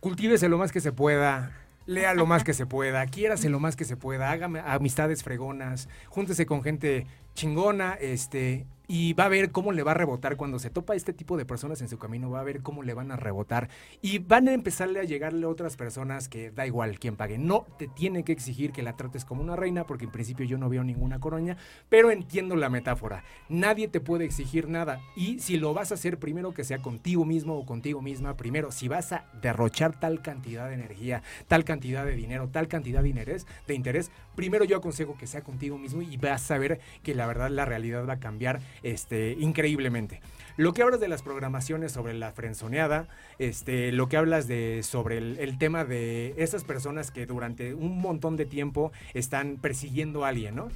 cultívese 0.01 0.49
lo 0.49 0.57
más 0.57 0.73
que 0.73 0.81
se 0.81 0.91
pueda, 0.91 1.51
lea 1.85 2.13
lo 2.13 2.25
más 2.25 2.43
que 2.43 2.53
se 2.53 2.65
pueda, 2.65 3.05
quiérase 3.07 3.49
lo 3.49 3.61
más 3.61 3.77
que 3.77 3.85
se 3.85 3.95
pueda, 3.95 4.31
hágame 4.31 4.59
amistades 4.59 5.23
fregonas, 5.23 5.87
júntese 6.09 6.45
con 6.45 6.61
gente 6.63 7.07
chingona, 7.35 7.93
este, 7.93 8.65
y 8.93 9.13
va 9.13 9.23
a 9.23 9.29
ver 9.29 9.51
cómo 9.51 9.71
le 9.71 9.83
va 9.83 9.91
a 9.91 9.93
rebotar 9.93 10.35
cuando 10.35 10.59
se 10.59 10.69
topa 10.69 10.95
este 10.95 11.13
tipo 11.13 11.37
de 11.37 11.45
personas 11.45 11.81
en 11.81 11.87
su 11.87 11.97
camino, 11.97 12.29
va 12.29 12.41
a 12.41 12.43
ver 12.43 12.61
cómo 12.61 12.83
le 12.83 12.93
van 12.93 13.09
a 13.09 13.15
rebotar 13.15 13.69
y 14.01 14.19
van 14.19 14.49
a 14.49 14.53
empezarle 14.53 14.99
a 14.99 15.05
llegarle 15.05 15.45
a 15.45 15.49
otras 15.49 15.77
personas 15.77 16.27
que 16.27 16.51
da 16.51 16.67
igual 16.67 16.99
quién 16.99 17.15
pague. 17.15 17.37
No 17.37 17.65
te 17.79 17.87
tiene 17.87 18.25
que 18.25 18.33
exigir 18.33 18.73
que 18.73 18.83
la 18.83 18.97
trates 18.97 19.23
como 19.23 19.41
una 19.41 19.55
reina 19.55 19.85
porque 19.85 20.03
en 20.03 20.11
principio 20.11 20.45
yo 20.45 20.57
no 20.57 20.67
veo 20.67 20.83
ninguna 20.83 21.21
coroña, 21.21 21.55
pero 21.87 22.11
entiendo 22.11 22.57
la 22.57 22.69
metáfora. 22.69 23.23
Nadie 23.47 23.87
te 23.87 24.01
puede 24.01 24.25
exigir 24.25 24.67
nada 24.67 24.99
y 25.15 25.39
si 25.39 25.55
lo 25.55 25.73
vas 25.73 25.91
a 25.91 25.93
hacer 25.93 26.19
primero 26.19 26.53
que 26.53 26.65
sea 26.65 26.81
contigo 26.81 27.23
mismo 27.23 27.57
o 27.57 27.65
contigo 27.65 28.01
misma, 28.01 28.35
primero 28.35 28.73
si 28.73 28.89
vas 28.89 29.13
a 29.13 29.23
derrochar 29.41 29.97
tal 30.01 30.21
cantidad 30.21 30.67
de 30.67 30.73
energía, 30.73 31.23
tal 31.47 31.63
cantidad 31.63 32.05
de 32.05 32.17
dinero, 32.17 32.49
tal 32.49 32.67
cantidad 32.67 33.01
de 33.01 33.07
interés, 33.07 33.47
de 33.67 33.73
interés, 33.73 34.11
primero 34.35 34.65
yo 34.65 34.75
aconsejo 34.75 35.17
que 35.17 35.27
sea 35.27 35.45
contigo 35.45 35.77
mismo 35.77 36.01
y 36.01 36.17
vas 36.17 36.51
a 36.51 36.57
ver 36.57 36.81
que 37.03 37.15
la 37.15 37.25
verdad 37.25 37.49
la 37.49 37.63
realidad 37.63 38.05
va 38.05 38.15
a 38.15 38.19
cambiar 38.19 38.59
este, 38.83 39.33
increíblemente. 39.39 40.21
Lo 40.57 40.73
que 40.73 40.83
hablas 40.83 40.99
de 40.99 41.07
las 41.07 41.21
programaciones 41.21 41.91
sobre 41.91 42.13
la 42.13 42.31
frenzoneada, 42.31 43.07
este, 43.39 43.91
lo 43.91 44.09
que 44.09 44.17
hablas 44.17 44.47
de 44.47 44.81
sobre 44.83 45.17
el, 45.17 45.57
tema 45.57 45.85
de 45.85 46.33
esas 46.37 46.63
personas 46.63 47.11
que 47.11 47.25
durante 47.25 47.73
un 47.73 47.99
montón 47.99 48.37
de 48.37 48.45
tiempo 48.45 48.91
están 49.13 49.57
persiguiendo 49.57 50.25
a 50.25 50.29
alguien, 50.29 50.55
¿no? 50.55 50.69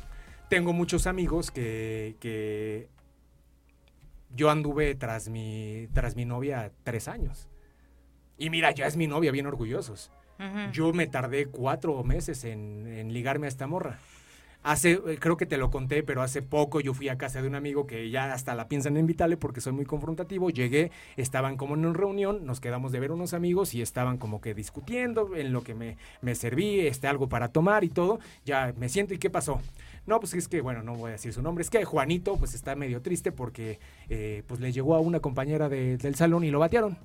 Tengo 0.49 0.73
muchos 0.73 1.07
amigos 1.07 1.51
que, 1.51 2.87
yo 4.35 4.49
anduve 4.49 4.95
tras 4.95 5.29
mi, 5.29 5.87
tras 5.93 6.15
mi 6.15 6.25
novia 6.25 6.71
tres 6.83 7.07
años. 7.07 7.47
Y 8.37 8.49
mira, 8.49 8.71
ya 8.71 8.85
es 8.85 8.97
mi 8.97 9.07
novia, 9.07 9.31
bien 9.31 9.45
orgullosos. 9.45 10.11
Yo 10.73 10.91
me 10.91 11.07
tardé 11.07 11.45
cuatro 11.45 12.03
meses 12.03 12.43
en, 12.43 12.85
en 12.87 13.13
ligarme 13.13 13.47
a 13.47 13.49
esta 13.49 13.67
morra 13.67 13.99
Hace, 14.67 14.93
eh, 14.93 15.17
creo 15.19 15.37
que 15.37 15.45
te 15.45 15.57
lo 15.57 15.69
conté, 15.69 16.01
pero 16.01 16.23
hace 16.23 16.41
poco 16.41 16.79
yo 16.81 16.95
fui 16.95 17.07
a 17.07 17.19
casa 17.19 17.39
de 17.39 17.47
un 17.47 17.53
amigo 17.53 17.85
que 17.85 18.09
ya 18.09 18.33
hasta 18.33 18.55
la 18.55 18.67
piensan 18.67 18.97
invitarle 18.97 19.37
porque 19.37 19.61
soy 19.61 19.73
muy 19.73 19.85
confrontativo. 19.85 20.49
Llegué, 20.49 20.91
estaban 21.17 21.55
como 21.55 21.75
en 21.75 21.85
una 21.85 21.93
reunión, 21.95 22.47
nos 22.47 22.59
quedamos 22.59 22.91
de 22.91 22.99
ver 22.99 23.11
unos 23.11 23.35
amigos 23.35 23.75
y 23.75 23.83
estaban 23.83 24.17
como 24.17 24.41
que 24.41 24.55
discutiendo 24.55 25.35
en 25.35 25.53
lo 25.53 25.61
que 25.61 25.75
me, 25.75 25.97
me 26.21 26.33
serví, 26.33 26.79
este, 26.79 27.07
algo 27.07 27.29
para 27.29 27.49
tomar 27.49 27.83
y 27.83 27.89
todo. 27.89 28.19
Ya 28.43 28.73
me 28.75 28.89
siento 28.89 29.13
y 29.13 29.19
¿qué 29.19 29.29
pasó? 29.29 29.61
No, 30.07 30.19
pues 30.19 30.33
es 30.33 30.47
que, 30.47 30.61
bueno, 30.61 30.81
no 30.81 30.95
voy 30.95 31.09
a 31.09 31.11
decir 31.13 31.31
su 31.31 31.43
nombre. 31.43 31.61
Es 31.61 31.69
que 31.69 31.85
Juanito, 31.85 32.35
pues 32.37 32.55
está 32.55 32.75
medio 32.75 33.03
triste 33.03 33.31
porque, 33.31 33.79
eh, 34.09 34.41
pues 34.47 34.59
le 34.61 34.71
llegó 34.71 34.95
a 34.95 34.99
una 34.99 35.19
compañera 35.19 35.69
de- 35.69 35.97
del 35.97 36.15
salón 36.15 36.43
y 36.43 36.49
lo 36.49 36.57
batearon. 36.57 36.97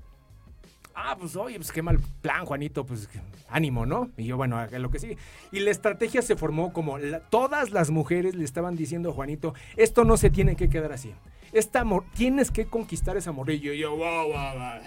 Ah, 1.02 1.16
pues 1.18 1.34
oye, 1.34 1.56
pues 1.56 1.72
qué 1.72 1.80
mal 1.80 1.98
plan, 2.20 2.44
Juanito, 2.44 2.84
pues 2.84 3.08
ánimo, 3.48 3.86
¿no? 3.86 4.10
Y 4.18 4.26
yo, 4.26 4.36
bueno, 4.36 4.64
lo 4.66 4.90
que 4.90 4.98
sí. 4.98 5.16
Y 5.50 5.60
la 5.60 5.70
estrategia 5.70 6.20
se 6.20 6.36
formó 6.36 6.74
como 6.74 6.98
todas 7.30 7.70
las 7.70 7.90
mujeres 7.90 8.34
le 8.34 8.44
estaban 8.44 8.76
diciendo 8.76 9.08
a 9.08 9.12
Juanito, 9.14 9.54
esto 9.76 10.04
no 10.04 10.18
se 10.18 10.28
tiene 10.28 10.56
que 10.56 10.68
quedar 10.68 10.92
así. 10.92 11.14
Esta 11.52 11.80
amor, 11.80 12.04
tienes 12.14 12.50
que 12.50 12.66
conquistar 12.66 13.16
esa 13.16 13.32
morrillo. 13.32 13.72
Y 13.72 13.78
yo, 13.78 13.96
wow, 13.96 14.26
wow, 14.26 14.52
wow. 14.54 14.82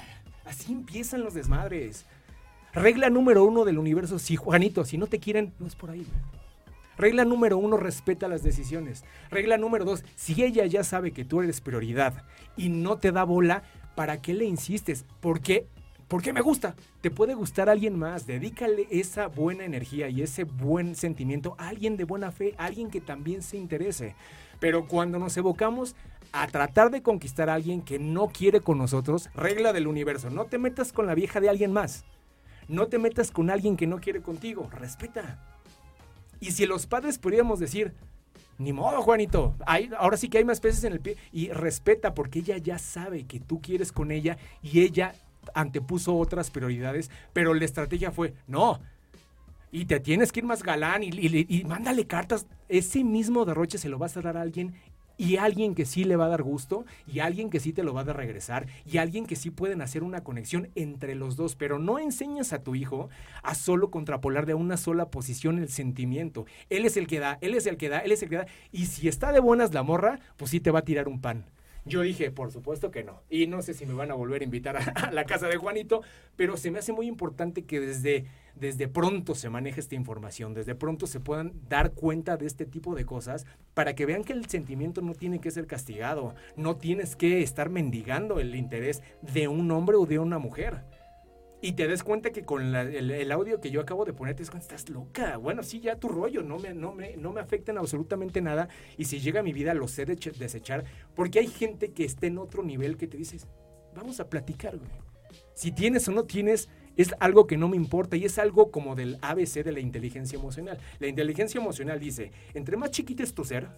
Así 0.46 0.72
empiezan 0.72 1.24
los 1.24 1.34
desmadres. 1.34 2.06
Regla 2.74 3.10
número 3.10 3.44
uno 3.44 3.66
del 3.66 3.80
universo, 3.80 4.20
si 4.20 4.36
Juanito, 4.36 4.86
si 4.86 5.00
no 5.00 5.08
te 5.08 5.20
quieren, 5.20 5.54
no 5.60 5.66
es 5.66 5.76
por 5.76 5.90
ahí. 5.90 6.06
Regla 6.96 7.26
número 7.26 7.58
uno, 7.58 7.78
respeta 7.78 8.28
las 8.28 8.44
decisiones. 8.44 9.04
Regla 9.32 9.58
número 9.58 9.84
dos, 9.84 10.06
si 10.16 10.44
ella 10.44 10.66
ya 10.68 10.84
sabe 10.84 11.12
que 11.12 11.26
tú 11.26 11.42
eres 11.42 11.60
prioridad 11.60 12.24
y 12.56 12.70
no 12.70 12.98
te 12.98 13.12
da 13.12 13.24
bola, 13.24 13.64
¿para 13.96 14.22
qué 14.22 14.34
le 14.34 14.46
insistes? 14.46 15.06
Porque, 15.20 15.68
porque 16.14 16.32
me 16.32 16.42
gusta. 16.42 16.76
Te 17.02 17.10
puede 17.10 17.34
gustar 17.34 17.72
alguien 17.72 17.98
más. 17.98 18.28
Dedícale 18.28 18.86
esa 18.92 19.26
buena 19.26 19.66
energía 19.66 20.10
y 20.10 20.22
ese 20.22 20.44
buen 20.44 20.96
sentimiento 20.96 21.56
a 21.58 21.70
alguien 21.70 21.98
de 21.98 22.04
buena 22.04 22.32
fe, 22.32 22.54
a 22.60 22.66
alguien 22.66 22.92
que 22.92 23.02
también 23.02 23.42
se 23.42 23.58
interese. 23.58 24.14
Pero 24.60 24.88
cuando 24.88 25.18
nos 25.18 25.36
evocamos 25.38 25.96
a 26.32 26.46
tratar 26.46 26.92
de 26.92 27.02
conquistar 27.02 27.50
a 27.50 27.56
alguien 27.56 27.82
que 27.82 27.98
no 27.98 28.28
quiere 28.28 28.62
con 28.62 28.78
nosotros, 28.78 29.32
regla 29.34 29.74
del 29.74 29.88
universo, 29.88 30.30
no 30.30 30.46
te 30.46 30.60
metas 30.60 30.94
con 30.94 31.08
la 31.08 31.16
vieja 31.16 31.40
de 31.40 31.50
alguien 31.50 31.74
más. 31.74 32.06
No 32.68 32.86
te 32.86 33.00
metas 33.00 33.32
con 33.32 33.50
alguien 33.50 33.76
que 33.76 33.88
no 33.88 34.00
quiere 34.00 34.22
contigo. 34.22 34.70
Respeta. 34.72 35.44
Y 36.40 36.52
si 36.52 36.68
los 36.68 36.86
padres 36.86 37.18
pudiéramos 37.18 37.60
decir, 37.60 37.96
ni 38.60 38.72
modo, 38.72 39.02
Juanito, 39.02 39.56
hay, 39.66 39.90
ahora 39.98 40.18
sí 40.18 40.30
que 40.30 40.38
hay 40.38 40.46
más 40.46 40.60
peces 40.60 40.84
en 40.84 40.94
el 40.94 41.00
pie, 41.00 41.18
y 41.32 41.50
respeta 41.50 42.14
porque 42.14 42.38
ella 42.38 42.58
ya 42.58 42.78
sabe 42.78 43.24
que 43.24 43.40
tú 43.40 43.62
quieres 43.62 43.92
con 43.92 44.12
ella 44.12 44.38
y 44.62 44.82
ella 44.82 45.16
antepuso 45.54 46.16
otras 46.16 46.52
prioridades, 46.52 47.10
pero 47.34 47.54
la 47.54 47.66
estrategia 47.66 48.12
fue, 48.12 48.34
no, 48.48 48.80
y 49.74 49.86
te 49.86 50.00
tienes 50.00 50.32
que 50.32 50.42
ir 50.42 50.46
más 50.46 50.62
galán 50.62 51.02
y, 51.04 51.64
mándale 51.66 52.06
cartas, 52.06 52.46
ese 52.70 53.04
mismo 53.04 53.44
derroche 53.44 53.80
se 53.80 53.90
lo 53.90 53.98
vas 53.98 54.16
a 54.16 54.22
dar 54.22 54.38
a 54.38 54.42
alguien 54.42 54.76
y 55.18 55.38
alguien 55.38 55.74
que 55.74 55.86
sí 55.86 56.04
le 56.04 56.16
va 56.16 56.26
a 56.26 56.30
dar 56.30 56.44
gusto 56.44 56.86
y 57.08 57.20
alguien 57.20 57.50
que 57.50 57.60
sí 57.60 57.74
te 57.74 57.84
lo 57.84 57.94
va 57.94 58.02
a 58.02 58.04
dar 58.04 58.18
regresar 58.18 58.68
y 58.86 58.98
alguien 58.98 59.26
que 59.26 59.36
sí 59.36 59.50
pueden 59.50 59.82
hacer 59.82 60.04
una 60.04 60.24
conexión 60.24 60.70
entre 60.76 61.16
los 61.16 61.36
dos, 61.36 61.56
pero 61.56 61.80
no 61.80 61.98
enseñas 61.98 62.54
a 62.54 62.64
tu 62.64 62.76
hijo 62.76 63.10
a 63.42 63.56
solo 63.56 63.90
contrapolar 63.90 64.46
de 64.46 64.54
una 64.54 64.78
sola 64.78 65.10
posición 65.10 65.58
el 65.58 65.70
sentimiento. 65.70 66.46
Él 66.70 66.86
es 66.86 66.96
el 66.96 67.08
que 67.08 67.20
da, 67.20 67.40
él 67.42 67.56
es 67.56 67.66
el 67.66 67.78
que 67.78 67.90
da, 67.90 68.00
él 68.00 68.12
es 68.12 68.22
el 68.22 68.30
que 68.30 68.38
da 68.38 68.48
y 68.72 68.86
si 68.86 69.08
está 69.08 69.32
de 69.32 69.40
buenas 69.40 69.74
la 69.74 69.82
morra, 69.82 70.20
pues 70.38 70.52
sí 70.52 70.60
te 70.60 70.70
va 70.70 70.80
a 70.80 70.86
tirar 70.86 71.08
un 71.08 71.20
pan. 71.20 71.46
Yo 71.86 72.02
dije, 72.02 72.32
por 72.32 72.52
supuesto 72.52 72.92
que 72.92 73.04
no. 73.04 73.22
Y 73.30 73.48
no 73.48 73.62
sé 73.62 73.74
si 73.74 73.86
me 73.86 73.94
van 73.94 74.10
a 74.10 74.14
volver 74.14 74.42
a 74.42 74.46
invitar 74.46 74.78
a, 74.78 75.12
la 75.12 75.26
casa 75.26 75.48
de 75.48 75.58
Juanito, 75.58 76.02
pero 76.36 76.56
se 76.56 76.72
me 76.72 76.80
hace 76.80 76.94
muy 76.94 77.08
importante 77.08 77.66
que 77.66 77.80
desde, 77.82 78.26
desde 78.56 78.88
pronto 78.88 79.36
se 79.36 79.50
maneje 79.50 79.82
esta 79.82 79.96
información, 79.96 80.54
desde 80.54 80.76
pronto 80.76 81.08
se 81.08 81.20
puedan 81.20 81.52
dar 81.68 81.92
cuenta 81.92 82.38
de 82.38 82.46
este 82.46 82.66
tipo 82.66 82.96
de 82.96 83.06
cosas 83.06 83.46
para 83.74 83.96
que 83.96 84.06
vean 84.06 84.24
que 84.24 84.34
el 84.34 84.46
sentimiento 84.46 85.02
no 85.02 85.14
tiene 85.14 85.40
que 85.40 85.52
ser 85.52 85.68
castigado, 85.68 86.36
no 86.56 86.78
tienes 86.78 87.16
que 87.18 87.42
estar 87.42 87.70
mendigando 87.70 88.40
el 88.40 88.56
interés 88.56 89.02
de 89.22 89.50
un 89.50 89.70
hombre 89.72 89.98
o 89.98 90.06
de 90.06 90.20
una 90.20 90.40
mujer. 90.40 90.84
Y 91.64 91.72
te 91.72 91.88
des 91.88 92.04
cuenta 92.04 92.32
que 92.32 92.44
con 92.44 92.74
la- 92.74 92.82
el, 92.82 93.32
audio 93.32 93.62
que 93.62 93.72
yo 93.72 93.80
acabo 93.80 94.04
de 94.04 94.12
poner, 94.12 94.36
te 94.36 94.44
estás 94.44 94.90
loca. 94.90 95.38
Bueno, 95.38 95.64
sí, 95.64 95.80
ya 95.80 95.96
tu 95.96 96.10
rollo, 96.10 96.44
no 96.44 96.60
me, 96.60 96.74
no, 96.74 96.94
me, 96.94 97.16
no 97.16 97.32
me 97.32 97.40
afectan 97.40 97.78
absolutamente 97.78 98.42
nada. 98.42 98.68
Y 98.98 99.06
si 99.06 99.22
llega 99.22 99.40
a 99.40 99.44
mi 99.44 99.54
vida, 99.54 99.74
lo 99.74 99.88
sé 99.88 100.06
deche- 100.06 100.34
desechar. 100.36 100.84
Porque 101.16 101.40
hay 101.40 101.48
gente 101.48 101.94
que 101.94 102.04
está 102.04 102.28
en 102.28 102.38
otro 102.38 102.64
nivel 102.64 102.98
que 102.98 103.08
te 103.08 103.16
dices, 103.16 103.48
vamos 103.96 104.20
a 104.20 104.30
platicar, 104.30 104.78
güey. 104.78 104.92
Si 105.54 105.72
tienes 105.72 106.06
o 106.10 106.12
no 106.12 106.26
tienes, 106.26 106.68
es 106.98 107.16
algo 107.22 107.48
que 107.48 107.56
no 107.56 107.70
me 107.70 107.78
importa 107.78 108.18
y 108.18 108.26
es 108.26 108.38
algo 108.40 108.70
como 108.70 108.94
del 108.96 109.18
ABC 109.22 109.64
de 109.64 109.72
la 109.72 109.80
inteligencia 109.80 110.38
emocional. 110.38 110.78
La 111.00 111.08
inteligencia 111.08 111.62
emocional 111.62 111.98
dice, 111.98 112.32
entre 112.54 112.76
más 112.76 112.92
chiquito 112.92 113.24
es 113.24 113.34
tu 113.34 113.46
ser, 113.46 113.70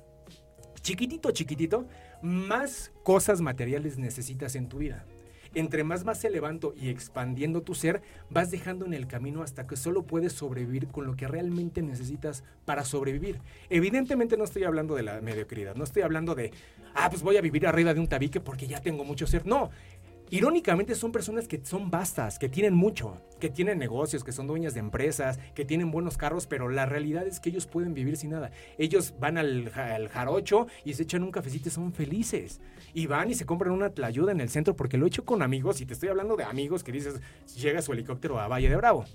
chiquitito, 0.82 1.30
chiquitito, 1.30 1.86
más 2.24 2.91
cosas 3.04 3.41
materiales 3.41 4.00
necesitas 4.00 4.56
en 4.56 4.69
tu 4.69 4.80
vida. 4.80 5.06
Entre 5.55 5.83
más 5.83 6.03
vas 6.03 6.23
elevando 6.25 6.73
y 6.77 6.89
expandiendo 6.89 7.61
tu 7.61 7.73
ser, 7.75 8.01
vas 8.29 8.51
dejando 8.51 8.85
en 8.85 8.93
el 8.93 9.07
camino 9.07 9.41
hasta 9.41 9.65
que 9.65 9.77
solo 9.77 10.03
puedes 10.03 10.33
sobrevivir 10.33 10.87
con 10.87 11.07
lo 11.07 11.15
que 11.15 11.27
realmente 11.27 11.81
necesitas 11.81 12.43
para 12.65 12.83
sobrevivir. 12.83 13.39
Evidentemente 13.69 14.37
no 14.37 14.43
estoy 14.43 14.65
hablando 14.65 14.95
de 14.95 15.03
la 15.03 15.21
mediocridad, 15.21 15.75
no 15.75 15.85
estoy 15.85 16.03
hablando 16.03 16.35
de, 16.35 16.51
ah, 16.93 17.09
pues 17.09 17.23
voy 17.23 17.37
a 17.37 17.41
vivir 17.41 17.65
arriba 17.65 17.93
de 17.93 18.01
un 18.01 18.07
tabique 18.07 18.39
porque 18.41 18.67
ya 18.67 18.81
tengo 18.81 19.03
mucho 19.05 19.25
ser. 19.27 19.45
No, 19.45 19.69
Irónicamente 20.36 20.95
son 20.95 21.13
personas 21.13 21.48
que 21.48 21.62
son 21.63 21.89
vastas, 21.89 22.38
que 22.38 22.50
tienen 22.50 22.74
mucho, 22.74 23.21
que 23.39 23.50
tienen 23.50 23.80
negocios, 23.80 24.21
que 24.21 24.34
son 24.34 24.48
dueñas 24.48 24.74
de 24.74 24.82
empresas, 24.82 25.39
que 25.54 25.63
tienen 25.63 25.91
buenos 25.91 26.17
carros, 26.17 26.45
pero 26.45 26.67
la 26.67 26.86
realidad 26.86 27.26
es 27.26 27.39
que 27.39 27.52
ellos 27.52 27.67
pueden 27.67 27.93
vivir 27.93 28.17
sin 28.17 28.32
nada. 28.32 28.52
Ellos 28.78 29.13
van 29.17 29.38
al, 29.38 29.71
al 29.74 30.10
jarocho 30.10 30.67
y 30.84 30.93
se 30.93 31.04
echan 31.04 31.24
un 31.24 31.32
cafecito 31.32 31.69
y 31.69 31.71
son 31.71 31.93
felices. 31.93 32.60
Y 32.93 33.06
van 33.08 33.32
y 33.32 33.36
se 33.36 33.45
compran 33.45 33.71
una 33.71 33.91
tlayuda 33.91 34.34
en 34.34 34.41
el 34.41 34.50
centro 34.50 34.76
porque 34.76 34.98
lo 34.98 35.06
he 35.06 35.08
hecho 35.08 35.24
con 35.24 35.41
amigos 35.41 35.80
y 35.80 35.86
te 35.86 35.93
estoy 35.93 36.10
hablando 36.10 36.36
de 36.36 36.43
amigos 36.43 36.84
que 36.84 36.91
dices, 36.91 37.21
llega 37.56 37.82
su 37.82 37.93
helicóptero 37.93 38.38
a 38.38 38.50
Valle 38.50 38.67
de 38.67 38.76
Bravo. 38.76 39.06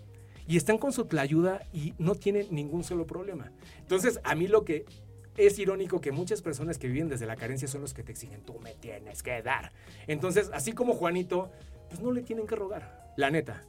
Y 0.48 0.56
están 0.56 0.78
con 0.78 0.94
su 0.94 1.04
tlayuda 1.04 1.66
y 1.70 1.92
no 1.98 2.14
tienen 2.14 2.46
ningún 2.50 2.82
solo 2.82 3.06
problema. 3.06 3.52
Entonces, 3.78 4.20
a 4.24 4.34
mí 4.34 4.48
lo 4.48 4.64
que 4.64 4.86
es 5.36 5.58
irónico 5.58 6.00
que 6.00 6.12
muchas 6.12 6.42
personas 6.42 6.78
que 6.78 6.88
viven 6.88 7.08
desde 7.08 7.26
la 7.26 7.36
carencia 7.36 7.68
son 7.68 7.80
los 7.80 7.94
que 7.94 8.02
te 8.02 8.12
exigen, 8.12 8.42
tú 8.42 8.58
me 8.60 8.74
tienes 8.74 9.22
que 9.22 9.42
dar. 9.42 9.72
Entonces, 10.06 10.50
así 10.52 10.72
como 10.72 10.94
Juanito, 10.94 11.50
pues 11.88 12.00
no 12.00 12.12
le 12.12 12.22
tienen 12.22 12.46
que 12.46 12.56
rogar, 12.56 13.12
la 13.16 13.30
neta. 13.30 13.62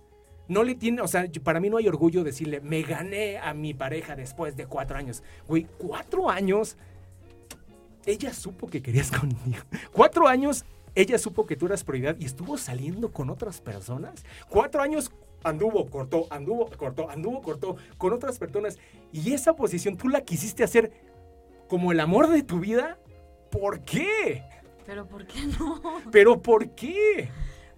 No 0.48 0.64
le 0.64 0.76
tiene, 0.76 1.02
o 1.02 1.08
sea, 1.08 1.26
para 1.44 1.60
mí 1.60 1.70
no 1.70 1.78
hay 1.78 1.88
orgullo 1.88 2.24
decirle, 2.24 2.60
me 2.60 2.82
gané 2.82 3.38
a 3.38 3.54
mi 3.54 3.74
pareja 3.74 4.16
después 4.16 4.58
de 4.58 4.66
cuatro 4.66 4.98
años. 4.98 5.24
Güey, 5.48 5.66
cuatro 5.78 6.30
años, 6.30 6.76
ella 8.06 8.34
supo 8.34 8.68
que 8.68 8.82
querías 8.82 9.12
conmigo. 9.18 9.64
Cuatro 9.94 10.28
años, 10.28 10.66
ella 10.94 11.18
supo 11.18 11.46
que 11.46 11.56
tú 11.56 11.68
eras 11.68 11.84
prioridad 11.84 12.18
y 12.20 12.26
estuvo 12.26 12.58
saliendo 12.58 13.12
con 13.12 13.30
otras 13.30 13.62
personas. 13.62 14.26
Cuatro 14.50 14.82
años 14.82 15.12
anduvo, 15.44 15.90
cortó, 15.90 16.28
anduvo, 16.30 16.70
cortó, 16.78 17.10
anduvo, 17.10 17.42
cortó 17.42 17.78
con 17.98 18.14
otras 18.14 18.38
personas. 18.38 18.78
Y 19.12 19.34
esa 19.34 19.56
posición 19.56 19.96
tú 19.96 20.10
la 20.10 20.22
quisiste 20.22 20.64
hacer 20.64 20.92
como 21.72 21.94
el 21.94 22.02
amor 22.02 22.28
de 22.28 22.44
tu 22.44 22.60
vida. 22.60 22.98
¿Por 23.50 23.80
qué? 23.84 24.44
Pero 24.86 25.08
¿por 25.08 25.26
qué 25.26 25.40
no? 25.58 25.82
¿Pero 26.12 26.42
por 26.42 26.72
qué? 26.76 27.30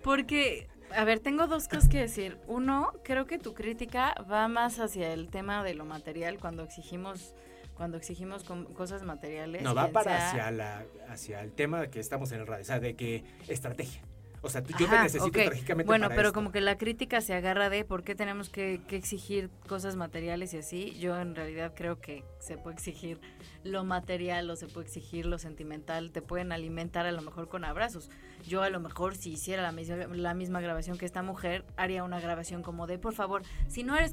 Porque, 0.02 0.68
a 0.96 1.04
ver, 1.04 1.20
tengo 1.20 1.46
dos 1.46 1.68
cosas 1.68 1.88
que 1.90 2.00
decir. 2.00 2.40
Uno, 2.48 2.92
creo 3.04 3.28
que 3.28 3.38
tu 3.38 3.54
crítica 3.54 4.16
va 4.30 4.48
más 4.48 4.80
hacia 4.80 5.14
el 5.14 5.30
tema 5.30 5.64
de 5.64 5.76
lo 5.76 5.86
material 5.86 6.40
cuando 6.40 6.64
exigimos 6.64 7.36
cuando 7.76 7.98
exigimos 7.98 8.44
cosas 8.74 9.04
materiales. 9.04 9.62
No, 9.62 9.76
va 9.76 9.90
para 9.90 10.12
sea- 10.18 10.30
hacia, 10.30 10.52
la, 10.52 10.86
hacia 11.10 11.42
el 11.42 11.52
tema 11.52 11.82
de 11.82 11.90
que 11.92 12.00
estamos 12.00 12.32
en 12.32 12.40
el 12.42 12.48
radio, 12.48 12.64
o 12.64 12.66
sea, 12.66 12.80
de 12.80 12.96
que 12.96 13.24
estrategia. 13.48 14.02
O 14.46 14.50
sea, 14.50 14.62
tú- 14.62 14.72
yo 14.74 14.78
te 14.80 14.84
Ajá, 14.96 15.04
necesito 15.04 15.26
ok. 15.30 15.38
estratégicamente 15.38 15.88
Bueno, 15.88 16.08
para 16.08 16.16
pero 16.18 16.28
esto. 16.28 16.34
como 16.38 16.52
que 16.52 16.60
la 16.62 16.78
crítica 16.78 17.22
se 17.22 17.34
agarra 17.34 17.70
de 17.70 17.86
por 17.86 18.04
qué 18.04 18.14
tenemos 18.14 18.50
que, 18.50 18.82
que 18.88 18.98
exigir 18.98 19.50
cosas 19.70 19.96
materiales 19.96 20.54
y 20.54 20.58
así. 20.58 20.92
Yo 21.00 21.18
en 21.20 21.34
realidad 21.34 21.74
creo 21.76 22.02
que 22.02 22.26
se 22.40 22.58
puede 22.58 22.76
exigir 22.76 23.22
lo 23.64 23.86
material 23.86 24.50
o 24.50 24.58
se 24.58 24.68
puede 24.68 24.86
exigir 24.88 25.26
lo 25.26 25.38
sentimental. 25.40 26.12
Te 26.12 26.22
pueden 26.22 26.52
alimentar 26.52 27.06
a 27.06 27.12
lo 27.14 27.22
mejor 27.22 27.48
con 27.48 27.64
abrazos. 27.64 28.10
Yo 28.46 28.62
a 28.62 28.70
lo 28.70 28.82
mejor 28.82 29.16
si 29.16 29.32
hiciera 29.32 29.62
la 29.64 29.72
misma, 29.72 29.96
la 30.14 30.34
misma 30.34 30.60
grabación 30.60 30.98
que 30.98 31.06
esta 31.06 31.24
mujer, 31.24 31.64
haría 31.78 32.04
una 32.04 32.20
grabación 32.20 32.62
como 32.62 32.86
de, 32.86 33.00
por 33.00 33.14
favor, 33.14 33.44
si 33.70 33.84
no 33.84 33.96
eres 33.96 34.12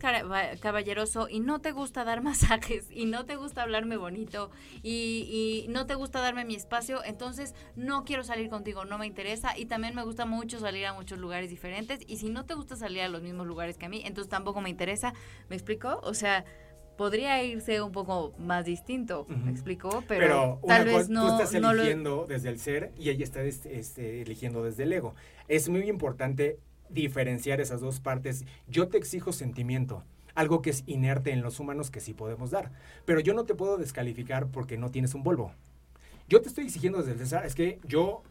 caballeroso 0.61 1.29
y 1.29 1.41
no 1.41 1.61
te 1.61 1.73
gusta 1.73 2.05
dar 2.05 2.23
masajes 2.23 2.87
y 2.93 3.07
no 3.07 3.27
te 3.27 3.35
gusta 3.37 3.63
hablarme 3.63 3.97
bonito 3.97 4.53
y, 4.85 5.65
y 5.67 5.69
no 5.69 5.87
te 5.87 5.95
gusta 5.97 6.21
darme 6.21 6.45
mi 6.45 6.55
espacio, 6.55 7.03
entonces 7.05 7.55
no 7.75 8.05
quiero 8.05 8.23
salir 8.23 8.49
contigo, 8.49 8.85
no 8.85 8.99
me 8.99 9.07
interesa 9.07 9.59
y 9.59 9.67
también 9.67 9.95
me 9.97 10.05
gusta 10.05 10.20
mucho 10.27 10.61
salir 10.61 10.87
a 10.87 10.93
muchos 10.93 11.19
lugares 11.19 11.51
diferentes 11.51 12.01
y 12.07 12.17
si 12.17 12.29
no 12.29 12.47
te 12.47 12.55
gusta 12.55 12.77
salir 12.77 13.03
a 13.03 13.09
los 13.09 13.23
mismos 13.23 13.47
lugares 13.47 13.77
que 13.77 13.87
a 13.87 13.89
mí, 13.89 14.03
entonces 14.05 14.31
tampoco 14.31 14.61
me 14.61 14.71
interesa. 14.71 15.15
¿Me 15.49 15.57
explico? 15.57 16.01
O 16.03 16.15
sea, 16.15 16.45
podría 16.97 17.43
irse 17.43 17.81
un 17.81 17.93
poco 17.93 18.35
más 18.39 18.67
distinto. 18.67 19.27
¿me 19.29 19.51
explicó? 19.51 20.05
Pero, 20.07 20.61
tal 20.67 20.85
vez 20.85 21.09
no, 21.09 21.39
tú 21.39 21.43
estás 21.43 21.61
no 21.61 21.73
lo... 21.73 21.81
eligiendo 21.81 22.27
desde 22.29 22.51
el 22.51 22.59
ser 22.59 22.93
y 22.99 23.09
ella 23.09 23.25
está 23.25 23.43
este, 23.43 24.21
eligiendo 24.21 24.63
desde 24.63 24.83
el 24.83 24.93
ego. 24.93 25.15
Es 25.49 25.69
muy 25.69 25.89
importante 25.89 26.59
diferenciar 26.91 27.61
esas 27.61 27.81
dos 27.81 28.01
partes. 28.01 28.45
Yo 28.69 28.89
te 28.89 28.99
exijo 28.99 29.33
sentimiento. 29.33 30.05
algo 30.35 30.63
que 30.63 30.71
es 30.71 30.85
inerte 30.87 31.33
en 31.33 31.43
los 31.43 31.59
humanos 31.59 31.91
que 31.91 32.01
sí 32.01 32.13
podemos 32.15 32.51
dar. 32.51 32.71
Pero 33.05 33.21
yo 33.21 33.35
no 33.35 33.45
te 33.45 33.55
puedo 33.55 33.79
descalificar 33.79 34.49
porque 34.49 34.77
no 34.77 34.91
tienes 34.91 35.15
un 35.15 35.23
Volvo. 35.23 35.53
Yo 36.29 36.41
te 36.41 36.49
estoy 36.49 36.65
exigiendo 36.65 36.99
desde 36.99 37.13
el 37.13 37.19
César, 37.19 37.45
es 37.45 37.55
que 37.55 37.81
yo 37.85 38.23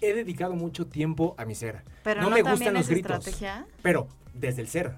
he 0.00 0.14
dedicado 0.14 0.54
mucho 0.54 0.86
tiempo 0.86 1.34
a 1.38 1.44
mi 1.44 1.54
ser. 1.54 1.82
Pero 2.02 2.22
no, 2.22 2.30
no 2.30 2.36
me 2.36 2.42
gustan 2.42 2.74
los 2.74 2.88
gritos. 2.88 3.18
estrategia. 3.18 3.66
Pero 3.82 4.08
desde 4.34 4.62
el 4.62 4.68
ser. 4.68 4.96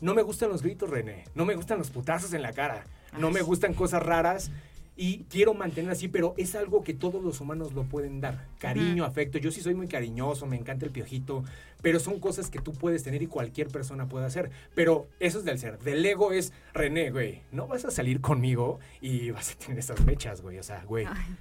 No 0.00 0.14
me 0.14 0.22
gustan 0.22 0.50
los 0.50 0.62
gritos, 0.62 0.90
René. 0.90 1.24
No 1.34 1.44
me 1.44 1.54
gustan 1.54 1.78
los 1.78 1.90
putazos 1.90 2.32
en 2.32 2.42
la 2.42 2.52
cara. 2.52 2.84
No 3.18 3.28
Ay. 3.28 3.34
me 3.34 3.42
gustan 3.42 3.74
cosas 3.74 4.02
raras. 4.02 4.50
Y 4.98 5.24
quiero 5.24 5.52
mantener 5.52 5.90
así, 5.90 6.08
pero 6.08 6.32
es 6.38 6.54
algo 6.54 6.82
que 6.82 6.94
todos 6.94 7.22
los 7.22 7.42
humanos 7.42 7.74
lo 7.74 7.84
pueden 7.84 8.22
dar. 8.22 8.46
Cariño, 8.58 9.04
afecto. 9.04 9.36
Yo 9.36 9.50
sí 9.50 9.60
soy 9.60 9.74
muy 9.74 9.88
cariñoso, 9.88 10.46
me 10.46 10.56
encanta 10.56 10.86
el 10.86 10.90
piojito. 10.90 11.44
Pero 11.82 12.00
son 12.00 12.18
cosas 12.18 12.48
que 12.48 12.60
tú 12.60 12.72
puedes 12.72 13.02
tener 13.02 13.22
y 13.22 13.26
cualquier 13.26 13.68
persona 13.68 14.08
puede 14.08 14.24
hacer. 14.24 14.50
Pero 14.74 15.06
eso 15.20 15.38
es 15.38 15.44
del 15.44 15.58
ser. 15.58 15.78
Del 15.80 16.04
ego 16.04 16.32
es, 16.32 16.54
René, 16.72 17.10
güey, 17.10 17.42
no 17.52 17.66
vas 17.66 17.84
a 17.84 17.90
salir 17.90 18.22
conmigo 18.22 18.80
y 19.02 19.30
vas 19.32 19.52
a 19.52 19.54
tener 19.56 19.78
esas 19.78 20.02
mechas, 20.06 20.40
güey. 20.40 20.58
O 20.58 20.62
sea, 20.62 20.82
güey. 20.84 21.04
Ay. 21.04 21.36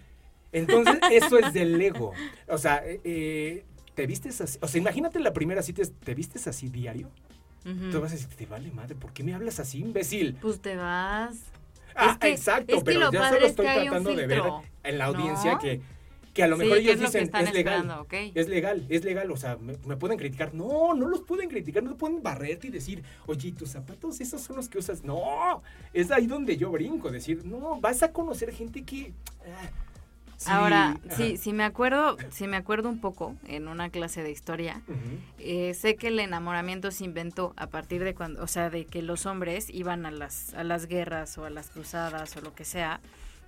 Entonces, 0.55 0.97
eso 1.11 1.37
es 1.37 1.53
del 1.53 1.79
ego. 1.81 2.13
O 2.47 2.57
sea, 2.57 2.81
eh, 2.85 3.01
eh, 3.03 3.65
¿te 3.93 4.07
vistes 4.07 4.39
así? 4.41 4.57
O 4.61 4.67
sea, 4.67 4.79
imagínate 4.79 5.19
la 5.19 5.33
primera 5.33 5.61
cita, 5.61 5.81
¿te 6.03 6.15
vistes 6.15 6.47
así 6.47 6.69
diario? 6.69 7.09
Ujú. 7.65 7.91
Tú 7.91 7.99
vas 8.01 8.11
a 8.11 8.15
decir, 8.15 8.29
te 8.35 8.45
vale 8.45 8.71
madre, 8.71 8.95
¿por 8.95 9.11
qué 9.11 9.23
me 9.23 9.33
hablas 9.33 9.59
así, 9.59 9.79
imbécil? 9.79 10.37
Pues 10.41 10.61
te 10.61 10.75
vas. 10.75 11.37
Ah, 11.95 12.11
Es 12.11 12.17
que- 12.17 12.31
exacto, 12.31 12.75
es 12.75 12.83
que 12.83 12.85
pero 12.93 13.11
ya 13.11 13.29
solo 13.29 13.45
es 13.45 13.51
estoy 13.51 13.65
que 13.67 13.73
tratando 13.73 14.15
de 14.15 14.27
ver 14.27 14.41
en 14.83 14.97
la 14.97 15.05
audiencia 15.05 15.53
¿no? 15.53 15.59
que, 15.59 15.81
que 16.33 16.43
a 16.43 16.47
lo 16.47 16.57
mejor 16.57 16.77
¿qué 16.77 16.83
ellos 16.83 16.95
es 16.95 17.01
dicen, 17.01 17.31
es 17.33 17.53
legal. 17.53 18.05
Es 18.35 18.49
legal, 18.49 18.85
es 18.89 19.03
legal, 19.05 19.31
o 19.31 19.37
sea, 19.37 19.55
me, 19.57 19.77
me 19.85 19.95
pueden 19.97 20.17
criticar. 20.17 20.53
No, 20.53 20.93
no 20.93 21.07
los 21.07 21.21
pueden 21.21 21.49
criticar, 21.49 21.83
no 21.83 21.95
pueden 21.97 22.21
barrerte 22.21 22.67
y 22.67 22.69
decir, 22.69 23.03
oye, 23.25 23.47
¿y 23.49 23.51
tus 23.53 23.69
zapatos 23.69 24.19
esos 24.21 24.41
son 24.41 24.57
los 24.57 24.67
que 24.69 24.77
usas. 24.77 25.03
No, 25.03 25.63
es 25.93 26.11
ahí 26.11 26.27
donde 26.27 26.57
yo 26.57 26.69
brinco, 26.71 27.09
decir, 27.11 27.45
no, 27.45 27.79
vas 27.81 28.03
a 28.03 28.11
conocer 28.11 28.51
gente 28.53 28.83
que... 28.83 29.13
ah, 29.45 29.69
sí, 30.37 30.49
Ahora, 30.51 30.97
ajá. 31.05 31.15
sí, 31.15 31.37
sí 31.37 31.53
me 31.53 31.63
acuerdo, 31.63 32.17
sí 32.29 32.47
me 32.47 32.57
acuerdo 32.57 32.89
un 32.89 32.99
poco 32.99 33.35
en 33.47 33.67
una 33.67 33.89
clase 33.89 34.23
de 34.23 34.31
historia. 34.31 34.81
Eh, 35.39 35.73
sé 35.73 35.95
que 35.95 36.07
el 36.09 36.19
enamoramiento 36.19 36.91
se 36.91 37.05
inventó 37.05 37.53
a 37.57 37.67
partir 37.67 38.03
de 38.03 38.13
cuando, 38.15 38.43
o 38.43 38.47
sea, 38.47 38.69
de 38.69 38.85
que 38.85 39.01
los 39.01 39.25
hombres 39.25 39.69
iban 39.69 40.05
a 40.05 40.11
las, 40.11 40.53
a 40.53 40.63
las 40.63 40.87
guerras 40.87 41.37
o 41.37 41.45
a 41.45 41.49
las 41.49 41.69
cruzadas 41.69 42.35
o 42.37 42.41
lo 42.41 42.53
que 42.53 42.65
sea, 42.65 42.99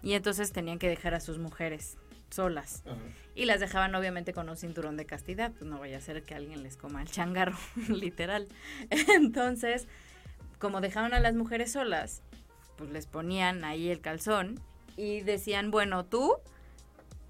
y 0.03 0.13
entonces 0.13 0.51
tenían 0.51 0.79
que 0.79 0.89
dejar 0.89 1.13
a 1.13 1.19
sus 1.19 1.37
mujeres 1.39 1.97
solas. 2.29 2.83
Y 3.35 3.45
las 3.45 3.59
dejaban 3.59 3.93
obviamente 3.95 4.33
con 4.33 4.49
un 4.49 4.57
cinturón 4.57 4.97
de 4.97 5.05
castidad, 5.05 5.51
pues 5.51 5.69
no 5.69 5.79
vaya 5.79 5.97
a 5.97 6.01
ser 6.01 6.23
que 6.23 6.35
alguien 6.35 6.63
les 6.63 6.75
coma 6.75 7.01
el 7.01 7.09
changarro, 7.09 7.57
literal. 7.89 8.47
Entonces, 8.89 9.87
como 10.59 10.81
dejaban 10.81 11.13
a 11.13 11.19
las 11.19 11.35
mujeres 11.35 11.71
solas, 11.71 12.21
pues 12.77 12.89
les 12.91 13.05
ponían 13.05 13.63
ahí 13.63 13.89
el 13.89 14.01
calzón 14.01 14.59
y 14.95 15.21
decían, 15.21 15.71
bueno, 15.71 16.05
tú 16.05 16.35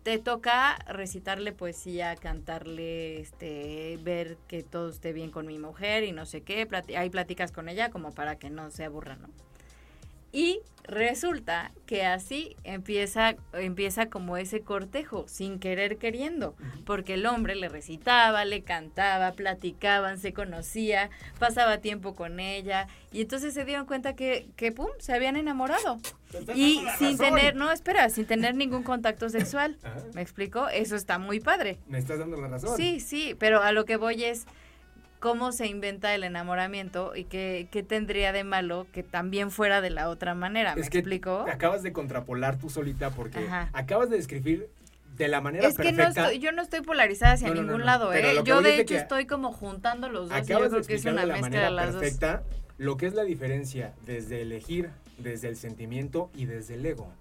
te 0.07 0.19
toca 0.19 0.77
recitarle 0.87 1.51
poesía, 1.51 2.15
cantarle, 2.15 3.19
este, 3.19 3.99
ver 4.03 4.37
que 4.47 4.63
todo 4.63 4.89
esté 4.89 5.11
bien 5.11 5.31
con 5.31 5.45
mi 5.45 5.59
mujer 5.59 6.05
y 6.05 6.13
no 6.13 6.25
sé 6.25 6.43
qué, 6.43 6.65
plati- 6.65 6.95
ahí 6.95 7.09
platicas 7.09 7.51
con 7.51 7.67
ella 7.67 7.89
como 7.89 8.13
para 8.13 8.37
que 8.37 8.49
no 8.49 8.71
se 8.71 8.85
aburra, 8.85 9.17
¿no? 9.17 9.27
Y 10.31 10.61
resulta 10.83 11.73
que 11.85 12.05
así 12.05 12.55
empieza, 12.63 13.35
empieza 13.51 14.05
como 14.09 14.37
ese 14.37 14.61
cortejo, 14.61 15.25
sin 15.27 15.59
querer 15.59 15.97
queriendo, 15.97 16.55
porque 16.85 17.15
el 17.15 17.25
hombre 17.25 17.55
le 17.55 17.67
recitaba, 17.67 18.45
le 18.45 18.61
cantaba, 18.61 19.33
platicaban, 19.33 20.19
se 20.19 20.31
conocía, 20.31 21.09
pasaba 21.37 21.79
tiempo 21.79 22.15
con 22.15 22.39
ella, 22.39 22.87
y 23.11 23.19
entonces 23.23 23.53
se 23.53 23.65
dieron 23.65 23.85
cuenta 23.85 24.15
que, 24.15 24.47
que 24.55 24.71
pum, 24.71 24.87
se 24.99 25.13
habían 25.13 25.35
enamorado. 25.35 25.97
Y 26.55 26.77
sin 26.77 26.85
razón. 26.85 27.17
tener, 27.17 27.55
no, 27.55 27.71
espera, 27.71 28.09
sin 28.09 28.25
tener 28.25 28.55
ningún 28.55 28.83
contacto 28.83 29.29
sexual. 29.29 29.77
Ajá. 29.83 29.95
¿Me 30.13 30.21
explico? 30.21 30.67
Eso 30.69 30.95
está 30.95 31.19
muy 31.19 31.39
padre. 31.39 31.77
Me 31.87 31.97
estás 31.97 32.19
dando 32.19 32.37
la 32.39 32.47
razón. 32.47 32.75
Sí, 32.77 32.99
sí, 32.99 33.35
pero 33.39 33.61
a 33.63 33.71
lo 33.71 33.85
que 33.85 33.97
voy 33.97 34.23
es 34.23 34.45
cómo 35.19 35.51
se 35.51 35.65
inventa 35.67 36.13
el 36.13 36.23
enamoramiento 36.23 37.15
y 37.15 37.23
qué, 37.23 37.67
qué 37.71 37.81
tendría 37.81 38.31
de 38.33 38.43
malo 38.43 38.85
que 38.91 39.01
también 39.03 39.49
fuera 39.51 39.81
de 39.81 39.89
la 39.89 40.09
otra 40.09 40.35
manera. 40.35 40.75
¿Me 40.75 40.81
Es 40.81 40.89
que 40.89 40.99
explico? 40.99 41.43
te 41.45 41.51
acabas 41.51 41.81
de 41.81 41.91
contrapolar 41.91 42.57
tú 42.59 42.69
solita 42.69 43.09
porque 43.09 43.39
Ajá. 43.39 43.69
acabas 43.73 44.09
de 44.11 44.17
describir 44.17 44.69
de 45.15 45.27
la 45.27 45.41
manera 45.41 45.67
Es 45.67 45.75
que 45.77 45.91
no 45.91 45.97
perfecta. 45.97 46.21
estoy, 46.25 46.39
yo 46.39 46.51
no 46.51 46.61
estoy 46.61 46.81
polarizada 46.81 47.33
hacia 47.33 47.47
No, 47.47 47.55
no, 47.55 47.61
no, 47.61 47.65
ningún 47.67 47.79
no. 47.79 47.85
lado, 47.87 48.13
¿eh? 48.13 48.41
Yo 48.45 48.61
de 48.61 48.79
hecho 48.79 48.95
estoy 48.95 49.25
como 49.25 49.51
juntando 49.51 50.07
los 50.09 50.29
dos 50.29 50.37
yo 50.47 50.55
Acabas 50.57 50.71
de 50.71 50.77
creo 50.77 50.87
que 50.87 50.93
es 50.95 51.05
una 51.05 51.21
de 51.21 51.27
la 51.27 51.33
mezcla 51.33 51.41
manera 51.49 51.65
de 51.69 51.71
las 51.71 51.93
dos. 51.93 52.01
perfecta 52.01 52.43
lo 52.77 52.97
que 52.97 53.07
es 53.07 53.15
la 53.15 53.23
diferencia 53.23 53.93
desde 54.05 54.43
elegir, 54.43 54.91
desde 55.17 55.47
el 55.49 55.55
sentimiento 55.55 56.29
y 56.35 56.45
desde 56.45 56.75
el 56.75 56.85
ego. 56.85 57.11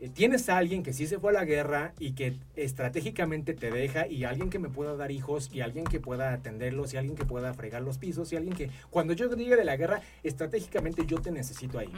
Eh, 0.00 0.08
Tienes 0.08 0.48
a 0.48 0.56
alguien 0.56 0.82
que 0.82 0.92
sí 0.92 1.06
se 1.06 1.18
fue 1.18 1.30
a 1.30 1.34
la 1.34 1.44
guerra 1.44 1.92
y 1.98 2.12
que 2.12 2.34
estratégicamente 2.56 3.54
te 3.54 3.70
deja 3.70 4.06
y 4.06 4.24
alguien 4.24 4.48
que 4.50 4.58
me 4.58 4.68
pueda 4.68 4.96
dar 4.96 5.10
hijos 5.10 5.50
y 5.52 5.60
alguien 5.60 5.84
que 5.84 6.00
pueda 6.00 6.32
atenderlos 6.32 6.94
y 6.94 6.96
alguien 6.96 7.16
que 7.16 7.24
pueda 7.26 7.52
fregar 7.54 7.82
los 7.82 7.98
pisos 7.98 8.32
y 8.32 8.36
alguien 8.36 8.56
que 8.56 8.70
cuando 8.88 9.12
yo 9.12 9.30
llegue 9.34 9.56
de 9.56 9.64
la 9.64 9.76
guerra 9.76 10.00
estratégicamente 10.22 11.04
yo 11.06 11.20
te 11.20 11.30
necesito 11.30 11.78
ahí. 11.78 11.92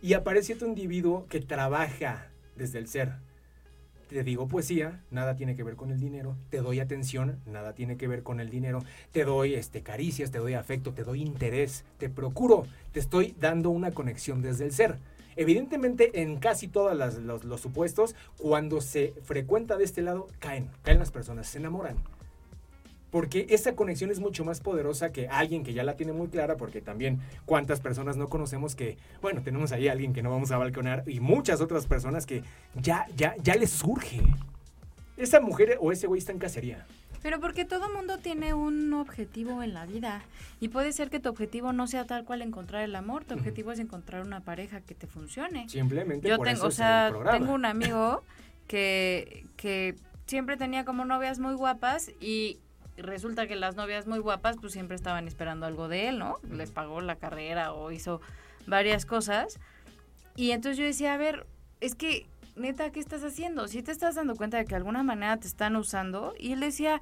Y 0.00 0.14
aparece 0.14 0.54
otro 0.54 0.66
individuo 0.66 1.26
que 1.28 1.40
trabaja 1.40 2.28
desde 2.56 2.78
el 2.78 2.88
ser. 2.88 3.12
Te 4.08 4.22
digo 4.22 4.46
poesía, 4.46 5.02
nada 5.10 5.34
tiene 5.36 5.56
que 5.56 5.64
ver 5.64 5.74
con 5.76 5.90
el 5.90 5.98
dinero. 5.98 6.36
Te 6.50 6.58
doy 6.58 6.80
atención, 6.80 7.40
nada 7.44 7.74
tiene 7.74 7.96
que 7.96 8.06
ver 8.06 8.22
con 8.22 8.40
el 8.40 8.50
dinero. 8.50 8.84
Te 9.12 9.24
doy 9.24 9.54
este, 9.54 9.82
caricias, 9.82 10.30
te 10.30 10.38
doy 10.38 10.54
afecto, 10.54 10.92
te 10.92 11.02
doy 11.02 11.22
interés, 11.22 11.84
te 11.98 12.08
procuro. 12.08 12.66
Te 12.92 13.00
estoy 13.00 13.34
dando 13.40 13.70
una 13.70 13.90
conexión 13.90 14.42
desde 14.42 14.64
el 14.64 14.72
ser. 14.72 14.96
Evidentemente, 15.34 16.22
en 16.22 16.38
casi 16.38 16.68
todos 16.68 16.96
los, 16.96 17.44
los 17.44 17.60
supuestos, 17.60 18.14
cuando 18.38 18.80
se 18.80 19.12
frecuenta 19.22 19.76
de 19.76 19.84
este 19.84 20.02
lado, 20.02 20.28
caen, 20.38 20.70
caen 20.82 20.98
las 20.98 21.10
personas, 21.10 21.46
se 21.48 21.58
enamoran. 21.58 21.96
Porque 23.10 23.46
esa 23.50 23.74
conexión 23.74 24.10
es 24.10 24.20
mucho 24.20 24.44
más 24.44 24.60
poderosa 24.60 25.12
que 25.12 25.28
alguien 25.28 25.62
que 25.62 25.72
ya 25.72 25.84
la 25.84 25.96
tiene 25.96 26.12
muy 26.12 26.28
clara, 26.28 26.56
porque 26.56 26.80
también 26.80 27.20
cuántas 27.44 27.80
personas 27.80 28.16
no 28.16 28.28
conocemos 28.28 28.74
que, 28.74 28.98
bueno, 29.22 29.42
tenemos 29.42 29.72
ahí 29.72 29.88
a 29.88 29.92
alguien 29.92 30.12
que 30.12 30.22
no 30.22 30.30
vamos 30.30 30.50
a 30.50 30.58
balconar 30.58 31.04
y 31.06 31.20
muchas 31.20 31.60
otras 31.60 31.86
personas 31.86 32.26
que 32.26 32.42
ya, 32.74 33.06
ya, 33.16 33.34
ya 33.42 33.54
les 33.54 33.70
surge. 33.70 34.20
Esa 35.16 35.40
mujer 35.40 35.78
o 35.80 35.92
ese 35.92 36.06
güey 36.06 36.18
está 36.18 36.32
en 36.32 36.38
cacería. 36.38 36.86
Pero 37.22 37.40
porque 37.40 37.64
todo 37.64 37.92
mundo 37.92 38.18
tiene 38.18 38.54
un 38.54 38.92
objetivo 38.92 39.62
en 39.62 39.74
la 39.74 39.84
vida 39.86 40.22
y 40.60 40.68
puede 40.68 40.92
ser 40.92 41.10
que 41.10 41.18
tu 41.18 41.28
objetivo 41.28 41.72
no 41.72 41.86
sea 41.86 42.04
tal 42.04 42.24
cual 42.24 42.42
encontrar 42.42 42.82
el 42.82 42.94
amor, 42.94 43.24
tu 43.24 43.34
objetivo 43.34 43.72
es 43.72 43.78
encontrar 43.78 44.22
una 44.22 44.40
pareja 44.40 44.80
que 44.80 44.94
te 44.94 45.06
funcione. 45.06 45.68
Simplemente 45.68 46.28
Yo 46.28 46.36
por 46.36 46.46
tengo, 46.46 46.58
eso 46.58 46.66
o 46.68 46.70
sea, 46.70 47.12
tengo 47.32 47.52
un 47.52 47.64
amigo 47.64 48.22
que, 48.68 49.44
que 49.56 49.96
siempre 50.26 50.56
tenía 50.56 50.84
como 50.84 51.04
novias 51.04 51.38
muy 51.38 51.54
guapas 51.54 52.12
y 52.20 52.58
resulta 52.96 53.46
que 53.46 53.56
las 53.56 53.76
novias 53.76 54.06
muy 54.06 54.18
guapas 54.18 54.56
pues 54.60 54.72
siempre 54.72 54.96
estaban 54.96 55.28
esperando 55.28 55.66
algo 55.66 55.88
de 55.88 56.08
él, 56.08 56.18
¿no? 56.18 56.38
Les 56.50 56.70
pagó 56.70 57.00
la 57.00 57.16
carrera 57.16 57.72
o 57.72 57.92
hizo 57.92 58.20
varias 58.66 59.06
cosas. 59.06 59.58
Y 60.34 60.50
entonces 60.50 60.78
yo 60.78 60.84
decía, 60.84 61.14
a 61.14 61.16
ver, 61.16 61.46
es 61.80 61.94
que 61.94 62.26
neta, 62.56 62.90
¿qué 62.90 63.00
estás 63.00 63.22
haciendo? 63.22 63.68
Si 63.68 63.82
te 63.82 63.92
estás 63.92 64.14
dando 64.14 64.34
cuenta 64.34 64.56
de 64.56 64.64
que 64.64 64.70
de 64.70 64.76
alguna 64.76 65.02
manera 65.02 65.36
te 65.36 65.46
están 65.46 65.76
usando. 65.76 66.34
Y 66.38 66.52
él 66.52 66.60
decía, 66.60 67.00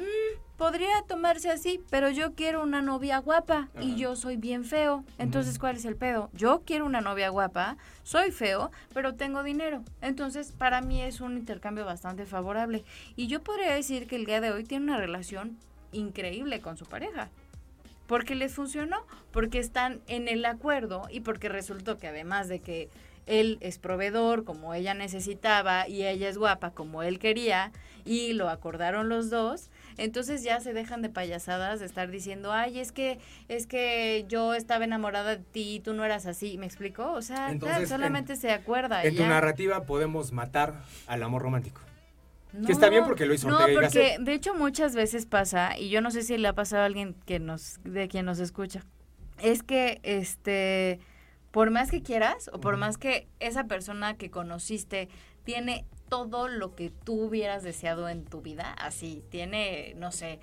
"Mm, 0.00 0.56
podría 0.56 1.02
tomarse 1.06 1.50
así, 1.50 1.80
pero 1.90 2.10
yo 2.10 2.34
quiero 2.34 2.62
una 2.62 2.82
novia 2.82 3.18
guapa 3.18 3.68
y 3.80 3.96
yo 3.96 4.16
soy 4.16 4.36
bien 4.36 4.64
feo. 4.64 5.04
Entonces, 5.18 5.58
¿cuál 5.58 5.76
es 5.76 5.84
el 5.84 5.96
pedo? 5.96 6.30
Yo 6.32 6.62
quiero 6.64 6.86
una 6.86 7.00
novia 7.00 7.28
guapa, 7.28 7.76
soy 8.02 8.30
feo, 8.30 8.70
pero 8.92 9.14
tengo 9.14 9.42
dinero. 9.42 9.82
Entonces, 10.00 10.52
para 10.52 10.80
mí 10.80 11.02
es 11.02 11.20
un 11.20 11.36
intercambio 11.36 11.84
bastante 11.84 12.26
favorable. 12.26 12.84
Y 13.16 13.26
yo 13.26 13.42
podría 13.42 13.74
decir 13.74 14.06
que 14.06 14.16
el 14.16 14.26
día 14.26 14.40
de 14.40 14.52
hoy 14.52 14.64
tiene 14.64 14.86
una 14.86 14.96
relación 14.96 15.58
increíble 15.92 16.60
con 16.60 16.76
su 16.76 16.86
pareja. 16.86 17.28
Porque 18.06 18.34
les 18.34 18.54
funcionó, 18.54 19.04
porque 19.30 19.60
están 19.60 20.00
en 20.08 20.28
el 20.28 20.44
acuerdo 20.44 21.02
y 21.10 21.20
porque 21.20 21.48
resultó 21.48 21.96
que 21.98 22.08
además 22.08 22.48
de 22.48 22.60
que 22.60 22.88
él 23.26 23.58
es 23.60 23.78
proveedor 23.78 24.44
como 24.44 24.74
ella 24.74 24.94
necesitaba 24.94 25.88
y 25.88 26.04
ella 26.04 26.28
es 26.28 26.36
guapa 26.36 26.70
como 26.72 27.02
él 27.02 27.18
quería 27.18 27.70
y 28.04 28.32
lo 28.32 28.48
acordaron 28.48 29.08
los 29.08 29.30
dos, 29.30 29.70
entonces 29.96 30.42
ya 30.42 30.60
se 30.60 30.72
dejan 30.72 31.02
de 31.02 31.08
payasadas 31.08 31.80
de 31.80 31.86
estar 31.86 32.10
diciendo, 32.10 32.52
ay, 32.52 32.78
es 32.80 32.92
que 32.92 33.18
es 33.48 33.66
que 33.66 34.24
yo 34.28 34.54
estaba 34.54 34.84
enamorada 34.84 35.36
de 35.36 35.42
ti 35.44 35.76
y 35.76 35.80
tú 35.80 35.92
no 35.94 36.04
eras 36.04 36.26
así, 36.26 36.58
¿me 36.58 36.66
explicó? 36.66 37.12
O 37.12 37.22
sea, 37.22 37.50
Entonces, 37.50 37.78
claro, 37.78 37.88
solamente 37.88 38.36
se 38.36 38.50
acuerda. 38.50 39.02
En 39.04 39.12
y 39.14 39.16
tu 39.16 39.22
ya. 39.22 39.28
narrativa 39.28 39.84
podemos 39.84 40.32
matar 40.32 40.82
al 41.06 41.22
amor 41.22 41.42
romántico. 41.42 41.80
Que 42.66 42.72
está 42.72 42.88
bien 42.88 43.04
porque 43.04 43.26
lo 43.26 43.34
hizo 43.34 43.48
No, 43.48 43.58
Ortega 43.58 43.72
y 43.72 43.74
porque 43.76 44.02
Gasset. 44.08 44.20
de 44.22 44.32
hecho 44.34 44.54
muchas 44.54 44.96
veces 44.96 45.24
pasa, 45.26 45.78
y 45.78 45.88
yo 45.88 46.00
no 46.00 46.10
sé 46.10 46.22
si 46.22 46.36
le 46.36 46.48
ha 46.48 46.52
pasado 46.52 46.82
a 46.82 46.86
alguien 46.86 47.14
que 47.24 47.38
nos, 47.38 47.78
de 47.84 48.08
quien 48.08 48.26
nos 48.26 48.40
escucha, 48.40 48.84
es 49.40 49.62
que 49.62 50.00
este, 50.02 50.98
por 51.52 51.70
más 51.70 51.90
que 51.92 52.02
quieras, 52.02 52.50
o 52.52 52.60
por 52.60 52.76
más 52.76 52.98
que 52.98 53.28
esa 53.38 53.64
persona 53.64 54.16
que 54.16 54.30
conociste 54.30 55.08
tiene 55.44 55.84
todo 56.10 56.48
lo 56.48 56.74
que 56.74 56.90
tú 56.90 57.14
hubieras 57.22 57.62
deseado 57.62 58.10
en 58.10 58.24
tu 58.26 58.42
vida, 58.42 58.74
así, 58.74 59.24
tiene, 59.30 59.94
no 59.96 60.12
sé, 60.12 60.40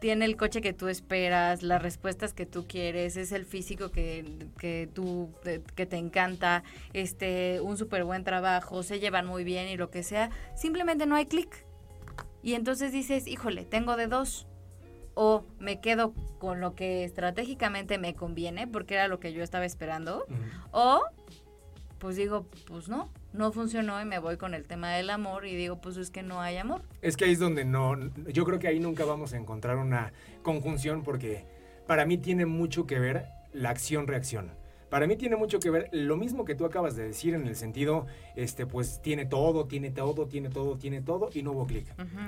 tiene 0.00 0.26
el 0.26 0.36
coche 0.36 0.60
que 0.60 0.74
tú 0.74 0.88
esperas, 0.88 1.62
las 1.62 1.80
respuestas 1.80 2.34
que 2.34 2.44
tú 2.44 2.66
quieres, 2.66 3.16
es 3.16 3.32
el 3.32 3.46
físico 3.46 3.90
que, 3.90 4.48
que 4.58 4.86
tú, 4.92 5.30
que 5.74 5.86
te 5.86 5.96
encanta, 5.96 6.64
este, 6.92 7.60
un 7.62 7.78
súper 7.78 8.04
buen 8.04 8.24
trabajo, 8.24 8.82
se 8.82 9.00
llevan 9.00 9.26
muy 9.26 9.44
bien 9.44 9.68
y 9.68 9.78
lo 9.78 9.90
que 9.90 10.02
sea, 10.02 10.28
simplemente 10.54 11.06
no 11.06 11.16
hay 11.16 11.24
clic. 11.24 11.64
Y 12.42 12.52
entonces 12.52 12.92
dices, 12.92 13.26
híjole, 13.26 13.64
tengo 13.64 13.96
de 13.96 14.06
dos. 14.06 14.46
O 15.14 15.46
me 15.58 15.80
quedo 15.80 16.12
con 16.38 16.60
lo 16.60 16.74
que 16.74 17.04
estratégicamente 17.04 17.96
me 17.98 18.14
conviene, 18.14 18.66
porque 18.66 18.94
era 18.94 19.08
lo 19.08 19.20
que 19.20 19.32
yo 19.32 19.42
estaba 19.42 19.64
esperando. 19.64 20.26
O 20.72 21.00
pues 21.98 22.16
digo, 22.16 22.46
pues 22.66 22.88
no, 22.88 23.10
no 23.32 23.52
funcionó 23.52 24.00
y 24.00 24.04
me 24.04 24.18
voy 24.18 24.36
con 24.36 24.54
el 24.54 24.66
tema 24.66 24.90
del 24.92 25.10
amor 25.10 25.46
y 25.46 25.54
digo, 25.54 25.80
pues 25.80 25.96
es 25.96 26.10
que 26.10 26.22
no 26.22 26.40
hay 26.40 26.56
amor. 26.56 26.82
Es 27.02 27.16
que 27.16 27.24
ahí 27.24 27.32
es 27.32 27.38
donde 27.38 27.64
no, 27.64 27.96
yo 28.32 28.44
creo 28.44 28.58
que 28.58 28.68
ahí 28.68 28.80
nunca 28.80 29.04
vamos 29.04 29.32
a 29.32 29.36
encontrar 29.36 29.76
una 29.76 30.12
conjunción 30.42 31.02
porque 31.02 31.44
para 31.86 32.06
mí 32.06 32.18
tiene 32.18 32.46
mucho 32.46 32.86
que 32.86 32.98
ver 32.98 33.26
la 33.52 33.70
acción-reacción. 33.70 34.50
Para 34.90 35.08
mí 35.08 35.16
tiene 35.16 35.34
mucho 35.34 35.58
que 35.58 35.70
ver 35.70 35.88
lo 35.90 36.16
mismo 36.16 36.44
que 36.44 36.54
tú 36.54 36.64
acabas 36.64 36.94
de 36.94 37.04
decir 37.04 37.34
en 37.34 37.48
el 37.48 37.56
sentido, 37.56 38.06
este, 38.36 38.64
pues 38.64 39.02
tiene 39.02 39.26
todo, 39.26 39.66
tiene 39.66 39.90
todo, 39.90 40.26
tiene 40.26 40.50
todo, 40.50 40.76
tiene 40.76 41.02
todo 41.02 41.30
y 41.34 41.42
no 41.42 41.50
hubo 41.50 41.66
clic. 41.66 41.86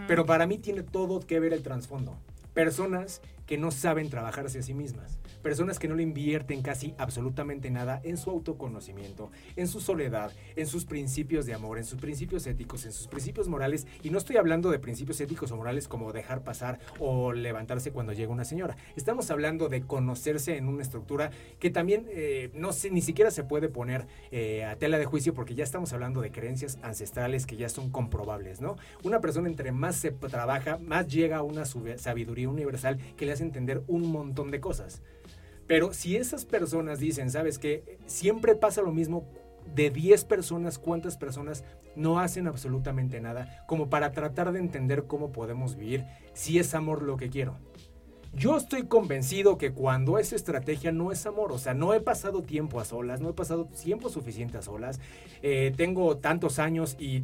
Pero 0.09 0.27
para 0.27 0.49
mí 0.49 0.59
tiene 0.59 0.83
todo 0.83 1.21
que 1.21 1.39
ver 1.39 1.53
el 1.53 1.63
trasfondo. 1.63 2.17
Personas 2.55 3.23
que 3.47 3.57
no 3.57 3.71
saben 3.71 4.11
trabajarse 4.11 4.59
a 4.59 4.63
sí 4.63 4.75
mismas. 4.75 5.21
Personas 5.47 5.79
que 5.79 5.87
no 5.87 5.95
le 5.95 6.03
invierten 6.03 6.61
casi 6.61 6.93
absolutamente 6.99 7.71
nada 7.71 8.01
en 8.03 8.17
su 8.17 8.31
autoconocimiento, 8.31 9.31
en 9.55 9.69
su 9.69 9.79
soledad, 9.79 10.33
en 10.57 10.67
sus 10.67 10.87
principios 10.87 11.47
de 11.47 11.55
amor, 11.55 11.79
en 11.79 11.85
sus 11.85 12.01
principios 12.01 12.49
éticos, 12.49 12.85
en 12.85 12.91
sus 12.91 13.07
principios 13.07 13.47
morales. 13.47 13.87
Y 14.03 14.11
no 14.11 14.19
estoy 14.19 14.39
hablando 14.39 14.73
de 14.73 14.81
principios 14.81 15.21
éticos 15.21 15.53
o 15.53 15.57
morales 15.57 15.87
como 15.87 16.13
dejar 16.13 16.43
pasar 16.43 16.81
o 16.99 17.33
levantarse 17.33 17.93
cuando 17.93 18.13
llega 18.13 18.33
una 18.33 18.45
señora. 18.45 18.77
Estamos 18.97 19.31
hablando 19.31 19.69
de 19.69 19.83
conocerse 19.83 20.57
en 20.57 20.67
una 20.67 20.83
estructura 20.83 21.31
que 21.61 21.71
también 21.71 22.07
eh, 22.09 22.51
no 22.55 22.73
sé, 22.73 22.91
ni 22.91 23.01
siquiera 23.01 23.31
se 23.31 23.45
puede 23.45 23.69
poner 23.69 24.09
eh, 24.33 24.65
a 24.65 24.75
tela 24.75 24.99
de 24.99 25.05
juicio 25.05 25.33
porque 25.33 25.55
ya 25.55 25.63
estamos 25.63 25.93
hablando 25.93 26.23
de 26.23 26.33
creencias 26.33 26.81
ancestrales 26.83 27.47
que 27.47 27.55
ya 27.57 27.69
son 27.69 27.91
comprobables, 27.91 28.61
¿no? 28.61 28.75
Una 29.05 29.21
persona 29.21 29.47
entre 29.47 29.71
más 29.71 29.95
se 29.95 30.11
trabaja, 30.11 30.79
más 30.79 31.07
llega 31.07 31.37
a 31.37 31.43
una 31.43 31.67
sabiduría 31.67 32.49
universal 32.49 32.99
que 33.17 33.27
le 33.27 33.37
entender 33.37 33.85
un 33.87 34.11
montón 34.11 34.51
de 34.51 34.61
cosas. 34.61 35.03
Pero 35.67 35.93
si 35.93 36.17
esas 36.17 36.45
personas 36.45 36.99
dicen, 37.01 37.31
¿sabes 37.31 37.59
qué? 37.59 37.99
Siempre 38.07 38.55
pasa 38.55 38.83
lo 38.83 38.93
mismo. 38.93 39.27
De 39.75 39.91
10 39.91 40.25
personas, 40.27 40.79
¿cuántas 40.79 41.17
personas 41.17 41.65
no 41.97 42.21
hacen 42.21 42.47
absolutamente 42.47 43.21
nada 43.21 43.65
como 43.67 43.91
para 43.91 44.13
tratar 44.13 44.53
de 44.53 44.61
entender 44.61 45.07
cómo 45.09 45.33
podemos 45.33 45.75
vivir 45.75 46.05
si 46.35 46.61
es 46.61 46.73
amor 46.75 47.03
lo 47.03 47.17
que 47.17 47.31
quiero? 47.31 47.59
Yo 48.37 48.59
estoy 48.59 48.83
convencido 48.83 49.57
que 49.57 49.73
cuando 49.73 50.19
esa 50.19 50.37
estrategia 50.37 50.93
no 50.93 51.11
es 51.11 51.25
amor, 51.25 51.53
o 51.53 51.59
sea, 51.59 51.73
no 51.73 51.95
he 51.95 52.01
pasado 52.01 52.43
tiempo 52.43 52.81
a 52.81 52.85
solas, 52.85 53.19
no 53.19 53.31
he 53.31 53.33
pasado 53.33 53.65
tiempo 53.65 54.11
suficiente 54.11 54.59
a 54.59 54.63
solas, 54.63 55.01
eh, 55.41 55.73
tengo 55.75 56.19
tantos 56.19 56.59
años 56.59 56.97
y 56.99 57.23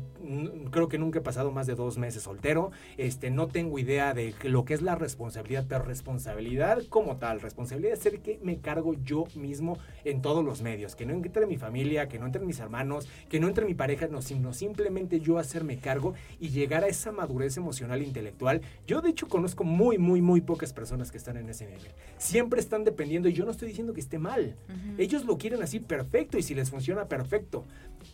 creo 0.71 0.89
que 0.89 0.97
nunca 0.97 1.19
he 1.19 1.23
pasado 1.23 1.51
más 1.51 1.67
de 1.67 1.75
dos 1.75 1.99
meses 1.99 2.23
soltero, 2.23 2.71
este, 2.97 3.31
no 3.31 3.49
tengo 3.49 3.79
idea 3.79 4.15
de 4.15 4.35
lo 4.45 4.65
que 4.65 4.73
es 4.73 4.81
la 4.81 4.95
responsabilidad, 4.95 5.67
pero 5.69 5.85
responsabilidad 5.85 6.83
como 6.89 7.19
tal, 7.19 7.43
responsabilidad 7.43 7.93
es 7.93 7.99
ser 7.99 8.21
que 8.21 8.41
me 8.43 8.61
cargo 8.61 8.95
yo 9.05 9.27
mismo 9.35 9.77
en 10.07 10.23
todos 10.23 10.43
los 10.43 10.63
medios, 10.63 10.97
que 10.97 11.05
no 11.05 11.13
entre 11.13 11.45
mi 11.47 11.59
familia, 11.59 12.09
que 12.09 12.19
no 12.19 12.25
entre 12.25 12.47
mis 12.47 12.59
hermanos, 12.59 13.07
que 13.29 13.39
no 13.39 13.49
entre 13.49 13.67
mi 13.67 13.75
pareja, 13.75 14.07
no, 14.07 14.23
sino 14.23 14.55
simplemente 14.55 15.21
yo 15.21 15.37
hacerme 15.37 15.77
cargo 15.77 16.15
y 16.41 16.49
llegar 16.49 16.85
a 16.85 16.89
esa 16.89 17.13
madurez 17.13 17.59
emocional 17.59 18.01
e 18.01 18.05
intelectual. 18.05 18.63
Yo 18.87 19.03
de 19.03 19.11
hecho 19.11 19.29
conozco 19.29 19.63
muy, 19.63 19.99
muy, 19.99 20.23
muy 20.23 20.41
pocas 20.41 20.73
personas 20.73 21.02
que 21.11 21.19
están 21.19 21.37
en 21.37 21.49
ese 21.49 21.67
nivel. 21.67 21.93
Siempre 22.19 22.61
están 22.61 22.85
dependiendo 22.85 23.29
y 23.29 23.33
yo 23.33 23.45
no 23.45 23.51
estoy 23.51 23.69
diciendo 23.69 23.93
que 23.93 24.01
esté 24.01 24.19
mal. 24.19 24.57
Ellos 24.99 25.25
lo 25.25 25.39
quieren 25.39 25.63
así 25.63 25.81
perfecto 25.81 26.39
y 26.39 26.43
si 26.43 26.55
les 26.55 26.71
funciona 26.71 27.09
perfecto. 27.09 27.65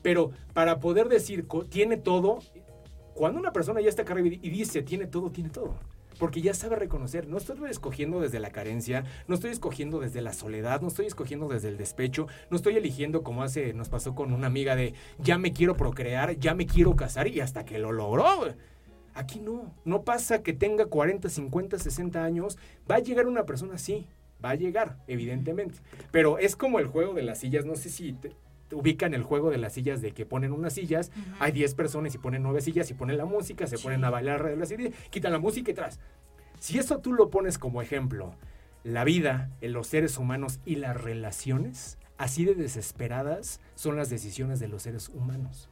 Pero 0.02 0.30
para 0.54 0.80
poder 0.80 1.08
decir 1.08 1.46
tiene 1.68 1.96
todo, 1.96 2.38
cuando 3.14 3.38
una 3.38 3.52
persona 3.52 3.80
ya 3.80 3.88
está 3.88 4.02
acá 4.02 4.18
y 4.20 4.50
dice 4.50 4.82
tiene 4.82 5.06
todo, 5.06 5.30
tiene 5.30 5.50
todo 5.50 5.74
porque 6.18 6.42
ya 6.42 6.54
sabe 6.54 6.76
reconocer. 6.76 7.28
No 7.28 7.38
estoy 7.38 7.70
escogiendo 7.70 8.20
desde 8.20 8.40
la 8.40 8.50
carencia, 8.50 9.04
no 9.26 9.34
estoy 9.34 9.50
escogiendo 9.50 10.00
desde 10.00 10.20
la 10.20 10.32
soledad, 10.32 10.80
no 10.80 10.88
estoy 10.88 11.06
escogiendo 11.06 11.48
desde 11.48 11.68
el 11.68 11.76
despecho, 11.76 12.26
no 12.50 12.56
estoy 12.56 12.76
eligiendo 12.76 13.22
como 13.22 13.42
hace 13.42 13.72
nos 13.72 13.88
pasó 13.88 14.14
con 14.14 14.32
una 14.32 14.48
amiga 14.48 14.76
de 14.76 14.94
ya 15.18 15.38
me 15.38 15.52
quiero 15.52 15.76
procrear, 15.76 16.38
ya 16.38 16.54
me 16.54 16.66
quiero 16.66 16.96
casar 16.96 17.28
y 17.28 17.40
hasta 17.40 17.64
que 17.64 17.78
lo 17.78 17.92
logró. 17.92 18.54
Aquí 19.18 19.40
no, 19.40 19.74
no 19.84 20.02
pasa 20.02 20.44
que 20.44 20.52
tenga 20.52 20.86
40, 20.86 21.28
50, 21.28 21.76
60 21.80 22.22
años, 22.22 22.56
va 22.88 22.94
a 22.94 23.00
llegar 23.00 23.26
una 23.26 23.46
persona 23.46 23.74
así, 23.74 24.06
va 24.42 24.50
a 24.50 24.54
llegar, 24.54 24.96
evidentemente. 25.08 25.80
Pero 26.12 26.38
es 26.38 26.54
como 26.54 26.78
el 26.78 26.86
juego 26.86 27.14
de 27.14 27.22
las 27.22 27.40
sillas, 27.40 27.64
no 27.64 27.74
sé 27.74 27.88
si 27.88 28.12
te, 28.12 28.36
ubican 28.70 29.14
el 29.14 29.24
juego 29.24 29.50
de 29.50 29.58
las 29.58 29.72
sillas 29.72 30.00
de 30.02 30.12
que 30.12 30.24
ponen 30.24 30.52
unas 30.52 30.74
sillas, 30.74 31.10
hay 31.40 31.50
10 31.50 31.74
personas 31.74 32.14
y 32.14 32.18
ponen 32.18 32.44
9 32.44 32.60
sillas 32.60 32.92
y 32.92 32.94
ponen 32.94 33.18
la 33.18 33.24
música, 33.24 33.66
se 33.66 33.76
ponen 33.78 34.04
a 34.04 34.10
bailar 34.10 34.44
de 34.44 34.56
la 34.56 34.66
silla, 34.66 34.90
quitan 35.10 35.32
la 35.32 35.40
música 35.40 35.72
y 35.72 35.74
tras. 35.74 35.98
Si 36.60 36.78
eso 36.78 37.00
tú 37.00 37.12
lo 37.12 37.28
pones 37.28 37.58
como 37.58 37.82
ejemplo, 37.82 38.36
la 38.84 39.02
vida, 39.02 39.50
en 39.60 39.72
los 39.72 39.88
seres 39.88 40.16
humanos 40.16 40.60
y 40.64 40.76
las 40.76 40.96
relaciones, 40.96 41.98
así 42.18 42.44
de 42.44 42.54
desesperadas 42.54 43.60
son 43.74 43.96
las 43.96 44.10
decisiones 44.10 44.60
de 44.60 44.68
los 44.68 44.82
seres 44.84 45.08
humanos. 45.08 45.70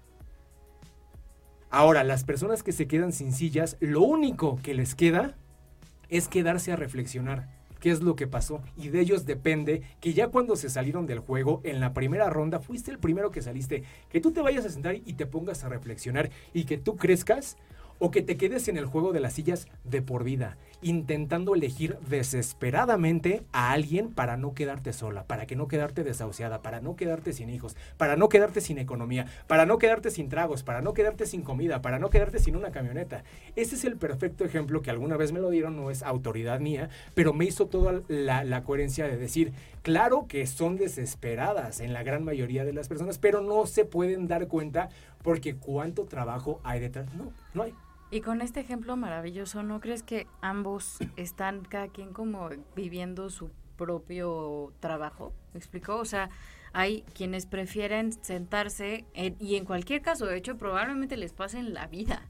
Ahora, 1.71 2.05
las 2.05 2.25
personas 2.25 2.63
que 2.63 2.73
se 2.73 2.87
quedan 2.87 3.13
sin 3.13 3.33
sillas, 3.33 3.77
lo 3.81 4.03
único 4.03 4.59
que 4.63 4.75
les 4.75 4.95
queda 4.95 5.37
es 6.09 6.29
quedarse 6.29 6.73
a 6.73 6.77
reflexionar 6.77 7.49
qué 7.81 7.91
es 7.91 8.03
lo 8.03 8.17
que 8.17 8.27
pasó. 8.27 8.63
Y 8.77 8.89
de 8.89 9.01
ellos 9.01 9.27
depende 9.27 9.83
que 10.01 10.15
ya 10.15 10.29
cuando 10.29 10.57
se 10.57 10.71
salieron 10.71 11.07
del 11.07 11.21
juego, 11.21 11.61
en 11.65 11.81
la 11.81 11.93
primera 11.93 12.31
ronda, 12.31 12.61
fuiste 12.61 12.91
el 12.91 12.99
primero 12.99 13.31
que 13.31 13.43
saliste, 13.43 13.85
que 14.09 14.21
tú 14.21 14.33
te 14.33 14.43
vayas 14.43 14.65
a 14.65 14.71
sentar 14.71 14.95
y 14.95 15.15
te 15.15 15.27
pongas 15.27 15.65
a 15.65 15.69
reflexionar 15.69 16.31
y 16.55 16.65
que 16.65 16.79
tú 16.79 16.97
crezcas 16.97 17.57
o 17.99 18.11
que 18.11 18.23
te 18.23 18.37
quedes 18.37 18.69
en 18.69 18.77
el 18.77 18.87
juego 18.87 19.13
de 19.13 19.21
las 19.21 19.35
sillas 19.35 19.69
de 19.85 20.03
por 20.03 20.25
vida, 20.25 20.57
intentando 20.83 21.55
elegir 21.55 21.99
desesperadamente 22.09 23.43
a 23.53 23.73
alguien 23.73 24.13
para 24.13 24.37
no 24.37 24.55
quedarte 24.55 24.93
sola, 24.93 25.25
para 25.25 25.47
que 25.47 25.57
no 25.57 25.69
quedarte 25.69 26.05
desahuciada, 26.05 26.63
para 26.63 26.81
no 26.81 26.97
quedarte 26.97 27.33
sin 27.33 27.51
hijos, 27.51 27.77
para 27.97 28.17
no 28.17 28.29
quedarte 28.29 28.61
sin 28.61 28.79
economía, 28.79 29.27
para 29.47 29.67
no 29.67 29.79
quedarte 29.79 30.11
sin 30.11 30.29
tragos, 30.29 30.63
para 30.63 30.83
no 30.83 30.95
quedarte 30.95 31.27
sin 31.27 31.43
comida, 31.43 31.83
para 31.83 31.99
no 31.99 32.11
quedarte 32.11 32.39
sin 32.39 32.57
una 32.57 32.71
camioneta. 32.71 33.25
Ese 33.57 33.75
es 33.75 33.85
el 33.85 33.97
perfecto 33.97 34.45
ejemplo 34.45 34.83
que 34.83 34.91
alguna 34.91 35.17
vez 35.17 35.33
me 35.33 35.41
lo 35.41 35.51
dieron, 35.51 35.77
no 35.77 35.91
es 35.91 36.03
autoridad 36.03 36.61
mía, 36.61 36.91
pero 37.15 37.33
me 37.33 37.45
hizo 37.45 37.67
toda 37.67 38.03
la, 38.09 38.45
la 38.45 38.63
coherencia 38.63 39.07
de 39.09 39.17
decir, 39.17 39.53
claro 39.83 40.27
que 40.29 40.47
son 40.47 40.77
desesperadas 40.77 41.81
en 41.81 41.93
la 41.93 42.03
gran 42.03 42.25
mayoría 42.25 42.65
de 42.65 42.73
las 42.73 42.89
personas, 42.89 43.19
pero 43.19 43.41
no 43.41 43.67
se 43.67 43.85
pueden 43.85 44.29
dar 44.29 44.49
cuenta 44.49 44.91
porque 45.23 45.57
cuánto 45.57 46.05
trabajo 46.05 46.61
hay 46.63 46.81
detrás. 46.81 47.13
No, 47.15 47.33
no 47.55 47.63
hay. 47.63 47.75
Y 48.11 48.21
con 48.21 48.41
este 48.41 48.61
ejemplo 48.61 48.97
maravilloso, 48.97 49.63
¿no 49.65 49.81
crees 49.81 50.03
que 50.03 50.29
ambos 50.41 50.99
están 51.17 51.65
cada 51.65 51.89
quien 51.89 52.13
como 52.13 52.51
viviendo 52.77 53.31
su 53.31 53.51
propio 53.77 54.73
trabajo? 54.79 55.33
¿Me 55.53 55.59
explicó? 55.59 55.97
O 55.97 56.05
sea, 56.05 56.31
hay 56.73 57.03
quienes 57.15 57.47
prefieren 57.47 58.13
sentarse 58.13 59.07
y 59.15 59.57
en 59.57 59.65
cualquier 59.65 60.03
caso, 60.03 60.27
de 60.27 60.37
hecho, 60.37 60.57
probablemente 60.57 61.17
les 61.17 61.33
pase 61.33 61.59
en 61.59 61.75
la 61.75 61.89
vida. 61.89 62.23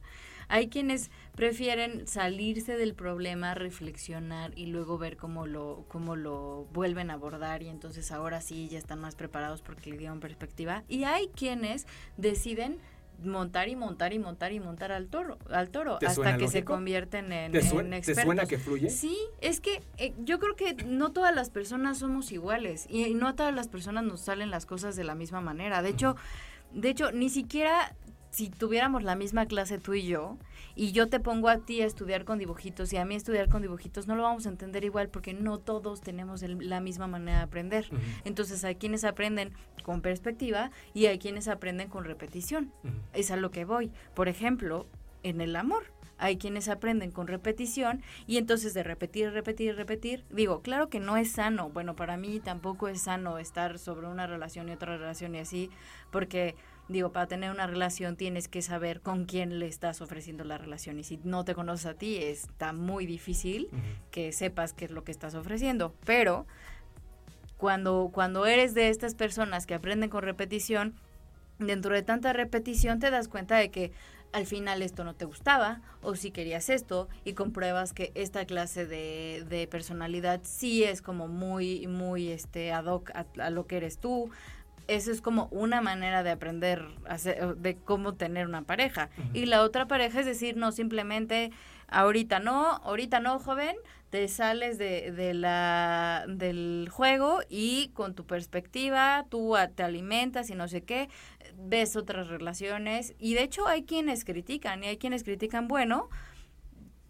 Hay 0.48 0.68
quienes 0.68 1.10
prefieren 1.34 2.06
salirse 2.06 2.76
del 2.76 2.94
problema, 2.94 3.54
reflexionar 3.54 4.52
y 4.56 4.66
luego 4.66 4.96
ver 4.96 5.16
cómo 5.16 5.46
lo, 5.46 5.84
cómo 5.88 6.14
lo 6.14 6.68
vuelven 6.72 7.10
a 7.10 7.14
abordar 7.14 7.64
y 7.64 7.68
entonces 7.68 8.12
ahora 8.12 8.40
sí 8.40 8.68
ya 8.68 8.78
están 8.78 9.00
más 9.00 9.16
preparados 9.16 9.60
porque 9.62 9.90
le 9.90 9.98
dieron 9.98 10.20
perspectiva. 10.20 10.84
Y 10.88 11.04
hay 11.04 11.28
quienes 11.34 11.86
deciden 12.16 12.78
montar 13.22 13.68
y 13.68 13.76
montar 13.76 14.12
y 14.12 14.18
montar 14.18 14.52
y 14.52 14.60
montar 14.60 14.92
al 14.92 15.08
toro, 15.08 15.38
al 15.50 15.70
toro 15.70 15.98
hasta 16.06 16.36
que 16.36 16.48
se 16.48 16.64
convierten 16.64 17.32
en, 17.32 17.52
¿Te 17.52 17.62
suena, 17.62 18.00
¿Te 18.00 18.14
suena 18.14 18.46
que 18.46 18.58
fluye? 18.58 18.90
Sí, 18.90 19.16
es 19.40 19.60
que 19.60 19.82
eh, 19.98 20.14
yo 20.18 20.38
creo 20.38 20.56
que 20.56 20.74
no 20.84 21.12
todas 21.12 21.34
las 21.34 21.50
personas 21.50 21.98
somos 21.98 22.32
iguales 22.32 22.86
y, 22.88 23.14
no 23.14 23.28
a 23.28 23.34
todas 23.34 23.54
las 23.54 23.68
personas 23.68 24.04
nos 24.04 24.20
salen 24.20 24.50
las 24.50 24.66
cosas 24.66 24.96
de 24.96 25.04
la 25.04 25.14
misma 25.14 25.40
manera. 25.40 25.82
De 25.82 25.90
hecho, 25.90 26.16
de 26.72 26.90
hecho 26.90 27.12
ni 27.12 27.30
siquiera 27.30 27.94
si 28.36 28.50
tuviéramos 28.50 29.02
la 29.02 29.16
misma 29.16 29.46
clase 29.46 29.78
tú 29.78 29.94
y 29.94 30.06
yo, 30.06 30.36
y 30.74 30.92
yo 30.92 31.08
te 31.08 31.20
pongo 31.20 31.48
a 31.48 31.56
ti 31.56 31.80
a 31.80 31.86
estudiar 31.86 32.26
con 32.26 32.38
dibujitos 32.38 32.92
y 32.92 32.98
a 32.98 33.06
mí 33.06 33.14
a 33.14 33.16
estudiar 33.16 33.48
con 33.48 33.62
dibujitos, 33.62 34.06
no 34.06 34.14
lo 34.14 34.24
vamos 34.24 34.44
a 34.44 34.50
entender 34.50 34.84
igual 34.84 35.08
porque 35.08 35.32
no 35.32 35.56
todos 35.56 36.02
tenemos 36.02 36.42
la 36.42 36.80
misma 36.80 37.06
manera 37.06 37.38
de 37.38 37.44
aprender. 37.44 37.88
Entonces 38.26 38.62
hay 38.62 38.74
quienes 38.74 39.04
aprenden 39.04 39.54
con 39.84 40.02
perspectiva 40.02 40.70
y 40.92 41.06
hay 41.06 41.18
quienes 41.18 41.48
aprenden 41.48 41.88
con 41.88 42.04
repetición. 42.04 42.74
Es 43.14 43.30
a 43.30 43.36
lo 43.36 43.50
que 43.50 43.64
voy. 43.64 43.90
Por 44.12 44.28
ejemplo, 44.28 44.86
en 45.22 45.40
el 45.40 45.56
amor. 45.56 45.84
Hay 46.18 46.36
quienes 46.36 46.68
aprenden 46.68 47.12
con 47.12 47.26
repetición 47.28 48.02
y 48.26 48.36
entonces 48.36 48.74
de 48.74 48.82
repetir, 48.82 49.32
repetir, 49.32 49.76
repetir. 49.76 50.24
Digo, 50.30 50.60
claro 50.60 50.90
que 50.90 51.00
no 51.00 51.16
es 51.16 51.32
sano. 51.32 51.70
Bueno, 51.70 51.96
para 51.96 52.18
mí 52.18 52.40
tampoco 52.40 52.88
es 52.88 53.02
sano 53.02 53.38
estar 53.38 53.78
sobre 53.78 54.08
una 54.08 54.26
relación 54.26 54.68
y 54.68 54.72
otra 54.72 54.98
relación 54.98 55.34
y 55.34 55.38
así, 55.38 55.70
porque 56.10 56.54
digo, 56.88 57.12
para 57.12 57.26
tener 57.26 57.50
una 57.50 57.66
relación 57.66 58.16
tienes 58.16 58.48
que 58.48 58.62
saber 58.62 59.00
con 59.00 59.24
quién 59.24 59.58
le 59.58 59.66
estás 59.66 60.00
ofreciendo 60.00 60.44
la 60.44 60.58
relación 60.58 60.98
y 60.98 61.04
si 61.04 61.18
no 61.24 61.44
te 61.44 61.54
conoces 61.54 61.86
a 61.86 61.94
ti 61.94 62.16
está 62.16 62.72
muy 62.72 63.06
difícil 63.06 63.68
que 64.10 64.32
sepas 64.32 64.72
qué 64.72 64.84
es 64.86 64.90
lo 64.90 65.04
que 65.04 65.12
estás 65.12 65.34
ofreciendo, 65.34 65.94
pero 66.04 66.46
cuando, 67.56 68.10
cuando 68.12 68.46
eres 68.46 68.74
de 68.74 68.88
estas 68.88 69.14
personas 69.14 69.66
que 69.66 69.74
aprenden 69.74 70.10
con 70.10 70.22
repetición, 70.22 70.94
dentro 71.58 71.94
de 71.94 72.02
tanta 72.02 72.32
repetición 72.32 72.98
te 72.98 73.10
das 73.10 73.28
cuenta 73.28 73.56
de 73.56 73.70
que 73.70 73.92
al 74.32 74.46
final 74.46 74.82
esto 74.82 75.04
no 75.04 75.14
te 75.14 75.24
gustaba 75.24 75.80
o 76.02 76.14
si 76.14 76.30
querías 76.30 76.68
esto 76.68 77.08
y 77.24 77.32
compruebas 77.32 77.92
que 77.92 78.12
esta 78.14 78.44
clase 78.44 78.84
de, 78.84 79.44
de 79.48 79.66
personalidad 79.66 80.40
sí 80.42 80.84
es 80.84 81.00
como 81.00 81.26
muy, 81.28 81.86
muy 81.86 82.28
este, 82.28 82.72
ad 82.72 82.84
hoc 82.84 83.10
a, 83.14 83.50
lo 83.50 83.66
que 83.66 83.78
eres 83.78 83.98
tú. 83.98 84.30
Eso 84.88 85.10
es 85.10 85.20
como 85.20 85.48
una 85.50 85.80
manera 85.80 86.22
de 86.22 86.30
aprender 86.30 86.86
de 87.56 87.76
cómo 87.76 88.14
tener 88.14 88.46
una 88.46 88.62
pareja. 88.62 89.10
Y 89.32 89.46
la 89.46 89.62
otra 89.62 89.86
pareja 89.86 90.20
es 90.20 90.26
decir, 90.26 90.56
no, 90.56 90.72
simplemente 90.72 91.50
ahorita 91.88 92.38
no, 92.38 92.76
ahorita 92.76 93.20
no, 93.20 93.38
joven, 93.38 93.76
te 94.10 94.28
sales 94.28 94.78
de, 94.78 95.12
de, 95.12 95.34
la, 95.34 96.24
del 96.28 96.88
juego 96.90 97.40
y 97.48 97.90
con 97.94 98.14
tu 98.14 98.24
perspectiva 98.26 99.26
tú 99.28 99.54
te 99.74 99.82
alimentas 99.82 100.50
y 100.50 100.54
no 100.54 100.68
sé 100.68 100.82
qué, 100.82 101.08
ves 101.56 101.96
otras 101.96 102.28
relaciones 102.28 103.14
y 103.18 103.34
de 103.34 103.42
hecho 103.42 103.66
hay 103.66 103.84
quienes 103.84 104.24
critican 104.24 104.84
y 104.84 104.88
hay 104.88 104.96
quienes 104.98 105.24
critican, 105.24 105.68
bueno, 105.68 106.08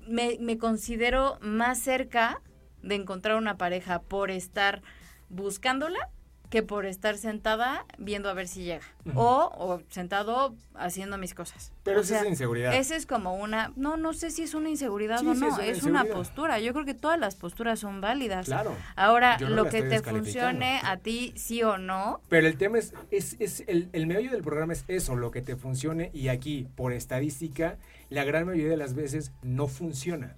me, 0.06 0.38
me 0.40 0.56
considero 0.58 1.38
más 1.40 1.78
cerca 1.78 2.40
de 2.82 2.94
encontrar 2.94 3.36
una 3.36 3.56
pareja 3.56 4.00
por 4.00 4.30
estar 4.30 4.82
buscándola 5.28 6.10
que 6.50 6.62
por 6.62 6.86
estar 6.86 7.16
sentada 7.16 7.84
viendo 7.98 8.28
a 8.28 8.34
ver 8.34 8.48
si 8.48 8.64
llega. 8.64 8.84
o, 9.14 9.80
sentado 9.88 10.54
haciendo 10.74 11.18
mis 11.18 11.34
cosas. 11.34 11.72
Pero 11.82 12.00
esa 12.00 12.20
es 12.20 12.28
inseguridad. 12.28 12.74
Esa 12.74 12.96
es 12.96 13.06
como 13.06 13.36
una... 13.36 13.72
No, 13.76 13.96
no 13.96 14.12
sé 14.12 14.30
si 14.30 14.42
es 14.42 14.54
una 14.54 14.68
inseguridad 14.68 15.20
o 15.20 15.34
no. 15.34 15.58
es, 15.60 15.82
una, 15.82 16.04
postura. 16.04 16.58
Yo 16.60 16.72
creo 16.72 16.84
que 16.84 16.94
todas 16.94 17.18
las 17.18 17.34
posturas 17.34 17.80
son 17.80 18.00
válidas. 18.00 18.46
Claro. 18.46 18.76
Ahora, 18.94 19.38
lo 19.38 19.68
que 19.68 19.82
te 19.82 20.02
funcione 20.02 20.80
a 20.84 20.98
ti, 20.98 21.32
sí 21.36 21.62
o 21.62 21.78
no. 21.78 22.20
Pero 22.28 22.46
el 22.46 22.56
tema 22.56 22.78
es... 22.78 22.94
es, 23.10 23.36
es 23.38 23.64
el, 23.66 23.88
el 23.92 24.06
medio 24.06 24.30
del 24.30 24.42
programa 24.42 24.72
es 24.72 24.84
eso, 24.88 25.16
lo 25.16 25.30
que 25.30 25.42
te 25.42 25.56
funcione. 25.56 26.10
Y 26.12 26.28
aquí, 26.28 26.68
por 26.76 26.92
estadística, 26.92 27.78
la 28.10 28.24
gran 28.24 28.46
mayoría 28.46 28.70
de 28.70 28.76
las 28.76 28.94
veces 28.94 29.32
no 29.42 29.66
funciona. 29.68 30.36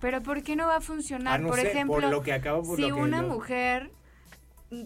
Pero 0.00 0.22
¿por 0.22 0.42
qué 0.42 0.54
no 0.54 0.66
va 0.66 0.76
a 0.76 0.80
funcionar? 0.80 1.40
Ah, 1.40 1.46
por 1.46 1.58
ejemplo, 1.58 1.94
por 1.94 2.10
lo 2.10 2.22
que 2.22 2.32
acabo, 2.34 2.76
si 2.76 2.92
una 2.92 3.22
mujer 3.22 3.90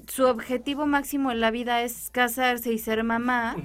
su 0.07 0.25
objetivo 0.25 0.87
máximo 0.87 1.31
en 1.31 1.41
la 1.41 1.51
vida 1.51 1.83
es 1.83 2.11
casarse 2.11 2.73
y 2.73 2.79
ser 2.79 3.05
mamá. 3.05 3.57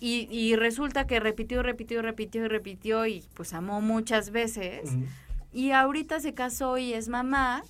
y, 0.00 0.54
resulta 0.56 1.06
que 1.06 1.18
repitió, 1.18 1.62
repitió, 1.62 2.02
repitió 2.02 2.44
y 2.44 2.48
repitió 2.48 3.06
y 3.06 3.24
pues 3.34 3.54
amó 3.54 3.80
muchas 3.80 4.30
veces. 4.30 4.90
Y 5.52 5.70
ahorita 5.70 6.20
se 6.20 6.34
casó 6.34 6.78
y 6.78 6.92
es 6.92 7.08
mamá, 7.08 7.62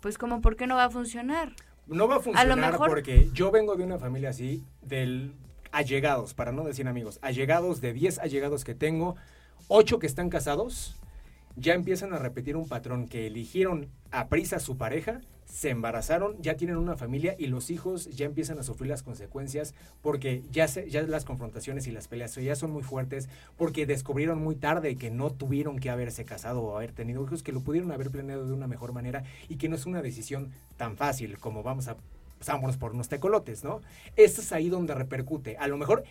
pues 0.00 0.18
como, 0.18 0.40
¿por 0.40 0.56
qué 0.56 0.66
no 0.66 0.76
va 0.76 0.86
a 0.86 0.90
funcionar? 0.90 1.54
No 1.86 2.06
va 2.06 2.16
a 2.16 2.20
funcionar 2.20 2.76
porque 2.76 3.30
yo 3.32 3.50
vengo 3.50 3.76
de 3.76 3.84
una 3.84 3.98
familia 3.98 4.30
así, 4.30 4.64
del 4.82 5.32
allegados, 5.72 6.34
para 6.34 6.52
no 6.52 6.64
decir 6.64 6.86
amigos, 6.88 7.18
allegados 7.22 7.80
de 7.80 7.92
10 7.92 8.18
allegados 8.18 8.64
que 8.64 8.74
tengo, 8.74 9.16
8 9.68 9.98
que 9.98 10.06
están 10.06 10.28
casados, 10.30 10.96
ya 11.56 11.74
empiezan 11.74 12.12
a 12.12 12.18
repetir 12.18 12.56
un 12.56 12.68
patrón 12.68 13.08
que 13.08 13.26
eligieron 13.26 13.88
a 14.10 14.28
prisa 14.28 14.58
su 14.58 14.76
pareja 14.76 15.20
se 15.50 15.70
embarazaron, 15.70 16.40
ya 16.40 16.56
tienen 16.56 16.76
una 16.76 16.96
familia 16.96 17.34
y 17.38 17.46
los 17.46 17.70
hijos 17.70 18.08
ya 18.10 18.26
empiezan 18.26 18.58
a 18.58 18.62
sufrir 18.62 18.90
las 18.90 19.02
consecuencias 19.02 19.74
porque 20.00 20.42
ya, 20.50 20.68
se, 20.68 20.88
ya 20.88 21.02
las 21.02 21.24
confrontaciones 21.24 21.86
y 21.86 21.90
las 21.90 22.08
peleas 22.08 22.34
ya 22.36 22.54
son 22.54 22.70
muy 22.70 22.82
fuertes, 22.82 23.28
porque 23.56 23.86
descubrieron 23.86 24.42
muy 24.42 24.54
tarde 24.54 24.96
que 24.96 25.10
no 25.10 25.30
tuvieron 25.30 25.78
que 25.78 25.90
haberse 25.90 26.24
casado 26.24 26.62
o 26.62 26.76
haber 26.76 26.92
tenido 26.92 27.24
hijos, 27.24 27.42
que 27.42 27.52
lo 27.52 27.60
pudieron 27.60 27.90
haber 27.92 28.10
planeado 28.10 28.46
de 28.46 28.52
una 28.52 28.66
mejor 28.66 28.92
manera 28.92 29.24
y 29.48 29.56
que 29.56 29.68
no 29.68 29.76
es 29.76 29.86
una 29.86 30.02
decisión 30.02 30.50
tan 30.76 30.96
fácil 30.96 31.38
como 31.38 31.62
vamos 31.62 31.88
a 31.88 31.96
vámonos 32.46 32.78
por 32.78 32.92
unos 32.92 33.08
tecolotes, 33.08 33.64
¿no? 33.64 33.80
Esto 34.16 34.40
es 34.40 34.50
ahí 34.52 34.70
donde 34.70 34.94
repercute. 34.94 35.58
A 35.58 35.68
lo 35.68 35.76
mejor 35.76 36.04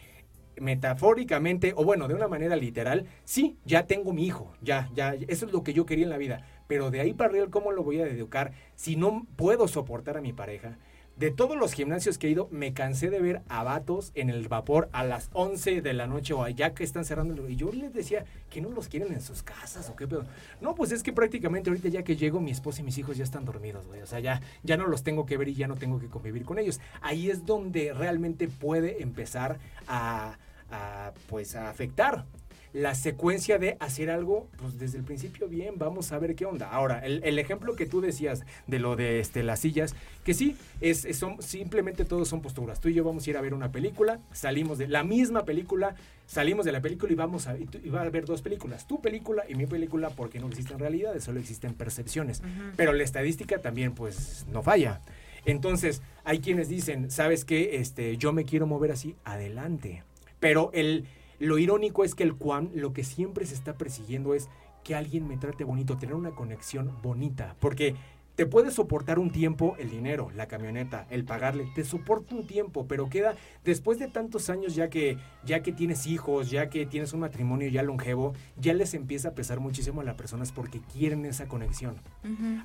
metafóricamente 0.59 1.73
o 1.75 1.83
bueno, 1.83 2.07
de 2.07 2.13
una 2.13 2.27
manera 2.27 2.55
literal, 2.55 3.05
sí, 3.23 3.57
ya 3.65 3.87
tengo 3.87 4.13
mi 4.13 4.25
hijo, 4.25 4.51
ya, 4.61 4.89
ya, 4.93 5.15
eso 5.27 5.45
es 5.45 5.51
lo 5.51 5.63
que 5.63 5.73
yo 5.73 5.85
quería 5.85 6.03
en 6.03 6.09
la 6.09 6.17
vida, 6.17 6.45
pero 6.69 6.91
de 6.91 7.01
ahí 7.01 7.13
para 7.15 7.31
arriba, 7.31 7.47
¿cómo 7.49 7.71
lo 7.71 7.81
voy 7.81 7.99
a 7.99 8.05
educar 8.05 8.51
si 8.75 8.95
no 8.95 9.25
puedo 9.35 9.67
soportar 9.67 10.17
a 10.17 10.21
mi 10.21 10.33
pareja? 10.33 10.77
De 11.17 11.31
todos 11.31 11.57
los 11.57 11.73
gimnasios 11.73 12.19
que 12.19 12.27
he 12.27 12.29
ido, 12.29 12.47
me 12.51 12.73
cansé 12.73 13.09
de 13.09 13.19
ver 13.19 13.41
a 13.49 13.63
vatos 13.63 14.11
en 14.13 14.29
el 14.29 14.47
vapor 14.47 14.87
a 14.91 15.03
las 15.03 15.31
11 15.33 15.81
de 15.81 15.93
la 15.93 16.05
noche 16.05 16.35
o 16.35 16.43
allá 16.43 16.75
que 16.75 16.83
están 16.83 17.05
cerrando. 17.05 17.49
Y 17.49 17.55
yo 17.55 17.71
les 17.71 17.91
decía 17.91 18.23
que 18.51 18.61
no 18.61 18.69
los 18.69 18.87
quieren 18.87 19.11
en 19.11 19.21
sus 19.21 19.41
casas 19.41 19.89
o 19.89 19.95
qué 19.95 20.07
pedo. 20.07 20.25
No, 20.61 20.75
pues 20.75 20.91
es 20.91 21.01
que 21.01 21.11
prácticamente 21.11 21.71
ahorita 21.71 21.89
ya 21.89 22.03
que 22.03 22.15
llego, 22.15 22.39
mi 22.39 22.51
esposa 22.51 22.81
y 22.81 22.83
mis 22.83 22.99
hijos 22.99 23.17
ya 23.17 23.23
están 23.23 23.45
dormidos, 23.45 23.87
güey. 23.87 24.01
O 24.01 24.05
sea, 24.05 24.19
ya, 24.19 24.39
ya 24.61 24.77
no 24.77 24.85
los 24.85 25.01
tengo 25.01 25.25
que 25.25 25.37
ver 25.37 25.47
y 25.47 25.55
ya 25.55 25.67
no 25.67 25.75
tengo 25.75 25.99
que 25.99 26.07
convivir 26.07 26.45
con 26.45 26.59
ellos. 26.59 26.79
Ahí 27.01 27.31
es 27.31 27.47
donde 27.47 27.93
realmente 27.93 28.47
puede 28.47 29.01
empezar 29.01 29.57
a, 29.87 30.37
a 30.69 31.13
pues, 31.27 31.55
a 31.55 31.71
afectar 31.71 32.25
la 32.73 32.93
secuencia 32.93 33.57
de 33.57 33.77
hacer 33.79 34.09
algo, 34.09 34.47
pues 34.57 34.77
desde 34.77 34.99
el 34.99 35.03
principio 35.03 35.47
bien, 35.47 35.75
vamos 35.77 36.11
a 36.11 36.19
ver 36.19 36.35
qué 36.35 36.45
onda. 36.45 36.69
Ahora, 36.69 36.99
el, 36.99 37.39
ejemplo 37.39 37.75
que 37.75 37.85
tú 37.85 38.01
decías 38.01 38.43
de 38.67 38.79
lo 38.79 38.95
de 38.95 39.19
este, 39.19 39.43
las 39.43 39.59
sillas, 39.59 39.95
que 40.23 40.33
sí, 40.33 40.55
es, 40.81 41.07
son, 41.17 41.41
simplemente 41.41 42.05
todos 42.05 42.27
son 42.27 42.41
posturas. 42.41 42.79
Tú 42.79 42.89
y 42.89 42.93
yo 42.93 43.03
vamos 43.03 43.25
a 43.25 43.29
ir 43.29 43.37
a 43.37 43.41
ver 43.41 43.53
una 43.53 43.71
película, 43.71 44.19
salimos 44.31 44.77
de 44.77 44.87
la 44.87 45.03
misma 45.03 45.45
película, 45.45 45.95
salimos 46.27 46.65
de 46.65 46.71
la 46.71 46.81
película 46.81 47.11
y 47.11 47.15
vamos 47.15 47.47
a, 47.47 47.57
y, 47.57 47.89
va 47.89 48.01
a 48.01 48.09
ver 48.09 48.25
dos 48.25 48.41
películas, 48.41 48.87
tu 48.87 49.01
película 49.01 49.43
y 49.49 49.55
mi 49.55 49.65
película, 49.65 50.11
porque 50.11 50.39
no 50.39 50.47
existen 50.47 50.77
realidades, 50.77 51.23
solo 51.23 51.39
existen 51.39 51.73
percepciones. 51.73 52.43
Pero 52.75 52.93
la 52.93 53.03
estadística 53.03 53.59
también, 53.59 53.93
pues, 53.93 54.45
no 54.51 54.61
falla. 54.61 55.01
Entonces, 55.45 56.01
hay 56.23 56.39
quienes 56.39 56.69
dicen, 56.69 57.09
¿sabes 57.09 57.45
qué? 57.45 57.77
Este, 57.77 58.17
yo 58.17 58.33
me 58.33 58.45
quiero 58.45 58.67
mover 58.67 58.91
así, 58.91 59.15
adelante. 59.23 60.03
Pero 60.39 60.69
el, 60.73 61.05
lo 61.39 61.57
irónico 61.57 62.03
es 62.03 62.15
que 62.15 62.23
el 62.23 62.31
Juan 62.31 62.69
lo 62.75 62.93
que 62.93 63.03
siempre 63.03 63.45
se 63.45 63.55
está 63.55 63.77
persiguiendo 63.77 64.33
es 64.33 64.49
que 64.83 64.95
alguien 64.95 65.27
me 65.27 65.37
trate 65.37 65.63
bonito, 65.63 65.97
tener 65.97 66.15
una 66.15 66.31
conexión 66.31 66.91
bonita, 67.01 67.55
porque 67.59 67.95
te 68.39 68.45
puede 68.45 68.71
soportar 68.71 69.19
un 69.19 69.31
tiempo 69.31 69.75
el 69.79 69.89
dinero, 69.89 70.31
la 70.33 70.47
camioneta, 70.47 71.05
el 71.09 71.25
pagarle, 71.25 71.67
te 71.75 71.83
soporta 71.83 72.35
un 72.35 72.47
tiempo, 72.47 72.85
pero 72.87 73.09
queda 73.09 73.35
después 73.65 73.99
de 73.99 74.07
tantos 74.07 74.49
años 74.49 74.75
ya 74.75 74.89
que 74.89 75.17
ya 75.45 75.61
que 75.61 75.73
tienes 75.73 76.07
hijos, 76.07 76.49
ya 76.49 76.69
que 76.69 76.85
tienes 76.85 77.11
un 77.11 77.19
matrimonio 77.19 77.67
ya 77.67 77.83
longevo, 77.83 78.33
ya 78.55 78.73
les 78.73 78.93
empieza 78.93 79.27
a 79.27 79.33
pesar 79.33 79.59
muchísimo 79.59 79.99
a 79.99 80.05
las 80.05 80.15
personas 80.15 80.53
porque 80.53 80.79
quieren 80.93 81.25
esa 81.25 81.49
conexión. 81.49 81.95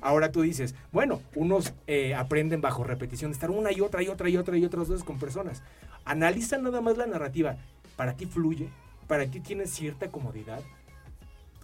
Ahora 0.01 0.31
tú 0.31 0.43
dices, 0.43 0.75
bueno, 0.93 1.21
unos 1.35 1.73
eh, 1.87 2.15
aprenden 2.15 2.61
bajo 2.61 2.85
repetición 2.85 3.31
de 3.31 3.33
estar 3.33 3.51
una 3.51 3.73
y 3.73 3.81
otra 3.81 4.01
y 4.01 4.07
otra 4.07 4.29
y 4.29 4.37
otra 4.37 4.57
y 4.57 4.63
otras 4.63 4.87
veces 4.87 5.03
con 5.03 5.19
personas. 5.19 5.61
Analiza 6.05 6.57
nada 6.57 6.79
más 6.79 6.97
la 6.97 7.05
narrativa 7.05 7.57
para 7.95 8.15
ti 8.15 8.25
fluye, 8.25 8.69
para 9.07 9.25
ti 9.27 9.39
tienes 9.39 9.71
cierta 9.71 10.09
comodidad. 10.09 10.61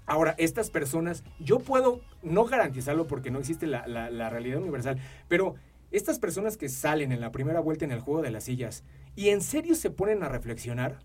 Ahora, 0.05 0.35
estas 0.37 0.69
personas, 0.69 1.23
yo 1.39 1.59
puedo 1.59 2.01
no 2.21 2.45
garantizarlo 2.45 3.07
porque 3.07 3.31
no 3.31 3.39
existe 3.39 3.67
la, 3.67 3.85
realidad 4.29 4.59
universal, 4.59 4.99
pero 5.27 5.55
estas 5.91 6.19
personas 6.19 6.57
que 6.57 6.69
salen 6.69 7.11
en 7.11 7.21
la 7.21 7.31
primera 7.31 7.59
vuelta 7.59 7.85
en 7.85 7.91
el 7.91 7.99
juego 7.99 8.21
de 8.21 8.31
las 8.31 8.45
sillas 8.45 8.83
y 9.15 9.29
en 9.29 9.41
serio 9.41 9.75
se 9.75 9.89
ponen 9.89 10.23
a 10.23 10.29
reflexionar, 10.29 10.99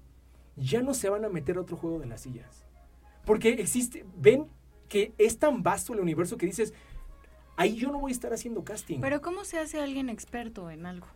ya 0.56 0.82
no 0.82 0.94
se 0.94 1.08
van 1.08 1.24
a 1.24 1.28
meter 1.28 1.56
a 1.56 1.60
otro 1.60 1.76
juego 1.76 1.98
de 1.98 2.06
las 2.06 2.22
sillas. 2.22 2.64
Porque 3.24 3.50
existe, 3.50 4.04
ven 4.16 4.46
que 4.88 5.12
es 5.18 5.38
tan 5.38 5.62
vasto 5.62 5.92
el 5.92 6.00
universo 6.00 6.36
que 6.36 6.46
dices, 6.46 6.72
ahí 7.56 7.76
yo 7.76 7.90
no 7.90 8.00
voy 8.00 8.12
a 8.12 8.14
estar 8.14 8.32
haciendo 8.32 8.64
casting. 8.64 9.00
Pero 9.00 9.20
¿cómo 9.20 9.44
se 9.44 9.58
hace 9.58 9.80
alguien 9.80 10.08
experto 10.08 10.70
en 10.70 10.86
algo? 10.86 11.08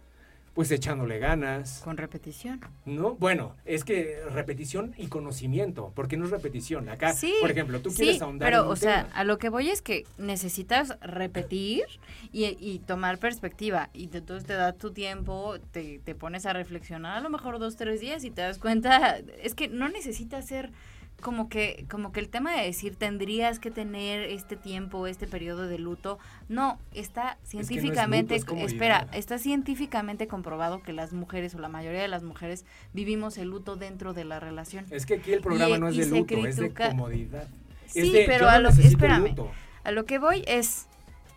Pues 0.55 0.71
echándole 0.71 1.19
ganas. 1.19 1.81
Con 1.85 1.97
repetición. 1.97 2.61
¿No? 2.85 3.15
Bueno, 3.15 3.57
es 3.65 3.85
que 3.85 4.19
repetición 4.31 4.95
y 4.97 5.07
conocimiento, 5.07 5.93
porque 5.95 6.17
no 6.17 6.25
es 6.25 6.31
repetición. 6.31 6.89
Acá, 6.89 7.15
por 7.41 7.51
ejemplo, 7.51 7.81
tú 7.81 7.91
quieres 7.91 8.21
ahondar. 8.21 8.51
Pero, 8.51 8.69
o 8.69 8.77
sea, 8.77 9.09
a 9.15 9.25
lo 9.25 9.39
que 9.39 9.49
voy 9.49 9.71
es 9.71 9.83
que 9.83 10.05
necesitas 10.19 10.99
repetir 11.01 11.85
y, 12.33 12.81
tomar 12.87 13.19
perspectiva. 13.19 13.91
Y 13.93 14.05
entonces 14.05 14.47
te 14.47 14.55
da 14.55 14.73
tu 14.73 14.93
tiempo, 14.93 15.57
te, 15.71 16.01
te 16.01 16.15
pones 16.15 16.47
a 16.47 16.53
reflexionar 16.53 17.19
a 17.19 17.21
lo 17.21 17.31
mejor 17.31 17.59
dos, 17.59 17.77
tres 17.77 18.01
días 18.01 18.25
y 18.25 18.31
te 18.31 18.43
das 18.43 18.59
cuenta. 18.59 19.19
Es 19.43 19.55
que 19.55 19.69
no 19.69 19.89
necesitas 19.89 20.47
ser 20.47 20.73
como 21.21 21.49
que 21.49 21.87
como 21.91 22.12
que 22.12 22.21
el 22.21 22.29
tema 22.29 22.57
de 22.57 22.64
decir 22.64 22.97
tendrías 22.97 23.59
que 23.59 23.71
tener 23.71 24.23
este 24.23 24.57
tiempo, 24.57 25.07
este 25.07 25.27
periodo 25.27 25.66
de 25.66 25.79
luto, 25.79 26.18
no, 26.49 26.79
está 26.95 27.39
científicamente, 27.45 28.37
espera, 28.37 29.07
está 29.12 29.39
científicamente 29.39 30.27
comprobado 30.27 30.83
que 30.83 30.93
las 30.93 31.12
mujeres 31.12 31.55
o 31.55 31.59
la 31.59 31.68
mayoría 31.68 32.03
de 32.03 32.09
las 32.09 32.23
mujeres 32.23 32.64
vivimos 32.93 33.39
el 33.39 33.49
luto 33.49 33.77
dentro 33.77 34.12
de 34.12 34.25
la 34.25 34.41
relación. 34.41 34.87
Es 34.91 35.07
que 35.07 35.14
aquí 35.14 35.33
el 35.33 35.41
programa 35.41 35.79
no 35.79 35.89
es 35.89 35.97
de 35.97 36.07
luto, 36.07 36.47
es 36.47 36.57
de 36.57 36.73
comodidad. 36.73 37.49
Sí, 37.87 38.12
pero 38.27 38.49
a 38.49 38.59
lo 38.59 38.71
espérame. 38.71 39.35
A 39.83 39.93
lo 39.93 40.05
que 40.05 40.18
voy 40.18 40.45
es 40.47 40.87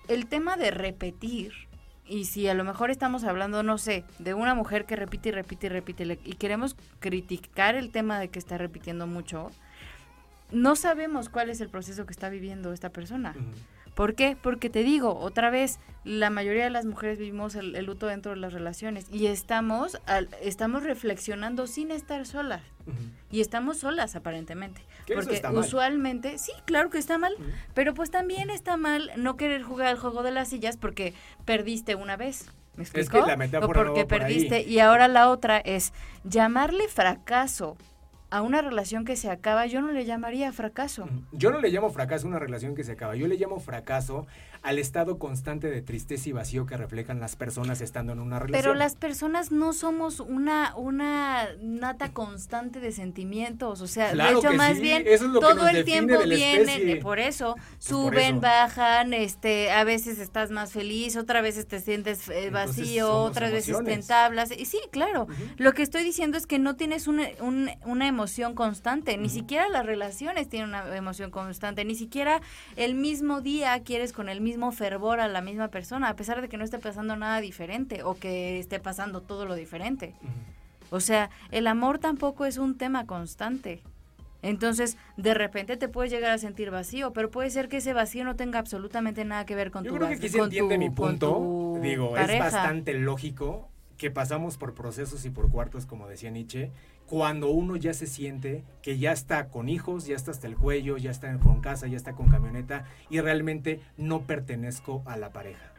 el 0.07 0.27
tema 0.27 0.57
de 0.57 0.71
repetir 0.71 1.53
y 2.05 2.25
si 2.25 2.47
a 2.47 2.53
lo 2.53 2.63
mejor 2.63 2.91
estamos 2.91 3.23
hablando, 3.23 3.63
no 3.63 3.77
sé, 3.77 4.03
de 4.19 4.33
una 4.33 4.55
mujer 4.55 4.85
que 4.85 4.95
repite 4.95 5.29
y 5.29 5.31
repite 5.31 5.67
y 5.67 5.69
repite 5.69 6.19
y 6.25 6.33
queremos 6.33 6.75
criticar 6.99 7.75
el 7.75 7.91
tema 7.91 8.19
de 8.19 8.27
que 8.27 8.39
está 8.39 8.57
repitiendo 8.57 9.07
mucho, 9.07 9.51
no 10.51 10.75
sabemos 10.75 11.29
cuál 11.29 11.49
es 11.49 11.61
el 11.61 11.69
proceso 11.69 12.05
que 12.05 12.11
está 12.13 12.29
viviendo 12.29 12.73
esta 12.73 12.89
persona. 12.89 13.35
¿Por 13.95 14.15
qué? 14.15 14.35
Porque 14.41 14.71
te 14.71 14.81
digo, 14.83 15.15
otra 15.19 15.51
vez, 15.51 15.79
la 16.03 16.31
mayoría 16.31 16.63
de 16.63 16.71
las 16.71 16.83
mujeres 16.85 17.19
vivimos 17.19 17.53
el, 17.53 17.75
el 17.75 17.85
luto 17.85 18.07
dentro 18.07 18.31
de 18.31 18.37
las 18.37 18.51
relaciones 18.51 19.05
y 19.11 19.27
estamos, 19.27 19.99
al- 20.07 20.29
estamos 20.41 20.81
reflexionando 20.81 21.67
sin 21.67 21.91
estar 21.91 22.25
solas. 22.25 22.61
Y 23.29 23.41
estamos 23.41 23.77
solas 23.77 24.15
aparentemente. 24.15 24.81
Que 25.05 25.13
Porque 25.13 25.41
usualmente, 25.53 26.37
sí, 26.39 26.51
claro 26.65 26.89
que 26.89 26.97
está 26.97 27.17
mal, 27.19 27.35
pero 27.75 27.93
pues 27.93 28.09
también 28.09 28.49
está 28.49 28.77
mal 28.77 29.11
no 29.15 29.37
querer 29.37 29.61
jugar 29.61 29.87
al 29.87 29.99
juego 29.99 30.23
de 30.23 30.31
las 30.31 30.49
sillas 30.49 30.75
porque 30.75 31.13
perdiste 31.45 31.93
una 31.95 32.17
vez. 32.17 32.47
¿Me 32.75 32.85
que 32.85 32.99
explico? 33.01 33.27
la 33.27 33.37
metáfora 33.37 33.81
o 33.81 33.85
porque 33.85 33.99
ahí. 34.01 34.05
perdiste. 34.07 34.63
Y 34.63 34.79
ahora 34.79 35.07
la 35.07 35.29
otra 35.29 35.59
es 35.59 35.93
llamarle 36.23 36.87
fracaso 36.87 37.77
a 38.33 38.41
una 38.41 38.63
relación 38.63 39.05
que 39.05 39.15
se 39.15 39.29
acaba, 39.29 39.67
yo 39.67 39.79
no 39.79 39.91
le 39.91 40.05
llamaría 40.05 40.51
fracaso. 40.51 41.03
Ujú. 41.03 41.21
Yo 41.33 41.51
no 41.51 41.61
le 41.61 41.69
llamo 41.69 41.91
fracaso 41.91 42.25
a 42.25 42.29
una 42.31 42.39
relación 42.39 42.73
que 42.73 42.83
se 42.83 42.93
acaba, 42.93 43.15
yo 43.15 43.27
le 43.27 43.37
llamo 43.37 43.59
fracaso 43.59 44.25
al 44.63 44.79
estado 44.79 45.19
constante 45.19 45.69
de 45.69 45.81
tristeza 45.81 46.29
y 46.29 46.31
vacío 46.31 46.65
que 46.65 46.77
reflejan 46.77 47.19
las 47.19 47.35
personas 47.35 47.81
estando 47.81 48.13
en 48.13 48.19
una 48.19 48.39
relación. 48.39 48.63
Pero 48.63 48.73
las 48.75 48.95
personas 48.95 49.51
no 49.51 49.73
somos 49.73 50.21
una, 50.21 50.73
una 50.77 51.49
nata 51.61 52.13
constante 52.13 52.79
de 52.79 52.93
sentimientos, 52.93 53.81
o 53.81 53.87
sea, 53.87 54.11
Claro 54.11 54.39
de 54.41 54.47
hecho 54.47 54.57
más 54.57 54.75
sí, 54.77 54.81
bien 54.81 55.03
es 55.05 55.19
todo 55.19 55.67
el 55.67 55.83
tiempo 55.83 56.17
vienen, 56.23 56.99
por 57.01 57.19
eso, 57.19 57.55
por 57.55 57.63
suben, 57.79 58.35
eso. 58.37 58.39
bajan, 58.41 59.13
este, 59.13 59.71
a 59.71 59.83
veces 59.83 60.17
estás 60.19 60.49
más 60.49 60.71
feliz, 60.71 61.17
otra 61.17 61.41
vez 61.41 61.65
te 61.67 61.79
sientes 61.81 62.29
eh, 62.29 62.49
vacío, 62.49 63.11
otras 63.17 63.51
veces 63.51 63.77
te 63.83 63.93
entablas, 63.93 64.49
y 64.57 64.65
sí, 64.65 64.79
claro, 64.91 65.27
lo 65.57 65.73
que 65.73 65.81
estoy 65.83 66.03
diciendo 66.05 66.37
es 66.37 66.47
que 66.47 66.57
no 66.57 66.75
tienes 66.77 67.07
una, 67.07 67.27
un- 67.41 67.69
una 67.85 68.07
emoción 68.07 68.55
constante, 68.55 69.17
ni 69.17 69.27
siquiera 69.29 69.67
las 69.67 69.85
relaciones 69.85 70.47
tienen 70.47 70.69
una 70.69 70.95
emoción 70.95 71.31
constante, 71.31 71.83
ni 71.83 71.95
siquiera 71.95 72.41
el 72.77 72.95
mismo 72.95 73.41
día 73.41 73.77
quieres 73.83 74.13
con 74.13 74.29
el 74.29 74.39
mismo 74.39 74.52
fervor 74.71 75.19
a 75.19 75.27
la 75.27 75.41
misma 75.41 75.67
persona, 75.69 76.09
a 76.09 76.15
pesar 76.15 76.41
de 76.41 76.49
que 76.49 76.57
no 76.57 76.63
esté 76.63 76.79
pasando 76.79 77.15
nada 77.15 77.41
diferente 77.41 78.03
o 78.03 78.15
que 78.15 78.59
esté 78.59 78.79
pasando 78.79 79.21
todo 79.21 79.45
lo 79.45 79.55
diferente. 79.55 80.13
O 80.89 80.99
sea, 80.99 81.29
el 81.51 81.67
amor 81.67 81.99
tampoco 81.99 82.45
es 82.45 82.57
un 82.57 82.77
tema 82.77 83.05
constante. 83.07 83.81
Entonces, 84.41 84.97
de 85.15 85.33
repente 85.33 85.77
te 85.77 85.87
puedes 85.87 86.11
llegar 86.11 86.31
a 86.31 86.37
sentir 86.37 86.69
vacío, 86.69 87.13
pero 87.13 87.31
puede 87.31 87.49
ser 87.49 87.69
que 87.69 87.77
ese 87.77 87.93
vacío 87.93 88.25
no 88.25 88.35
tenga 88.35 88.59
absolutamente 88.59 89.23
nada 89.23 89.45
que 89.45 89.55
ver 89.55 89.71
con 89.71 89.83
Yo 89.85 89.91
tu 89.91 89.95
creo 89.97 90.09
que 90.09 90.15
aquí 90.15 90.29
se 90.29 90.37
entiende 90.39 90.75
tu- 90.75 90.79
mi 90.79 90.89
punto. 90.89 91.79
Digo, 91.81 92.11
pareja. 92.11 92.47
es 92.47 92.53
bastante 92.53 92.93
lógico 92.93 93.69
que 93.97 94.11
pasamos 94.11 94.57
por 94.57 94.73
procesos 94.73 95.23
y 95.23 95.29
por 95.29 95.49
cuartos, 95.49 95.85
como 95.85 96.07
decía 96.09 96.29
Nietzsche, 96.29 96.71
cuando 97.07 97.49
uno 97.49 97.75
ya 97.75 97.93
se 97.93 98.07
siente 98.07 98.63
que 98.81 98.97
ya 98.97 99.11
está 99.11 99.49
con 99.49 99.69
hijos, 99.69 100.05
ya 100.05 100.15
está 100.15 100.31
hasta 100.31 100.47
el 100.47 100.55
cuello, 100.57 100.97
ya 100.97 101.11
está 101.11 101.37
con 101.39 101.61
casa, 101.61 101.87
ya 101.87 101.97
está 101.97 102.13
con 102.13 102.29
camioneta 102.29 102.85
y 103.09 103.19
realmente 103.19 103.81
no 103.97 104.21
pertenezco 104.21 105.03
a 105.05 105.17
la 105.17 105.31
pareja. 105.31 105.73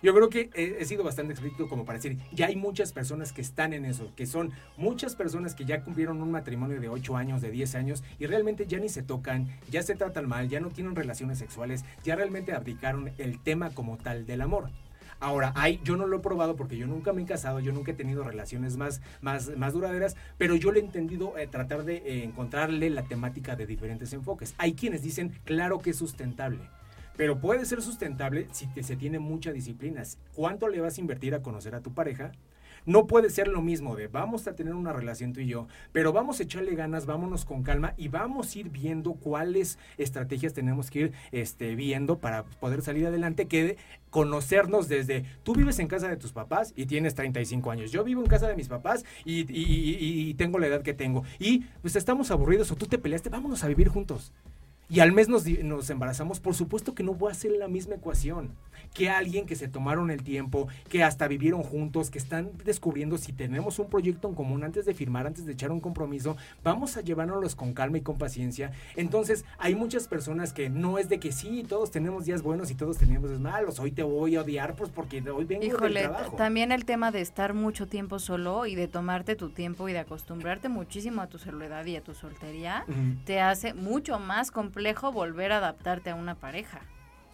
Yo 0.00 0.14
creo 0.14 0.28
que 0.28 0.50
he, 0.54 0.76
he 0.80 0.84
sido 0.84 1.02
bastante 1.02 1.32
explícito 1.32 1.68
como 1.68 1.84
para 1.84 1.98
decir, 1.98 2.18
ya 2.32 2.46
hay 2.46 2.54
muchas 2.54 2.92
personas 2.92 3.32
que 3.32 3.40
están 3.40 3.72
en 3.72 3.84
eso, 3.84 4.12
que 4.14 4.26
son 4.26 4.52
muchas 4.76 5.16
personas 5.16 5.56
que 5.56 5.64
ya 5.64 5.82
cumplieron 5.82 6.22
un 6.22 6.30
matrimonio 6.30 6.80
de 6.80 6.88
8 6.88 7.16
años, 7.16 7.42
de 7.42 7.50
10 7.50 7.74
años, 7.74 8.04
y 8.20 8.26
realmente 8.26 8.66
ya 8.68 8.78
ni 8.78 8.88
se 8.88 9.02
tocan, 9.02 9.48
ya 9.68 9.82
se 9.82 9.96
tratan 9.96 10.28
mal, 10.28 10.48
ya 10.48 10.60
no 10.60 10.68
tienen 10.68 10.94
relaciones 10.94 11.38
sexuales, 11.38 11.84
ya 12.04 12.14
realmente 12.14 12.52
abdicaron 12.52 13.10
el 13.18 13.40
tema 13.40 13.70
como 13.70 13.96
tal 13.96 14.24
del 14.24 14.42
amor. 14.42 14.70
Ahora, 15.20 15.52
hay, 15.56 15.80
yo 15.82 15.96
no 15.96 16.06
lo 16.06 16.18
he 16.18 16.20
probado 16.20 16.54
porque 16.54 16.76
yo 16.76 16.86
nunca 16.86 17.12
me 17.12 17.22
he 17.22 17.26
casado, 17.26 17.58
yo 17.58 17.72
nunca 17.72 17.90
he 17.90 17.94
tenido 17.94 18.22
relaciones 18.22 18.76
más, 18.76 19.00
más, 19.20 19.56
más 19.56 19.72
duraderas, 19.72 20.16
pero 20.36 20.54
yo 20.54 20.70
le 20.70 20.78
he 20.78 20.84
entendido 20.84 21.36
eh, 21.36 21.48
tratar 21.48 21.84
de 21.84 21.96
eh, 21.96 22.24
encontrarle 22.24 22.88
la 22.90 23.02
temática 23.02 23.56
de 23.56 23.66
diferentes 23.66 24.12
enfoques. 24.12 24.54
Hay 24.58 24.74
quienes 24.74 25.02
dicen, 25.02 25.32
claro 25.44 25.80
que 25.80 25.90
es 25.90 25.96
sustentable, 25.96 26.60
pero 27.16 27.40
puede 27.40 27.64
ser 27.64 27.82
sustentable 27.82 28.46
si 28.52 28.68
se 28.80 28.96
tiene 28.96 29.18
mucha 29.18 29.52
disciplina. 29.52 30.02
¿Cuánto 30.34 30.68
le 30.68 30.80
vas 30.80 30.98
a 30.98 31.00
invertir 31.00 31.34
a 31.34 31.42
conocer 31.42 31.74
a 31.74 31.80
tu 31.80 31.92
pareja? 31.92 32.30
No 32.86 33.06
puede 33.06 33.30
ser 33.30 33.48
lo 33.48 33.62
mismo 33.62 33.96
de 33.96 34.06
vamos 34.08 34.46
a 34.46 34.54
tener 34.54 34.74
una 34.74 34.92
relación 34.92 35.32
tú 35.32 35.40
y 35.40 35.46
yo, 35.46 35.66
pero 35.92 36.12
vamos 36.12 36.40
a 36.40 36.42
echarle 36.44 36.74
ganas, 36.74 37.06
vámonos 37.06 37.44
con 37.44 37.62
calma 37.62 37.94
y 37.96 38.08
vamos 38.08 38.54
a 38.54 38.58
ir 38.58 38.70
viendo 38.70 39.12
cuáles 39.14 39.78
estrategias 39.98 40.54
tenemos 40.54 40.90
que 40.90 40.98
ir 41.00 41.12
este, 41.32 41.74
viendo 41.74 42.18
para 42.18 42.44
poder 42.44 42.82
salir 42.82 43.06
adelante, 43.06 43.46
que 43.46 43.76
conocernos 44.10 44.88
desde, 44.88 45.24
tú 45.42 45.54
vives 45.54 45.78
en 45.78 45.86
casa 45.86 46.08
de 46.08 46.16
tus 46.16 46.32
papás 46.32 46.72
y 46.76 46.86
tienes 46.86 47.14
35 47.14 47.70
años, 47.70 47.92
yo 47.92 48.04
vivo 48.04 48.22
en 48.22 48.26
casa 48.28 48.48
de 48.48 48.56
mis 48.56 48.68
papás 48.68 49.04
y, 49.24 49.40
y- 49.52 50.30
y- 50.30 50.34
tengo 50.34 50.58
la 50.58 50.66
edad 50.66 50.82
que 50.82 50.94
tengo, 50.94 51.24
y 51.38 51.60
pues 51.82 51.94
estamos 51.96 52.30
aburridos 52.30 52.70
o 52.70 52.76
tú 52.76 52.86
te 52.86 52.98
peleaste, 52.98 53.28
vámonos 53.28 53.64
a 53.64 53.68
vivir 53.68 53.88
juntos. 53.88 54.32
Y 54.90 55.00
al 55.00 55.12
mes 55.12 55.28
nos, 55.28 55.46
nos 55.46 55.90
embarazamos, 55.90 56.40
por 56.40 56.54
supuesto 56.54 56.94
que 56.94 57.02
no 57.02 57.12
voy 57.12 57.28
a 57.28 57.32
hacer 57.32 57.52
la 57.52 57.68
misma 57.68 57.96
ecuación 57.96 58.52
que 58.94 59.10
alguien 59.10 59.46
que 59.46 59.56
se 59.56 59.68
tomaron 59.68 60.10
el 60.10 60.22
tiempo, 60.22 60.68
que 60.88 61.04
hasta 61.04 61.28
vivieron 61.28 61.62
juntos, 61.62 62.10
que 62.10 62.18
están 62.18 62.50
descubriendo 62.64 63.18
si 63.18 63.32
tenemos 63.32 63.78
un 63.78 63.88
proyecto 63.88 64.28
en 64.28 64.34
común 64.34 64.64
antes 64.64 64.84
de 64.86 64.94
firmar, 64.94 65.26
antes 65.26 65.46
de 65.46 65.52
echar 65.52 65.70
un 65.70 65.80
compromiso, 65.80 66.36
vamos 66.64 66.96
a 66.96 67.00
llevárnoslos 67.00 67.54
con 67.54 67.72
calma 67.74 67.98
y 67.98 68.02
con 68.02 68.18
paciencia. 68.18 68.72
Entonces, 68.96 69.44
hay 69.58 69.74
muchas 69.74 70.08
personas 70.08 70.52
que 70.52 70.68
no 70.70 70.98
es 70.98 71.08
de 71.08 71.20
que 71.20 71.32
sí, 71.32 71.64
todos 71.68 71.90
tenemos 71.90 72.24
días 72.24 72.42
buenos 72.42 72.70
y 72.70 72.74
todos 72.74 72.98
tenemos 72.98 73.30
días 73.30 73.40
malos, 73.40 73.78
hoy 73.78 73.92
te 73.92 74.02
voy 74.02 74.36
a 74.36 74.42
odiar 74.42 74.74
pues 74.74 74.90
porque 74.90 75.22
hoy 75.30 75.44
vengo 75.44 75.64
Híjole, 75.64 76.00
del 76.00 76.10
trabajo. 76.10 76.36
también 76.36 76.72
el 76.72 76.84
tema 76.84 77.10
de 77.10 77.20
estar 77.20 77.54
mucho 77.54 77.86
tiempo 77.86 78.18
solo 78.18 78.66
y 78.66 78.74
de 78.74 78.88
tomarte 78.88 79.36
tu 79.36 79.50
tiempo 79.50 79.88
y 79.88 79.92
de 79.92 80.00
acostumbrarte 80.00 80.68
muchísimo 80.68 81.22
a 81.22 81.26
tu 81.26 81.38
soledad 81.38 81.84
y 81.86 81.96
a 81.96 82.02
tu 82.02 82.14
soltería, 82.14 82.84
te 83.24 83.40
hace 83.40 83.74
mucho 83.74 84.18
más 84.18 84.50
complejo 84.50 85.12
volver 85.12 85.52
a 85.52 85.58
adaptarte 85.58 86.10
a 86.10 86.14
una 86.14 86.34
pareja. 86.34 86.80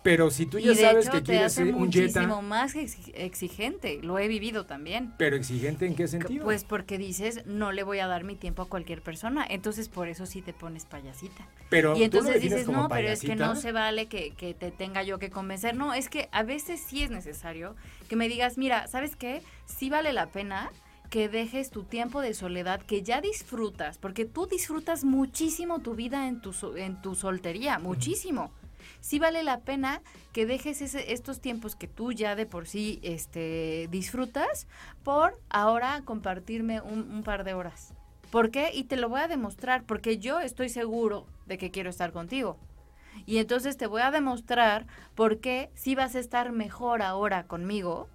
Pero 0.04 0.30
si 0.30 0.44
tú 0.44 0.58
y 0.58 0.64
ya 0.64 0.74
sabes 0.74 1.06
hecho 1.06 1.12
que 1.18 1.22
quieres 1.22 1.46
hace 1.46 1.64
ser 1.64 1.74
un 1.74 1.80
muchísimo 1.80 2.36
Jetta, 2.36 2.40
más 2.42 2.74
exi- 2.74 3.10
exigente, 3.14 4.00
lo 4.02 4.18
he 4.18 4.28
vivido 4.28 4.66
también. 4.66 5.14
pero 5.16 5.34
exigente 5.34 5.86
en 5.86 5.96
qué 5.96 6.06
sentido? 6.06 6.44
Pues 6.44 6.62
porque 6.62 6.98
dices, 6.98 7.46
no 7.46 7.72
le 7.72 7.82
voy 7.84 8.00
a 8.00 8.06
dar 8.06 8.22
mi 8.22 8.36
tiempo 8.36 8.60
a 8.60 8.68
cualquier 8.68 9.00
persona, 9.00 9.46
entonces 9.48 9.88
por 9.88 10.08
eso 10.08 10.26
sí 10.26 10.42
te 10.42 10.52
pones 10.52 10.84
payasita. 10.84 11.48
pero 11.70 11.96
Y 11.96 12.00
tú 12.10 12.18
lo 12.18 12.24
entonces 12.24 12.42
dices, 12.42 12.66
como 12.66 12.82
no, 12.82 12.88
pero 12.90 13.08
es 13.08 13.22
que 13.22 13.34
no 13.34 13.56
se 13.56 13.72
vale 13.72 14.06
que, 14.06 14.32
que 14.32 14.52
te 14.52 14.70
tenga 14.70 15.02
yo 15.02 15.18
que 15.18 15.30
convencer. 15.30 15.74
No, 15.74 15.94
es 15.94 16.10
que 16.10 16.28
a 16.32 16.42
veces 16.42 16.82
sí 16.86 17.02
es 17.02 17.10
necesario 17.10 17.74
que 18.10 18.16
me 18.16 18.28
digas, 18.28 18.58
mira, 18.58 18.86
¿sabes 18.88 19.16
qué? 19.16 19.40
Sí 19.64 19.88
vale 19.88 20.12
la 20.12 20.26
pena 20.26 20.70
que 21.08 21.30
dejes 21.30 21.70
tu 21.70 21.84
tiempo 21.84 22.20
de 22.20 22.34
soledad 22.34 22.82
que 22.82 23.02
ya 23.02 23.22
disfrutas, 23.22 23.96
porque 23.96 24.26
tú 24.26 24.46
disfrutas 24.46 25.02
muchísimo 25.04 25.78
tu 25.78 25.94
vida 25.94 26.28
en 26.28 26.42
tu, 26.42 26.52
en 26.76 27.00
tu 27.00 27.14
soltería, 27.14 27.78
muchísimo. 27.78 28.52
Sí 29.04 29.18
vale 29.18 29.44
la 29.44 29.60
pena 29.60 30.00
que 30.32 30.46
dejes 30.46 30.80
estos 30.80 31.42
tiempos 31.42 31.76
que 31.76 31.86
tú 31.86 32.12
ya 32.12 32.34
de 32.36 32.46
por 32.46 32.66
sí 32.66 33.00
este, 33.02 33.86
disfrutas 33.90 34.66
por 35.02 35.38
ahora 35.50 36.00
compartirme 36.06 36.80
un, 36.80 37.10
un 37.10 37.22
par 37.22 37.44
de 37.44 37.52
horas. 37.52 37.92
¿Por 38.30 38.50
qué? 38.50 38.70
Y 38.72 38.84
te 38.84 38.96
lo 38.96 39.10
voy 39.10 39.20
a 39.20 39.28
demostrar, 39.28 39.84
porque 39.84 40.16
yo 40.16 40.40
estoy 40.40 40.70
seguro 40.70 41.26
de 41.44 41.58
que 41.58 41.70
quiero 41.70 41.90
estar 41.90 42.12
contigo. 42.12 42.56
Y 43.26 43.36
entonces 43.36 43.76
te 43.76 43.86
voy 43.86 44.00
a 44.00 44.10
demostrar 44.10 44.86
por 45.14 45.38
qué 45.38 45.70
sí 45.74 45.94
vas 45.94 46.14
a 46.14 46.18
estar 46.18 46.50
mejor 46.52 47.02
ahora 47.02 47.46
conmigo 47.46 48.08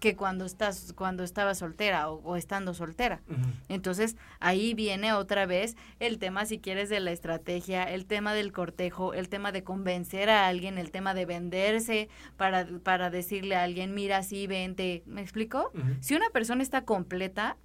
que 0.00 0.16
cuando 0.16 0.46
estás 0.46 0.94
cuando 0.96 1.22
estabas 1.22 1.58
soltera 1.58 2.10
o, 2.10 2.20
o 2.24 2.36
estando 2.36 2.74
soltera. 2.74 3.20
Entonces 3.68 4.16
ahí 4.40 4.74
viene 4.74 5.12
otra 5.12 5.46
vez 5.46 5.76
el 6.00 6.18
tema, 6.18 6.46
si 6.46 6.58
quieres, 6.58 6.88
de 6.88 7.00
la 7.00 7.12
estrategia, 7.12 7.84
el 7.84 8.06
tema 8.06 8.34
del 8.34 8.50
cortejo, 8.50 9.14
el 9.14 9.28
tema 9.28 9.52
de 9.52 9.62
convencer 9.62 10.30
a 10.30 10.48
alguien, 10.48 10.78
el 10.78 10.90
tema 10.90 11.14
de 11.14 11.26
venderse 11.26 12.08
para, 12.36 12.66
para 12.82 13.10
decirle 13.10 13.54
a 13.54 13.62
alguien, 13.62 13.94
mira, 13.94 14.22
sí, 14.22 14.46
vente. 14.46 15.02
¿Me 15.06 15.20
explico? 15.20 15.70
Si 16.00 16.14
una 16.14 16.30
persona 16.30 16.62
está 16.62 16.84
completa, 16.84 17.58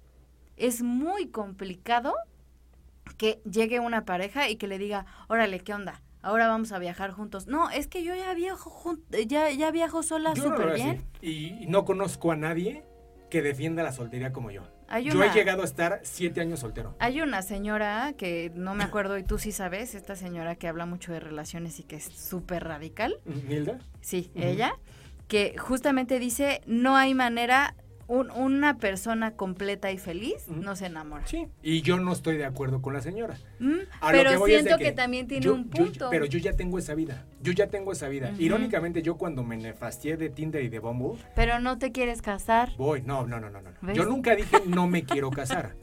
es 0.56 0.82
muy 0.82 1.28
complicado 1.28 2.14
que 3.16 3.40
llegue 3.50 3.80
una 3.80 4.04
pareja 4.04 4.50
y 4.50 4.56
que 4.56 4.68
le 4.68 4.78
diga, 4.78 5.06
órale, 5.28 5.60
¿qué 5.60 5.72
onda? 5.72 6.02
Ahora 6.26 6.48
vamos 6.48 6.72
a 6.72 6.80
viajar 6.80 7.12
juntos. 7.12 7.46
No, 7.46 7.70
es 7.70 7.86
que 7.86 8.02
yo 8.02 8.12
ya 8.16 8.34
viajo 8.34 8.96
ya, 9.28 9.48
ya 9.52 9.70
viajo 9.70 10.02
sola 10.02 10.34
súper 10.34 10.74
bien. 10.74 11.04
Y 11.22 11.62
y 11.62 11.66
no 11.68 11.84
conozco 11.84 12.32
a 12.32 12.36
nadie 12.36 12.82
que 13.30 13.42
defienda 13.42 13.84
la 13.84 13.92
soltería 13.92 14.32
como 14.32 14.50
yo. 14.50 14.62
Hay 14.88 15.04
Yo 15.04 15.14
una- 15.14 15.26
he 15.26 15.30
llegado 15.34 15.62
a 15.62 15.64
estar 15.64 16.00
siete 16.02 16.40
años 16.40 16.60
soltero. 16.60 16.96
Hay 16.98 17.20
una 17.20 17.42
señora 17.42 18.12
que 18.16 18.50
no 18.56 18.74
me 18.74 18.82
acuerdo 18.82 19.16
y 19.18 19.22
tú 19.22 19.38
sí 19.38 19.52
sabes, 19.52 19.94
esta 19.94 20.16
señora 20.16 20.56
que 20.56 20.66
habla 20.66 20.84
mucho 20.84 21.12
de 21.12 21.20
relaciones 21.20 21.78
y 21.78 21.84
que 21.84 21.94
es 21.96 22.04
súper 22.04 22.64
radical. 22.64 23.18
¿Nilda? 23.24 23.78
Sí, 24.00 24.30
ella, 24.34 24.74
que 25.28 25.56
justamente 25.58 26.18
dice, 26.18 26.60
no 26.66 26.96
hay 26.96 27.14
manera, 27.14 27.74
un- 28.08 28.30
una 28.30 28.78
persona 28.78 29.32
completa 29.32 29.90
y 29.90 29.98
feliz 29.98 30.46
no 30.48 30.76
se 30.76 30.86
enamora. 30.86 31.26
Sí, 31.26 31.48
y 31.62 31.82
yo 31.82 31.98
no 31.98 32.12
estoy 32.12 32.36
de 32.36 32.44
acuerdo 32.44 32.80
con 32.80 32.92
la 32.94 33.00
señora. 33.00 33.36
Mm, 33.58 33.70
que 33.72 33.86
Pero 34.12 34.30
de 34.30 34.46
siento 34.46 34.78
que, 34.78 34.92
también 34.92 35.26
tiene 35.26 35.44
yo- 35.44 35.54
un 35.54 35.64
yo- 35.64 35.70
punto. 35.84 36.08
pero 36.10 36.24
yo 36.24 36.38
ya 36.38 36.52
tengo 36.52 36.78
esa 36.78 36.94
vida. 36.94 37.26
Yo 37.42 37.52
ya 37.52 37.66
tengo 37.68 37.92
esa 37.92 38.08
vida. 38.08 38.32
Irónicamente, 38.38 39.02
yo 39.02 39.16
cuando 39.16 39.42
me 39.42 39.56
nefastié 39.56 40.16
de 40.16 40.28
Tinder 40.30 40.62
y 40.62 40.68
de 40.68 40.78
Bumble, 40.78 41.18
Pero 41.34 41.58
no 41.60 41.78
te 41.78 41.90
quieres 41.92 42.22
casar. 42.22 42.70
voy. 42.76 43.02
No, 43.02 43.26
no, 43.26 43.40
no, 43.40 43.50
no, 43.50 43.60
no. 43.60 43.70
¿Ves? 43.82 43.96
Yo 43.96 44.04
nunca 44.04 44.34
dije 44.36 44.56
no 44.66 44.86
me 44.86 45.04
quiero 45.04 45.30
casar. 45.30 45.74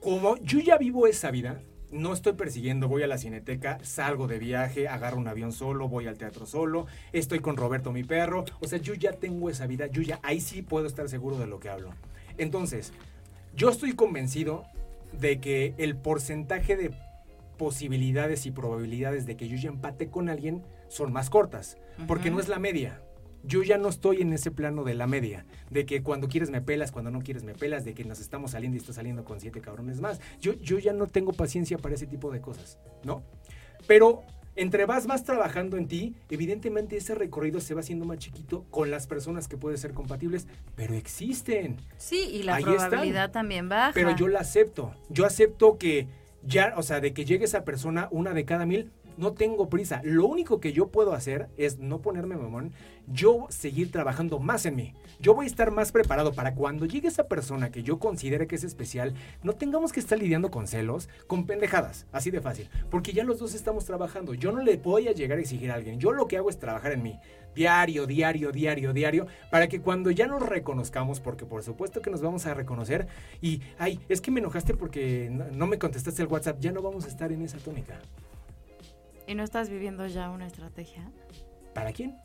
Como 0.00 0.36
yo 0.38 0.58
ya 0.60 0.76
vivo 0.78 1.06
esa 1.06 1.30
vida, 1.30 1.60
no 1.94 2.12
estoy 2.12 2.32
persiguiendo, 2.32 2.88
voy 2.88 3.04
a 3.04 3.06
la 3.06 3.18
cineteca, 3.18 3.78
salgo 3.82 4.26
de 4.26 4.38
viaje, 4.38 4.88
agarro 4.88 5.16
un 5.16 5.28
avión 5.28 5.52
solo, 5.52 5.88
voy 5.88 6.08
al 6.08 6.18
teatro 6.18 6.44
solo, 6.44 6.86
estoy 7.12 7.38
con 7.38 7.56
Roberto 7.56 7.92
mi 7.92 8.02
perro. 8.02 8.44
O 8.60 8.66
sea, 8.66 8.78
yo 8.78 8.94
ya 8.94 9.12
tengo 9.12 9.48
esa 9.48 9.66
vida, 9.66 9.86
yo 9.86 10.02
ya 10.02 10.18
ahí 10.22 10.40
sí 10.40 10.60
puedo 10.60 10.86
estar 10.86 11.08
seguro 11.08 11.38
de 11.38 11.46
lo 11.46 11.60
que 11.60 11.70
hablo. 11.70 11.90
Entonces, 12.36 12.92
yo 13.54 13.70
estoy 13.70 13.92
convencido 13.92 14.64
de 15.12 15.40
que 15.40 15.74
el 15.78 15.96
porcentaje 15.96 16.76
de 16.76 16.90
posibilidades 17.56 18.46
y 18.46 18.50
probabilidades 18.50 19.24
de 19.26 19.36
que 19.36 19.48
yo 19.48 19.56
ya 19.56 19.68
empate 19.68 20.08
con 20.08 20.28
alguien 20.28 20.64
son 20.88 21.12
más 21.12 21.30
cortas, 21.30 21.78
porque 22.08 22.30
no 22.30 22.40
es 22.40 22.48
la 22.48 22.58
media. 22.58 23.00
Yo 23.46 23.62
ya 23.62 23.76
no 23.78 23.88
estoy 23.88 24.22
en 24.22 24.32
ese 24.32 24.50
plano 24.50 24.84
de 24.84 24.94
la 24.94 25.06
media, 25.06 25.44
de 25.70 25.84
que 25.84 26.02
cuando 26.02 26.28
quieres 26.28 26.50
me 26.50 26.62
pelas, 26.62 26.92
cuando 26.92 27.10
no 27.10 27.20
quieres 27.20 27.44
me 27.44 27.54
pelas, 27.54 27.84
de 27.84 27.94
que 27.94 28.04
nos 28.04 28.20
estamos 28.20 28.52
saliendo 28.52 28.76
y 28.76 28.80
estás 28.80 28.96
saliendo 28.96 29.24
con 29.24 29.40
siete 29.40 29.60
cabrones 29.60 30.00
más. 30.00 30.20
Yo, 30.40 30.54
yo 30.54 30.78
ya 30.78 30.92
no 30.92 31.06
tengo 31.06 31.32
paciencia 31.32 31.78
para 31.78 31.94
ese 31.94 32.06
tipo 32.06 32.30
de 32.30 32.40
cosas, 32.40 32.78
¿no? 33.04 33.22
Pero 33.86 34.22
entre 34.56 34.86
vas 34.86 35.06
más 35.06 35.24
trabajando 35.24 35.76
en 35.76 35.88
ti, 35.88 36.14
evidentemente 36.30 36.96
ese 36.96 37.14
recorrido 37.14 37.60
se 37.60 37.74
va 37.74 37.80
haciendo 37.80 38.04
más 38.04 38.18
chiquito 38.18 38.64
con 38.70 38.90
las 38.90 39.06
personas 39.06 39.48
que 39.48 39.56
pueden 39.56 39.78
ser 39.78 39.92
compatibles, 39.92 40.46
pero 40.76 40.94
existen. 40.94 41.76
Sí, 41.98 42.28
y 42.32 42.44
la 42.44 42.54
Ahí 42.56 42.62
están. 42.64 42.88
probabilidad 42.88 43.30
también 43.32 43.68
baja. 43.68 43.92
Pero 43.94 44.14
yo 44.16 44.28
la 44.28 44.40
acepto. 44.40 44.94
Yo 45.10 45.26
acepto 45.26 45.76
que 45.76 46.06
ya, 46.44 46.74
o 46.76 46.82
sea, 46.82 47.00
de 47.00 47.12
que 47.12 47.24
llegue 47.24 47.44
esa 47.44 47.64
persona 47.64 48.08
una 48.10 48.32
de 48.32 48.44
cada 48.44 48.64
mil, 48.64 48.90
no 49.16 49.32
tengo 49.32 49.68
prisa. 49.68 50.00
Lo 50.04 50.26
único 50.26 50.60
que 50.60 50.72
yo 50.72 50.88
puedo 50.88 51.12
hacer 51.12 51.48
es 51.56 51.78
no 51.78 52.00
ponerme 52.00 52.36
mamón, 52.36 52.72
yo 53.06 53.46
seguir 53.50 53.90
trabajando 53.90 54.38
más 54.38 54.66
en 54.66 54.76
mí. 54.76 54.94
Yo 55.20 55.34
voy 55.34 55.46
a 55.46 55.48
estar 55.48 55.70
más 55.70 55.92
preparado 55.92 56.32
para 56.32 56.54
cuando 56.54 56.86
llegue 56.86 57.08
esa 57.08 57.28
persona 57.28 57.70
que 57.70 57.82
yo 57.82 57.98
considere 57.98 58.46
que 58.46 58.56
es 58.56 58.64
especial, 58.64 59.14
no 59.42 59.54
tengamos 59.54 59.92
que 59.92 60.00
estar 60.00 60.18
lidiando 60.18 60.50
con 60.50 60.66
celos, 60.66 61.08
con 61.26 61.46
pendejadas, 61.46 62.06
así 62.12 62.30
de 62.30 62.40
fácil. 62.40 62.68
Porque 62.90 63.12
ya 63.12 63.24
los 63.24 63.38
dos 63.38 63.54
estamos 63.54 63.84
trabajando. 63.84 64.34
Yo 64.34 64.52
no 64.52 64.62
le 64.62 64.76
voy 64.76 65.08
a 65.08 65.12
llegar 65.12 65.38
a 65.38 65.40
exigir 65.40 65.70
a 65.70 65.74
alguien. 65.74 65.98
Yo 65.98 66.12
lo 66.12 66.26
que 66.26 66.36
hago 66.36 66.50
es 66.50 66.58
trabajar 66.58 66.92
en 66.92 67.02
mí. 67.02 67.18
Diario, 67.54 68.06
diario, 68.06 68.50
diario, 68.50 68.92
diario, 68.92 69.26
para 69.50 69.68
que 69.68 69.80
cuando 69.80 70.10
ya 70.10 70.26
nos 70.26 70.42
reconozcamos, 70.42 71.20
porque 71.20 71.46
por 71.46 71.62
supuesto 71.62 72.02
que 72.02 72.10
nos 72.10 72.20
vamos 72.20 72.46
a 72.46 72.54
reconocer, 72.54 73.06
y, 73.40 73.60
ay, 73.78 74.00
es 74.08 74.20
que 74.20 74.32
me 74.32 74.40
enojaste 74.40 74.74
porque 74.74 75.28
no, 75.30 75.44
no 75.52 75.66
me 75.68 75.78
contestaste 75.78 76.22
el 76.22 76.28
WhatsApp, 76.28 76.58
ya 76.58 76.72
no 76.72 76.82
vamos 76.82 77.04
a 77.04 77.08
estar 77.08 77.30
en 77.30 77.42
esa 77.42 77.58
tónica. 77.58 78.00
¿Y 79.26 79.34
no 79.34 79.42
estás 79.42 79.68
viviendo 79.70 80.06
ya 80.06 80.30
una 80.30 80.46
estrategia 80.46 81.10
¿Para 81.74 81.92
quién? 81.92 82.16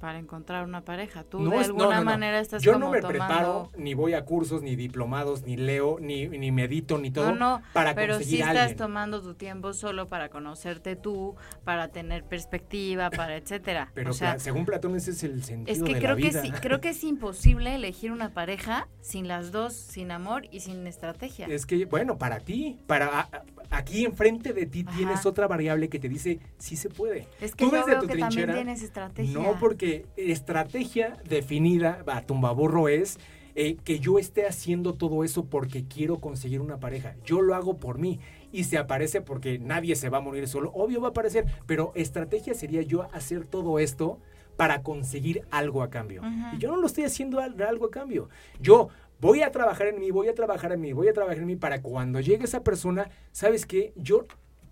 para 0.00 0.18
encontrar 0.18 0.64
una 0.64 0.80
pareja? 0.82 1.24
Tú 1.24 1.40
No 1.40 1.50
de 1.50 1.58
es- 1.58 1.66
alguna 1.66 1.84
no, 1.90 1.94
no. 1.96 2.04
manera 2.04 2.40
estás 2.40 2.62
Yo 2.62 2.72
como 2.72 2.86
no 2.86 2.90
me 2.90 3.02
tomando... 3.02 3.26
preparo, 3.26 3.70
ni 3.76 3.92
voy 3.92 4.14
a 4.14 4.24
cursos, 4.24 4.62
ni 4.62 4.74
diplomados, 4.74 5.42
ni 5.42 5.58
leo, 5.58 5.98
ni, 6.00 6.26
ni 6.26 6.50
medito, 6.50 6.96
ni 6.96 7.10
todo 7.10 7.32
No, 7.34 7.58
no, 7.58 7.62
para 7.74 7.94
pero 7.94 8.14
conseguir 8.14 8.36
sí 8.38 8.40
estás 8.42 8.56
alguien. 8.60 8.76
tomando 8.78 9.20
tu 9.20 9.34
tiempo 9.34 9.74
solo 9.74 10.08
para 10.08 10.30
conocerte 10.30 10.96
tú, 10.96 11.36
para 11.64 11.88
tener 11.88 12.24
perspectiva, 12.24 13.10
para 13.10 13.36
etcétera. 13.36 13.90
Pero 13.92 14.12
o 14.12 14.14
sea, 14.14 14.38
según 14.38 14.64
Platón 14.64 14.96
ese 14.96 15.10
es 15.10 15.22
el 15.22 15.44
sentido 15.44 15.76
es 15.76 15.82
que 15.82 15.92
de 15.92 16.00
creo 16.00 16.12
la 16.12 16.16
que 16.16 16.28
vida. 16.28 16.42
sí, 16.44 16.50
creo 16.50 16.80
que 16.80 16.88
es 16.88 17.04
imposible 17.04 17.74
elegir 17.74 18.10
una 18.10 18.30
pareja 18.30 18.88
sin 19.02 19.28
las 19.28 19.52
dos, 19.52 19.74
sin 19.74 20.12
amor 20.12 20.44
y 20.50 20.60
sin 20.60 20.86
estrategia. 20.86 21.46
Es 21.46 21.66
que, 21.66 21.84
bueno, 21.84 22.16
para 22.16 22.40
ti, 22.40 22.78
para 22.86 23.28
aquí 23.70 24.04
enfrente 24.04 24.52
de 24.52 24.66
ti 24.66 24.84
Ajá. 24.86 24.96
tienes 24.96 25.26
otra 25.26 25.46
variable 25.46 25.88
que 25.88 25.98
te 25.98 26.08
dice 26.08 26.38
sí 26.58 26.76
se 26.76 26.88
puede. 26.88 27.26
Es 27.40 27.54
que 27.54 27.64
Tú 27.66 27.70
yo 27.72 27.84
veo 27.86 28.00
tu 28.00 28.06
que 28.06 28.12
trinchera, 28.14 28.46
también 28.46 28.66
tienes 28.66 28.82
estrategia. 28.82 29.32
No, 29.38 29.58
porque 29.60 30.06
estrategia 30.16 31.16
definida 31.28 32.02
a 32.06 32.22
tumbaburro 32.22 32.88
es 32.88 33.18
eh, 33.54 33.76
que 33.84 33.98
yo 33.98 34.18
esté 34.18 34.46
haciendo 34.46 34.94
todo 34.94 35.24
eso 35.24 35.44
porque 35.44 35.84
quiero 35.84 36.18
conseguir 36.20 36.60
una 36.60 36.78
pareja. 36.78 37.14
Yo 37.24 37.42
lo 37.42 37.54
hago 37.54 37.76
por 37.78 37.98
mí. 37.98 38.20
Y 38.52 38.64
se 38.64 38.78
aparece 38.78 39.20
porque 39.20 39.58
nadie 39.58 39.94
se 39.96 40.08
va 40.08 40.18
a 40.18 40.20
morir 40.20 40.48
solo. 40.48 40.70
Obvio 40.72 41.00
va 41.00 41.08
a 41.08 41.10
aparecer. 41.10 41.46
Pero 41.66 41.92
estrategia 41.94 42.54
sería 42.54 42.82
yo 42.82 43.08
hacer 43.12 43.44
todo 43.46 43.78
esto 43.78 44.18
para 44.56 44.82
conseguir 44.82 45.42
algo 45.50 45.82
a 45.82 45.90
cambio. 45.90 46.22
Y 46.54 46.58
yo 46.58 46.70
no 46.70 46.76
lo 46.76 46.86
estoy 46.86 47.04
haciendo 47.04 47.40
al- 47.40 47.60
algo 47.62 47.86
a 47.86 47.90
cambio. 47.90 48.28
Yo 48.60 48.88
voy 49.20 49.42
a 49.42 49.50
trabajar 49.50 49.88
en 49.88 49.98
mí, 50.00 50.10
voy 50.10 50.28
a 50.28 50.34
trabajar 50.34 50.72
en 50.72 50.80
mí, 50.80 50.92
voy 50.92 51.08
a 51.08 51.12
trabajar 51.12 51.38
en 51.38 51.46
mí 51.46 51.56
para 51.56 51.82
cuando 51.82 52.20
llegue 52.20 52.44
esa 52.44 52.62
persona, 52.62 53.10
¿sabes 53.32 53.66
qué? 53.66 53.92
Yo 53.96 54.24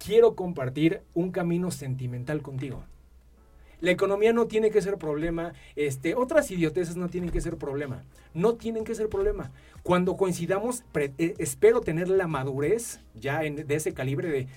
quiero 0.04 0.34
compartir 0.34 1.02
un 1.14 1.30
camino 1.30 1.70
sentimental 1.70 2.42
contigo. 2.42 2.84
La 3.80 3.92
economía 3.92 4.32
no 4.32 4.46
tiene 4.46 4.70
que 4.72 4.82
ser 4.82 4.98
problema, 4.98 5.52
este, 5.76 6.16
otras 6.16 6.50
idioteces 6.50 6.96
no 6.96 7.08
tienen 7.08 7.30
que 7.30 7.40
ser 7.40 7.56
problema, 7.56 8.02
no 8.34 8.54
tienen 8.54 8.82
que 8.82 8.94
ser 8.96 9.08
problema. 9.08 9.52
Cuando 9.84 10.16
coincidamos, 10.16 10.82
eh, 10.94 11.34
espero 11.38 11.80
tener 11.80 12.08
la 12.08 12.26
madurez 12.26 13.00
ya 13.14 13.44
en- 13.44 13.66
de 13.68 13.74
ese 13.74 13.94
calibre 13.94 14.28
de 14.30 14.48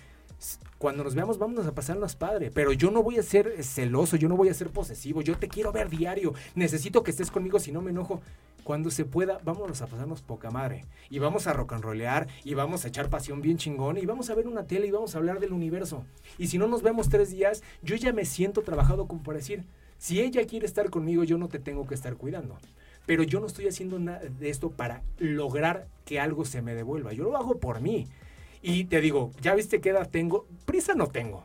cuando 0.80 1.04
nos 1.04 1.14
veamos 1.14 1.38
vámonos 1.38 1.68
a 1.68 1.76
pasarnos 1.76 2.16
padre, 2.16 2.50
pero 2.52 2.74
yo 2.74 2.90
no 2.90 3.04
voy 3.04 3.20
a 3.20 3.24
ser 3.24 3.64
celoso, 3.64 4.16
yo 4.18 4.28
no 4.28 4.36
voy 4.36 4.50
a 4.50 4.56
ser 4.56 4.72
posesivo, 4.72 5.22
yo 5.22 5.38
te 5.38 5.48
quiero 5.48 5.72
ver 5.72 5.88
diario, 5.88 6.34
necesito 6.56 7.04
que 7.04 7.12
estés 7.12 7.30
conmigo 7.30 7.60
si 7.60 7.72
no 7.72 7.84
me 7.84 7.92
enojo. 7.92 8.22
Cuando 8.64 8.92
se 8.92 9.06
pueda, 9.06 9.40
vámonos 9.44 9.82
a 9.82 9.88
pasarnos 9.88 10.22
poca 10.22 10.52
madre. 10.52 10.86
Y 11.10 11.20
vamos 11.20 11.48
a 11.48 11.54
rock 11.54 11.74
and 11.74 11.84
rollear, 11.84 12.28
y 12.44 12.54
vamos 12.54 12.86
a 12.86 12.90
echar 12.90 13.10
pasión 13.10 13.42
bien 13.42 13.58
chingón, 13.58 13.98
y 13.98 14.06
vamos 14.06 14.30
a 14.30 14.36
ver 14.36 14.48
una 14.48 14.68
tele 14.68 14.88
y 14.88 14.92
vamos 14.92 15.16
a 15.16 15.18
hablar 15.18 15.40
del 15.40 15.54
universo. 15.54 16.06
Y 16.38 16.48
si 16.48 16.58
no 16.58 16.68
nos 16.68 16.84
vemos 16.84 17.10
tres 17.10 17.32
días, 17.32 17.64
yo 17.82 17.96
ya 17.96 18.14
me 18.14 18.26
siento 18.26 18.62
trabajado 18.62 19.08
como 19.08 19.24
para 19.24 19.40
decir, 19.40 19.66
si 19.98 20.20
ella 20.20 20.46
quiere 20.46 20.66
estar 20.66 20.90
conmigo, 20.90 21.24
yo 21.24 21.38
no 21.38 21.48
te 21.48 21.60
tengo 21.60 21.86
que 21.88 21.96
estar 21.96 22.16
cuidando. 22.16 22.58
Pero 23.06 23.24
yo 23.24 23.40
no 23.40 23.48
estoy 23.48 23.68
haciendo 23.68 24.00
nada 24.00 24.20
de 24.20 24.50
esto 24.50 24.72
para 24.72 25.04
lograr 25.18 25.88
que 26.06 26.20
algo 26.20 26.46
se 26.46 26.62
me 26.62 26.76
devuelva. 26.76 27.14
Yo 27.14 27.24
lo 27.24 27.38
hago 27.38 27.60
por 27.60 27.82
mí. 27.82 28.08
Y 28.62 28.86
te 28.86 29.02
digo, 29.02 29.32
¿ya 29.42 29.56
viste 29.56 29.82
qué 29.82 29.90
edad 29.90 30.10
tengo? 30.10 30.46
Prisa 30.66 30.94
no 30.94 31.08
tengo. 31.08 31.44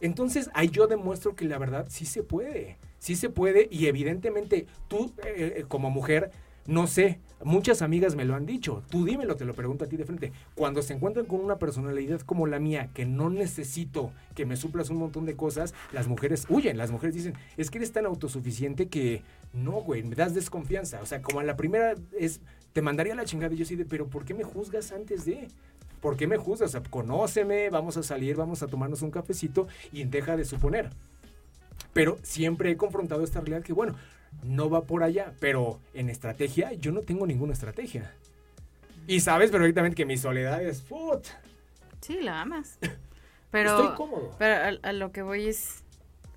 Entonces 0.00 0.50
ahí 0.52 0.68
yo 0.68 0.86
demuestro 0.86 1.34
que 1.34 1.46
la 1.46 1.58
verdad 1.58 1.86
sí 1.88 2.04
se 2.04 2.22
puede, 2.22 2.76
sí 2.98 3.16
se 3.16 3.30
puede 3.30 3.68
y 3.70 3.86
evidentemente 3.86 4.66
tú 4.88 5.12
eh, 5.24 5.54
eh, 5.58 5.64
como 5.68 5.90
mujer, 5.90 6.30
no 6.66 6.86
sé, 6.86 7.20
muchas 7.44 7.82
amigas 7.82 8.16
me 8.16 8.24
lo 8.24 8.34
han 8.34 8.46
dicho, 8.46 8.82
tú 8.90 9.04
dímelo, 9.04 9.36
te 9.36 9.44
lo 9.44 9.54
pregunto 9.54 9.84
a 9.84 9.88
ti 9.88 9.96
de 9.96 10.04
frente, 10.04 10.32
cuando 10.54 10.82
se 10.82 10.94
encuentran 10.94 11.26
con 11.26 11.40
una 11.40 11.58
personalidad 11.58 12.20
como 12.20 12.46
la 12.46 12.58
mía, 12.58 12.90
que 12.94 13.04
no 13.04 13.30
necesito 13.30 14.12
que 14.34 14.46
me 14.46 14.56
suplas 14.56 14.90
un 14.90 14.96
montón 14.96 15.26
de 15.26 15.36
cosas, 15.36 15.74
las 15.92 16.08
mujeres 16.08 16.46
huyen, 16.48 16.76
las 16.76 16.90
mujeres 16.90 17.14
dicen, 17.14 17.34
es 17.56 17.70
que 17.70 17.78
eres 17.78 17.92
tan 17.92 18.06
autosuficiente 18.06 18.88
que 18.88 19.22
no, 19.52 19.72
güey, 19.82 20.02
me 20.02 20.16
das 20.16 20.34
desconfianza, 20.34 21.00
o 21.02 21.06
sea, 21.06 21.22
como 21.22 21.40
a 21.40 21.44
la 21.44 21.56
primera 21.56 21.94
es, 22.18 22.40
te 22.72 22.82
mandaría 22.82 23.14
la 23.14 23.24
chingada 23.24 23.54
y 23.54 23.58
yo 23.58 23.64
sí 23.64 23.76
de, 23.76 23.84
pero 23.84 24.08
¿por 24.08 24.24
qué 24.24 24.34
me 24.34 24.44
juzgas 24.44 24.92
antes 24.92 25.24
de? 25.24 25.48
¿Por 26.00 26.16
qué 26.16 26.26
me 26.26 26.36
juzgas? 26.36 26.76
Conóceme, 26.90 27.70
vamos 27.70 27.96
a 27.96 28.02
salir, 28.02 28.36
vamos 28.36 28.62
a 28.62 28.66
tomarnos 28.66 29.02
un 29.02 29.10
cafecito 29.10 29.66
y 29.92 30.04
deja 30.04 30.36
de 30.36 30.44
suponer. 30.44 30.90
Pero 31.96 32.18
siempre 32.22 32.70
he 32.70 32.76
confrontado 32.76 33.24
esta 33.24 33.40
realidad 33.40 33.62
que, 33.62 33.72
bueno, 33.72 33.96
no 34.44 34.68
va 34.70 34.84
por 34.84 35.02
allá, 35.02 35.32
pero 35.40 35.80
en 35.94 36.10
estrategia 36.10 36.72
yo 36.74 36.92
no 36.92 37.00
tengo 37.00 37.26
ninguna 37.26 37.52
estrategia. 37.54 38.12
Y 39.06 39.20
sabes 39.20 39.50
perfectamente 39.50 39.94
que 39.96 40.04
mi 40.04 40.16
soledad 40.16 40.62
es 40.62 40.80
put. 40.82 41.24
Sí, 42.00 42.20
la 42.20 42.42
amas. 42.42 42.78
Pero, 43.50 43.70
Estoy 43.80 43.96
cómodo. 43.96 44.34
pero 44.38 44.54
a, 44.82 44.88
a 44.88 44.92
lo 44.92 45.12
que 45.12 45.22
voy 45.22 45.46
es... 45.46 45.82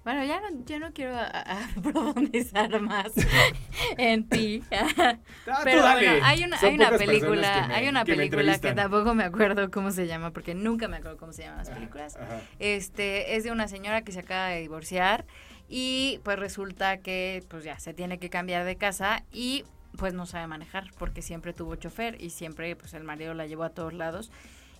Bueno, 0.05 0.24
ya 0.24 0.39
no, 0.39 0.64
ya 0.66 0.80
no 0.80 0.93
quiero 0.93 1.18
a- 1.18 1.26
a 1.26 1.68
profundizar 1.84 2.80
más 2.80 3.12
en 3.97 4.30
ti. 4.30 4.64
Ah, 4.72 5.18
Pero 5.66 5.82
bueno, 5.82 6.12
hay 6.24 6.43
una, 6.45 6.57
hay 6.62 6.76
una 6.76 6.91
película, 6.97 7.66
me- 7.68 7.76
hay 7.76 7.88
una 7.89 8.05
que 8.05 8.16
película 8.16 8.57
que 8.60 8.72
tampoco 8.74 9.14
me 9.16 9.24
acuerdo 9.26 9.70
cómo 9.72 9.91
se 9.91 10.07
llama, 10.07 10.32
porque 10.32 10.55
nunca 10.55 10.88
me 10.88 10.97
acuerdo 10.97 11.18
cómo 11.18 11.34
se 11.34 11.41
llaman 11.41 11.57
las 11.57 11.70
Ajá, 11.70 11.78
películas. 11.78 12.16
ajá. 12.16 12.39
Este, 12.60 13.36
es 13.36 13.43
de 13.43 13.51
una 13.51 13.68
señora 13.68 14.03
que 14.03 14.12
se 14.14 14.20
acaba 14.20 14.47
de 14.49 14.62
divorciar 14.62 15.26
y 15.70 16.20
pues 16.24 16.38
resulta 16.40 16.98
que 16.98 17.44
pues 17.48 17.64
ya 17.64 17.80
se 17.80 17.94
tiene 17.94 18.18
que 18.18 18.30
cambiar 18.30 18.66
de 18.66 18.76
casa 18.76 19.24
y 19.32 19.64
pues 19.98 20.14
no 20.14 20.26
sabe 20.26 20.48
manejar 20.48 20.92
porque 20.98 21.22
siempre 21.22 21.54
tuvo 21.54 21.76
chofer 21.76 22.22
y 22.22 22.32
siempre 22.32 22.76
pues 22.76 22.94
el 22.94 23.04
marido 23.04 23.34
la 23.34 23.46
llevó 23.48 23.64
a 23.64 23.70
todos 23.70 23.94
lados 23.94 24.32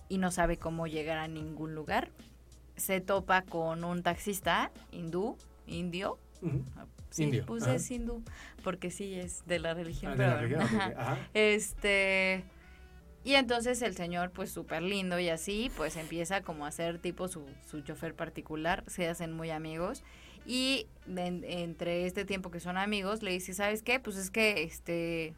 y 0.08 0.18
no 0.18 0.30
sabe 0.30 0.56
cómo 0.56 0.86
llegar 0.86 1.18
a 1.18 1.28
ningún 1.28 1.74
lugar. 1.74 2.10
Se 2.76 3.00
topa 3.00 3.42
con 3.42 3.84
un 3.84 4.02
taxista 4.02 4.70
hindú, 4.90 5.36
indio. 5.66 6.18
Ujú. 6.42 6.64
Sí, 7.10 7.24
Indio, 7.24 7.44
pues 7.44 7.64
ajá. 7.64 7.74
es 7.74 7.90
hindú 7.90 8.22
porque 8.62 8.90
sí 8.92 9.14
es 9.14 9.44
de 9.46 9.58
la 9.58 9.74
religión. 9.74 10.12
Ah, 10.12 10.16
de 10.16 10.26
la 10.26 10.38
pero- 10.40 10.58
religión, 10.60 10.92
ajá. 10.96 11.18
Este 11.34 12.44
Y 13.24 13.34
entonces 13.34 13.82
el 13.82 13.94
señor, 13.96 14.30
pues 14.30 14.50
súper 14.50 14.80
lindo 14.82 15.18
y 15.18 15.28
así, 15.28 15.70
pues 15.76 15.96
empieza 15.96 16.40
como 16.40 16.64
a 16.66 16.70
ser 16.70 16.98
tipo 16.98 17.28
su, 17.28 17.44
su 17.68 17.80
chofer 17.82 18.14
particular, 18.14 18.82
se 18.86 19.08
hacen 19.08 19.32
muy 19.32 19.50
amigos. 19.50 20.02
Y 20.46 20.86
entre 21.16 22.06
este 22.06 22.24
tiempo 22.24 22.50
que 22.50 22.60
son 22.60 22.76
amigos, 22.76 23.22
le 23.22 23.32
dice, 23.32 23.54
¿sabes 23.54 23.82
qué? 23.82 24.00
Pues 24.00 24.16
es 24.16 24.30
que, 24.30 24.62
este, 24.62 25.34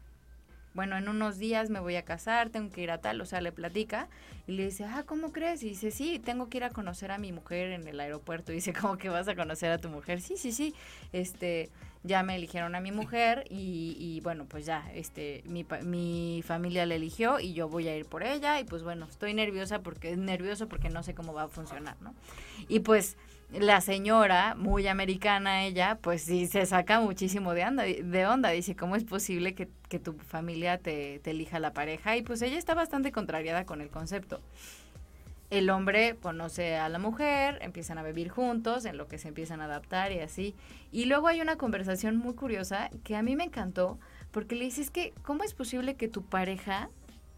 bueno, 0.73 0.97
en 0.97 1.07
unos 1.07 1.37
días 1.37 1.69
me 1.69 1.79
voy 1.79 1.95
a 1.95 2.03
casar, 2.03 2.49
tengo 2.49 2.71
que 2.71 2.81
ir 2.81 2.91
a 2.91 2.99
tal, 2.99 3.21
o 3.21 3.25
sea, 3.25 3.41
le 3.41 3.51
platica 3.51 4.07
y 4.47 4.53
le 4.53 4.65
dice, 4.65 4.85
ah, 4.85 5.03
¿cómo 5.05 5.31
crees? 5.31 5.63
Y 5.63 5.69
dice, 5.69 5.91
sí, 5.91 6.19
tengo 6.19 6.49
que 6.49 6.57
ir 6.57 6.63
a 6.63 6.69
conocer 6.69 7.11
a 7.11 7.17
mi 7.17 7.31
mujer 7.31 7.71
en 7.71 7.87
el 7.87 7.99
aeropuerto. 7.99 8.51
Y 8.51 8.55
dice, 8.55 8.73
¿cómo 8.79 8.97
que 8.97 9.09
vas 9.09 9.27
a 9.27 9.35
conocer 9.35 9.71
a 9.71 9.77
tu 9.77 9.89
mujer? 9.89 10.21
Sí, 10.21 10.35
sí, 10.35 10.51
sí, 10.51 10.73
este, 11.11 11.69
ya 12.03 12.23
me 12.23 12.35
eligieron 12.35 12.75
a 12.75 12.81
mi 12.81 12.91
mujer 12.91 13.45
y, 13.49 13.95
y 13.99 14.19
bueno, 14.21 14.45
pues 14.45 14.65
ya, 14.65 14.91
este, 14.93 15.43
mi, 15.45 15.65
mi 15.83 16.41
familia 16.43 16.85
la 16.85 16.95
eligió 16.95 17.39
y 17.39 17.53
yo 17.53 17.69
voy 17.69 17.87
a 17.87 17.95
ir 17.95 18.05
por 18.05 18.23
ella 18.23 18.59
y 18.59 18.65
pues 18.65 18.83
bueno, 18.83 19.07
estoy 19.09 19.33
nerviosa 19.33 19.79
porque, 19.79 20.17
nervioso 20.17 20.67
porque 20.67 20.89
no 20.89 21.03
sé 21.03 21.13
cómo 21.13 21.33
va 21.33 21.43
a 21.43 21.47
funcionar, 21.47 21.95
¿no? 22.01 22.13
Y 22.67 22.79
pues 22.79 23.15
la 23.59 23.81
señora, 23.81 24.55
muy 24.55 24.87
americana 24.87 25.63
ella, 25.63 25.99
pues 26.01 26.23
sí 26.23 26.47
se 26.47 26.65
saca 26.65 26.99
muchísimo 26.99 27.53
de 27.53 27.65
onda, 27.65 27.83
de 27.83 28.25
onda. 28.25 28.49
Dice, 28.49 28.75
¿cómo 28.75 28.95
es 28.95 29.03
posible 29.03 29.53
que, 29.53 29.67
tu 29.99 30.13
familia 30.13 30.79
te, 30.79 31.19
te, 31.19 31.31
elija 31.31 31.59
la 31.59 31.71
pareja? 31.71 32.17
Y 32.17 32.23
pues 32.23 32.41
ella 32.41 32.57
está 32.57 32.73
bastante 32.73 33.11
contrariada 33.11 33.65
con 33.65 33.81
el 33.81 33.89
concepto. 33.89 34.39
El 35.51 35.69
hombre 35.69 36.15
conoce 36.19 36.77
a 36.77 36.89
la 36.89 36.97
mujer, 36.97 37.59
empiezan 37.61 37.99
a 37.99 38.03
vivir 38.03 38.29
juntos, 38.29 38.85
en 38.85 38.97
lo 38.97 39.07
que 39.07 39.19
se 39.19 39.27
empiezan 39.27 39.61
a 39.61 39.65
adaptar 39.65 40.11
y 40.11 40.19
así. 40.19 40.55
Y 40.91 41.05
luego 41.05 41.27
hay 41.27 41.41
una 41.41 41.57
conversación 41.57 42.17
muy 42.17 42.33
curiosa 42.33 42.89
que 43.03 43.15
a 43.15 43.21
mí 43.21 43.35
me 43.35 43.43
encantó, 43.43 43.99
porque 44.31 44.55
le 44.55 44.65
dices 44.65 44.89
que, 44.89 45.13
¿cómo 45.21 45.43
es 45.43 45.53
posible 45.53 45.93
que 45.93 46.07
tu 46.07 46.23
pareja 46.23 46.89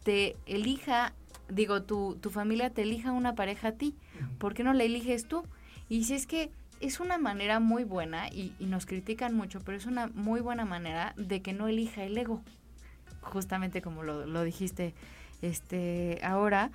te 0.05 0.37
elija, 0.45 1.13
digo, 1.49 1.83
tu, 1.83 2.15
tu 2.21 2.29
familia 2.29 2.69
te 2.69 2.83
elija 2.83 3.11
una 3.11 3.35
pareja 3.35 3.69
a 3.69 3.71
ti? 3.73 3.95
¿Por 4.37 4.53
qué 4.53 4.63
no 4.63 4.71
la 4.71 4.85
eliges 4.85 5.27
tú? 5.27 5.43
Y 5.89 6.03
si 6.05 6.15
es 6.15 6.27
que 6.27 6.51
es 6.79 6.99
una 6.99 7.17
manera 7.17 7.59
muy 7.59 7.83
buena, 7.83 8.27
y, 8.29 8.53
nos 8.59 8.85
critican 8.85 9.33
mucho, 9.33 9.61
pero 9.61 9.77
es 9.77 9.85
una 9.85 10.07
muy 10.07 10.41
buena 10.41 10.65
manera 10.65 11.13
de 11.17 11.41
que 11.41 11.53
no 11.53 11.67
elija 11.67 12.03
el 12.03 12.17
ego. 12.17 12.41
Justamente 13.21 13.81
como 13.81 14.03
lo, 14.03 14.25
lo 14.25 14.43
dijiste 14.43 14.93
este 15.41 16.19
ahora. 16.23 16.71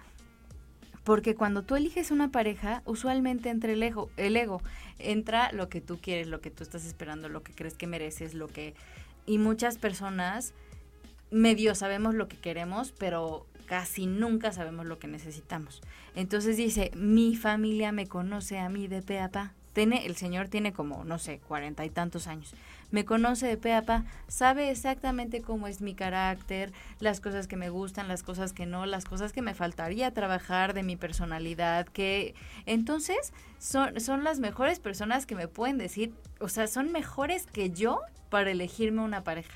Porque 1.05 1.35
cuando 1.35 1.63
tú 1.63 1.77
eliges 1.77 2.11
una 2.11 2.31
pareja, 2.31 2.83
usualmente 2.85 3.49
entre 3.49 3.73
el 3.73 3.83
ego, 3.83 4.11
el 4.17 4.37
ego 4.37 4.61
entra 4.99 5.51
lo 5.53 5.69
que 5.69 5.81
tú 5.81 5.99
quieres, 5.99 6.29
lo 6.29 6.41
que 6.41 6.51
tú 6.51 6.63
estás 6.63 6.85
esperando, 6.85 7.29
lo 7.29 7.43
que 7.43 7.53
crees 7.53 7.75
que 7.75 7.87
mereces, 7.87 8.35
lo 8.35 8.49
que... 8.49 8.75
Y 9.27 9.39
muchas 9.39 9.79
personas 9.79 10.53
medio 11.31 11.75
sabemos 11.75 12.15
lo 12.15 12.29
que 12.29 12.37
queremos, 12.37 12.93
pero 12.93 13.47
casi 13.71 14.07
nunca 14.07 14.51
sabemos 14.51 14.85
lo 14.87 14.99
que 14.99 15.07
necesitamos. 15.07 15.81
Entonces 16.17 16.57
dice, 16.57 16.91
mi 16.97 17.37
familia 17.37 17.93
me 17.93 18.09
conoce 18.09 18.59
a 18.59 18.69
mí 18.69 18.89
de 18.89 19.01
pe 19.01 19.21
a 19.21 19.29
pa. 19.29 19.53
Tiene, 19.75 20.07
el 20.07 20.17
señor 20.17 20.49
tiene 20.49 20.73
como, 20.73 21.05
no 21.05 21.21
sé, 21.21 21.39
cuarenta 21.39 21.85
y 21.85 21.91
tantos 21.91 22.27
años. 22.27 22.53
Me 22.91 23.05
conoce 23.05 23.47
de 23.47 23.57
pe 23.57 23.73
a 23.73 23.83
pa, 23.83 24.07
sabe 24.27 24.73
exactamente 24.73 25.41
cómo 25.41 25.69
es 25.69 25.83
mi 25.83 25.95
carácter, 25.95 26.73
las 26.99 27.21
cosas 27.21 27.47
que 27.47 27.55
me 27.55 27.71
gustan, 27.71 28.09
las 28.09 28.25
cosas 28.25 28.53
que 28.53 28.67
no, 28.67 28.87
las 28.87 29.05
cosas 29.05 29.33
que 29.33 29.41
me 29.41 29.55
faltaría 29.55 30.13
trabajar 30.13 30.75
de 30.75 30.83
mi 30.83 30.97
personalidad, 30.97 31.87
que 31.87 32.35
entonces 32.67 33.33
son, 33.61 34.01
son 34.01 34.25
las 34.25 34.41
mejores 34.41 34.81
personas 34.81 35.27
que 35.27 35.37
me 35.37 35.47
pueden 35.47 35.79
decir, 35.79 36.13
o 36.41 36.49
sea, 36.49 36.67
son 36.67 36.91
mejores 36.91 37.47
que 37.47 37.71
yo 37.71 38.01
para 38.31 38.51
elegirme 38.51 39.03
una 39.03 39.23
pareja. 39.23 39.55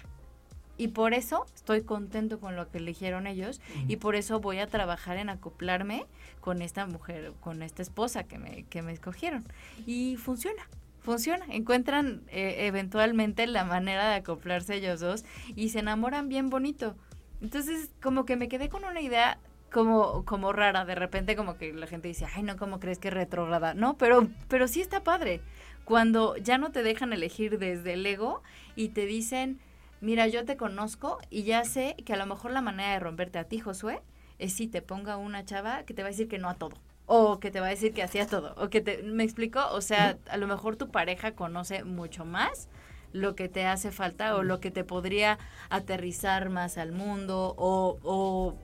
Y 0.76 0.88
por 0.88 1.14
eso 1.14 1.46
estoy 1.54 1.82
contento 1.82 2.40
con 2.40 2.56
lo 2.56 2.70
que 2.70 2.78
eligieron 2.78 3.26
ellos 3.26 3.60
y 3.86 3.96
por 3.96 4.16
eso 4.16 4.40
voy 4.40 4.58
a 4.58 4.66
trabajar 4.66 5.16
en 5.16 5.30
acoplarme 5.30 6.06
con 6.40 6.62
esta 6.62 6.86
mujer, 6.86 7.32
con 7.40 7.62
esta 7.62 7.82
esposa 7.82 8.24
que 8.24 8.38
me, 8.38 8.64
que 8.64 8.82
me 8.82 8.92
escogieron. 8.92 9.44
Y 9.86 10.16
funciona, 10.16 10.68
funciona. 11.00 11.46
Encuentran 11.48 12.22
eh, 12.28 12.66
eventualmente 12.66 13.46
la 13.46 13.64
manera 13.64 14.08
de 14.08 14.16
acoplarse 14.16 14.74
ellos 14.74 15.00
dos 15.00 15.24
y 15.54 15.68
se 15.68 15.80
enamoran 15.80 16.28
bien 16.28 16.50
bonito. 16.50 16.96
Entonces, 17.40 17.90
como 18.02 18.24
que 18.24 18.36
me 18.36 18.48
quedé 18.48 18.68
con 18.68 18.84
una 18.84 19.00
idea 19.00 19.38
como, 19.74 20.24
como 20.24 20.52
rara. 20.52 20.84
De 20.84 20.94
repente, 20.94 21.36
como 21.36 21.56
que 21.58 21.72
la 21.72 21.86
gente 21.86 22.08
dice, 22.08 22.26
ay, 22.34 22.42
no, 22.42 22.56
¿cómo 22.56 22.80
crees 22.80 22.98
que 22.98 23.08
es 23.08 23.14
retrógrada? 23.14 23.74
No, 23.74 23.98
pero, 23.98 24.28
pero 24.48 24.66
sí 24.66 24.80
está 24.80 25.04
padre. 25.04 25.40
Cuando 25.84 26.36
ya 26.38 26.56
no 26.56 26.72
te 26.72 26.82
dejan 26.82 27.12
elegir 27.12 27.58
desde 27.58 27.92
el 27.92 28.06
ego 28.06 28.42
y 28.76 28.88
te 28.88 29.04
dicen 29.04 29.60
mira, 30.04 30.28
yo 30.28 30.44
te 30.44 30.56
conozco 30.56 31.18
y 31.30 31.42
ya 31.42 31.64
sé 31.64 31.96
que 32.04 32.12
a 32.12 32.16
lo 32.16 32.26
mejor 32.26 32.52
la 32.52 32.60
manera 32.60 32.92
de 32.92 33.00
romperte 33.00 33.38
a 33.38 33.44
ti, 33.44 33.58
Josué, 33.58 34.02
es 34.38 34.52
si 34.52 34.68
te 34.68 34.82
ponga 34.82 35.16
una 35.16 35.44
chava 35.44 35.84
que 35.84 35.94
te 35.94 36.02
va 36.02 36.08
a 36.08 36.10
decir 36.10 36.28
que 36.28 36.38
no 36.38 36.48
a 36.48 36.54
todo. 36.54 36.76
O 37.06 37.38
que 37.40 37.50
te 37.50 37.60
va 37.60 37.66
a 37.66 37.70
decir 37.70 37.92
que 37.92 38.02
hacía 38.02 38.26
todo. 38.26 38.54
O 38.56 38.70
que 38.70 38.80
te, 38.80 39.02
¿me 39.02 39.24
explico? 39.24 39.60
O 39.72 39.80
sea, 39.80 40.16
a 40.28 40.36
lo 40.36 40.46
mejor 40.46 40.76
tu 40.76 40.90
pareja 40.90 41.32
conoce 41.32 41.84
mucho 41.84 42.24
más 42.24 42.68
lo 43.12 43.34
que 43.34 43.48
te 43.48 43.66
hace 43.66 43.92
falta 43.92 44.36
o 44.36 44.42
lo 44.42 44.60
que 44.60 44.70
te 44.70 44.84
podría 44.84 45.38
aterrizar 45.70 46.50
más 46.50 46.78
al 46.78 46.92
mundo 46.92 47.54
o, 47.56 47.98
o 48.02 48.54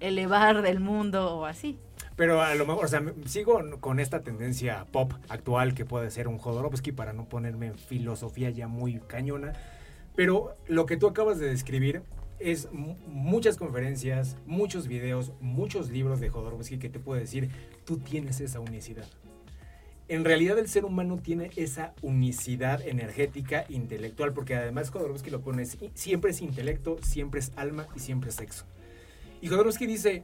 elevar 0.00 0.62
del 0.62 0.80
mundo 0.80 1.36
o 1.36 1.44
así. 1.44 1.78
Pero 2.16 2.42
a 2.42 2.54
lo 2.54 2.66
mejor, 2.66 2.84
o 2.84 2.88
sea, 2.88 3.02
sigo 3.26 3.60
con 3.80 4.00
esta 4.00 4.22
tendencia 4.22 4.86
pop 4.92 5.12
actual 5.28 5.74
que 5.74 5.84
puede 5.84 6.10
ser 6.10 6.28
un 6.28 6.38
Jodorowsky 6.38 6.92
para 6.92 7.12
no 7.12 7.24
ponerme 7.24 7.66
en 7.66 7.78
filosofía 7.78 8.50
ya 8.50 8.68
muy 8.68 9.00
cañona. 9.00 9.54
Pero 10.14 10.56
lo 10.68 10.86
que 10.86 10.96
tú 10.96 11.06
acabas 11.06 11.38
de 11.38 11.48
describir 11.48 12.02
es 12.38 12.68
muchas 12.72 13.56
conferencias, 13.56 14.36
muchos 14.46 14.88
videos, 14.88 15.32
muchos 15.40 15.90
libros 15.90 16.20
de 16.20 16.28
Jodorowsky 16.28 16.78
que 16.78 16.88
te 16.88 16.98
puede 16.98 17.20
decir, 17.20 17.50
tú 17.84 17.98
tienes 17.98 18.40
esa 18.40 18.60
unicidad. 18.60 19.06
En 20.08 20.24
realidad 20.24 20.58
el 20.58 20.68
ser 20.68 20.84
humano 20.84 21.18
tiene 21.22 21.50
esa 21.56 21.94
unicidad 22.02 22.86
energética, 22.86 23.64
intelectual, 23.68 24.32
porque 24.32 24.56
además 24.56 24.90
Jodorowsky 24.90 25.30
lo 25.30 25.40
pone, 25.40 25.64
siempre 25.94 26.32
es 26.32 26.42
intelecto, 26.42 26.98
siempre 27.02 27.40
es 27.40 27.52
alma 27.56 27.86
y 27.94 28.00
siempre 28.00 28.30
es 28.30 28.36
sexo. 28.36 28.64
Y 29.40 29.48
Jodorowsky 29.48 29.86
dice, 29.86 30.22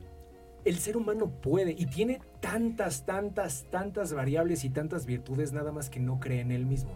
el 0.64 0.78
ser 0.78 0.96
humano 0.96 1.30
puede 1.30 1.72
y 1.72 1.86
tiene 1.86 2.20
tantas, 2.40 3.06
tantas, 3.06 3.66
tantas 3.70 4.12
variables 4.12 4.64
y 4.64 4.70
tantas 4.70 5.06
virtudes 5.06 5.52
nada 5.52 5.72
más 5.72 5.88
que 5.88 6.00
no 6.00 6.20
cree 6.20 6.40
en 6.40 6.50
él 6.50 6.66
mismo. 6.66 6.94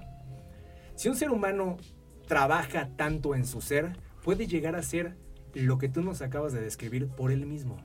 Si 0.95 1.09
un 1.09 1.17
ser 1.17 1.31
humano 1.31 1.79
trabaja 2.33 2.89
tanto 2.97 3.35
en 3.35 3.45
su 3.45 3.61
ser, 3.61 3.93
puede 4.25 4.47
llegar 4.47 4.75
a 4.75 4.83
ser 4.83 5.19
lo 5.53 5.77
que 5.77 5.91
tú 5.91 6.01
nos 6.01 6.23
acabas 6.23 6.55
de 6.55 6.63
describir 6.63 7.09
por 7.09 7.31
él 7.31 7.45
mismo. 7.45 7.77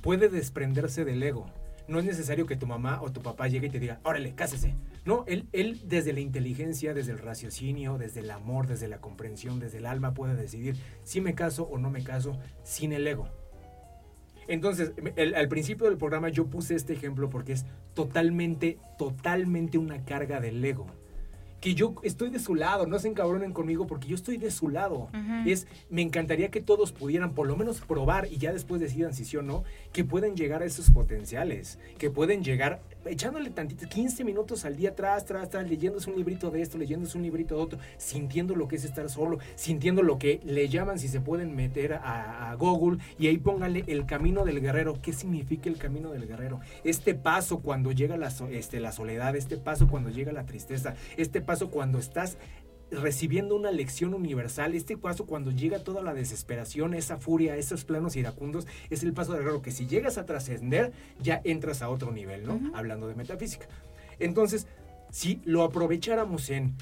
Puede 0.00 0.28
desprenderse 0.28 1.04
del 1.04 1.20
ego. 1.24 1.46
No 1.88 1.98
es 1.98 2.04
necesario 2.04 2.46
que 2.46 2.54
tu 2.54 2.68
mamá 2.68 3.02
o 3.02 3.10
tu 3.10 3.20
papá 3.20 3.48
llegue 3.48 3.66
y 3.66 3.70
te 3.70 3.80
diga, 3.80 3.98
órale, 4.04 4.32
cásese. 4.36 4.76
No, 5.04 5.24
él, 5.26 5.48
él 5.50 5.80
desde 5.86 6.12
la 6.12 6.20
inteligencia, 6.20 6.94
desde 6.94 7.10
el 7.10 7.18
raciocinio, 7.18 7.98
desde 7.98 8.20
el 8.20 8.30
amor, 8.30 8.68
desde 8.68 8.86
la 8.86 9.00
comprensión, 9.00 9.58
desde 9.58 9.78
el 9.78 9.86
alma 9.86 10.14
puede 10.14 10.36
decidir 10.36 10.76
si 11.02 11.20
me 11.20 11.34
caso 11.34 11.64
o 11.64 11.76
no 11.76 11.90
me 11.90 12.04
caso 12.04 12.38
sin 12.62 12.92
el 12.92 13.04
ego. 13.08 13.28
Entonces, 14.46 14.92
al 15.34 15.48
principio 15.48 15.88
del 15.88 15.98
programa 15.98 16.28
yo 16.28 16.46
puse 16.46 16.76
este 16.76 16.92
ejemplo 16.92 17.28
porque 17.28 17.54
es 17.54 17.66
totalmente, 17.92 18.78
totalmente 18.98 19.78
una 19.78 20.04
carga 20.04 20.38
del 20.38 20.64
ego 20.64 20.86
que 21.64 21.74
yo 21.74 21.94
estoy 22.02 22.28
de 22.28 22.40
su 22.40 22.54
lado, 22.54 22.86
no 22.86 22.98
se 22.98 23.08
encabronen 23.08 23.54
conmigo 23.54 23.86
porque 23.86 24.06
yo 24.06 24.16
estoy 24.16 24.36
de 24.36 24.50
su 24.50 24.68
lado. 24.68 25.08
Es, 25.46 25.66
me 25.88 26.02
encantaría 26.02 26.50
que 26.50 26.60
todos 26.60 26.92
pudieran 26.92 27.32
por 27.32 27.46
lo 27.46 27.56
menos 27.56 27.80
probar 27.80 28.28
y 28.30 28.36
ya 28.36 28.52
después 28.52 28.82
decidan 28.82 29.14
si 29.14 29.24
sí 29.24 29.38
o 29.38 29.42
no, 29.42 29.64
que 29.90 30.04
pueden 30.04 30.36
llegar 30.36 30.60
a 30.60 30.66
esos 30.66 30.90
potenciales, 30.90 31.78
que 31.96 32.10
pueden 32.10 32.44
llegar 32.44 32.82
echándole 33.06 33.48
tantito, 33.48 33.88
15 33.88 34.24
minutos 34.24 34.66
al 34.66 34.76
día 34.76 34.90
atrás, 34.90 35.24
tras, 35.24 35.48
tras, 35.48 35.66
leyéndose 35.66 36.10
un 36.10 36.16
librito 36.16 36.50
de 36.50 36.60
esto, 36.60 36.76
leyéndose 36.76 37.16
un 37.16 37.24
librito 37.24 37.56
de 37.56 37.62
otro, 37.62 37.78
sintiendo 37.96 38.54
lo 38.54 38.68
que 38.68 38.76
es 38.76 38.84
estar 38.84 39.08
solo, 39.08 39.38
sintiendo 39.54 40.02
lo 40.02 40.18
que 40.18 40.40
le 40.44 40.68
llaman, 40.68 40.98
si 40.98 41.08
se 41.08 41.22
pueden 41.22 41.56
meter 41.56 41.94
a, 41.94 42.54
Google, 42.58 42.98
y 43.18 43.26
ahí 43.26 43.38
pónganle 43.38 43.84
el 43.86 44.04
camino 44.04 44.44
del 44.44 44.60
guerrero. 44.60 44.98
¿Qué 45.02 45.12
significa 45.12 45.68
el 45.68 45.78
camino 45.78 46.12
del 46.12 46.26
guerrero? 46.26 46.60
Este 46.84 47.14
paso 47.14 47.60
cuando 47.60 47.90
llega 47.90 48.18
la, 48.18 48.32
este, 48.50 48.80
la 48.80 48.92
soledad, 48.92 49.34
este 49.34 49.56
paso 49.56 49.88
cuando 49.88 50.10
llega 50.10 50.30
la 50.30 50.44
tristeza, 50.44 50.94
este 51.16 51.40
paso 51.40 51.53
cuando 51.62 51.98
estás 51.98 52.38
recibiendo 52.90 53.56
una 53.56 53.70
lección 53.70 54.14
universal. 54.14 54.74
Este 54.74 54.96
paso 54.96 55.26
cuando 55.26 55.50
llega 55.50 55.84
toda 55.84 56.02
la 56.02 56.14
desesperación, 56.14 56.94
esa 56.94 57.16
furia, 57.18 57.56
esos 57.56 57.84
planos 57.84 58.16
iracundos, 58.16 58.66
es 58.90 59.02
el 59.02 59.12
paso 59.12 59.32
de 59.32 59.38
guerrero 59.38 59.62
que 59.62 59.70
si 59.70 59.86
llegas 59.86 60.18
a 60.18 60.26
trascender, 60.26 60.92
ya 61.20 61.40
entras 61.44 61.82
a 61.82 61.88
otro 61.88 62.12
nivel, 62.12 62.46
¿no? 62.46 62.60
Hablando 62.74 63.08
de 63.08 63.14
metafísica. 63.14 63.66
Entonces, 64.18 64.66
si 65.10 65.40
lo 65.44 65.62
aprovecháramos 65.62 66.50
en 66.50 66.74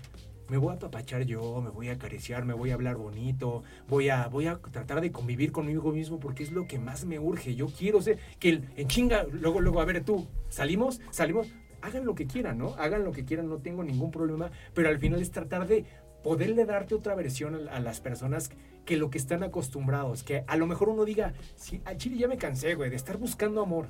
me 0.49 0.59
voy 0.59 0.73
a 0.73 0.75
apapachar 0.75 1.23
yo, 1.23 1.63
me 1.63 1.71
voy 1.71 1.89
a 1.89 1.93
acariciar, 1.93 2.45
me 2.45 2.53
voy 2.53 2.73
a 2.73 2.75
hablar 2.75 2.97
bonito, 2.97 3.63
voy 3.89 4.11
a, 4.11 4.29
voy 4.29 4.49
a 4.49 4.59
tratar 4.59 5.01
de 5.01 5.11
convivir 5.11 5.51
conmigo 5.51 5.93
mismo 5.93 6.21
porque 6.21 6.43
es 6.43 6.53
lo 6.53 6.67
que 6.67 6.79
más 6.79 7.07
me 7.07 7.19
urge. 7.19 7.55
Yo 7.55 7.69
quiero 7.69 8.03
ser, 8.03 8.19
que 8.39 8.61
en 8.77 8.87
chinga, 8.87 9.25
luego, 9.33 9.63
luego, 9.63 9.81
a 9.81 9.87
ver 9.87 10.05
tú, 10.05 10.27
salimos, 10.51 11.01
salimos, 11.11 11.49
hagan 11.83 12.05
lo 12.07 12.15
que 12.15 12.27
quieran, 12.27 12.59
¿no? 12.59 12.75
Hagan 12.79 13.05
lo 13.05 13.13
que 13.13 13.25
quieran, 13.25 13.49
no 13.49 13.59
tengo 13.59 13.83
ningún 13.85 14.11
problema, 14.11 14.51
pero 14.75 14.89
al 14.89 14.99
final 14.99 15.21
es 15.21 15.31
tratar 15.31 15.67
de 15.67 15.85
poderle 16.23 16.65
darte 16.65 16.95
otra 16.95 17.15
versión 17.15 17.69
a, 17.69 17.73
a 17.77 17.81
las 17.81 18.01
personas 18.01 18.51
que 18.85 18.97
lo 18.97 19.11
que 19.11 19.19
están 19.19 19.43
acostumbrados, 19.43 20.23
que 20.23 20.45
a 20.47 20.57
lo 20.57 20.67
mejor 20.67 20.89
uno 20.89 21.05
diga, 21.05 21.35
sí, 21.57 21.83
al 21.85 21.97
chile 21.97 22.17
ya 22.19 22.29
me 22.29 22.37
cansé, 22.39 22.75
güey, 22.75 22.91
de 22.91 22.97
estar 22.97 23.17
buscando 23.19 23.61
amor. 23.61 23.89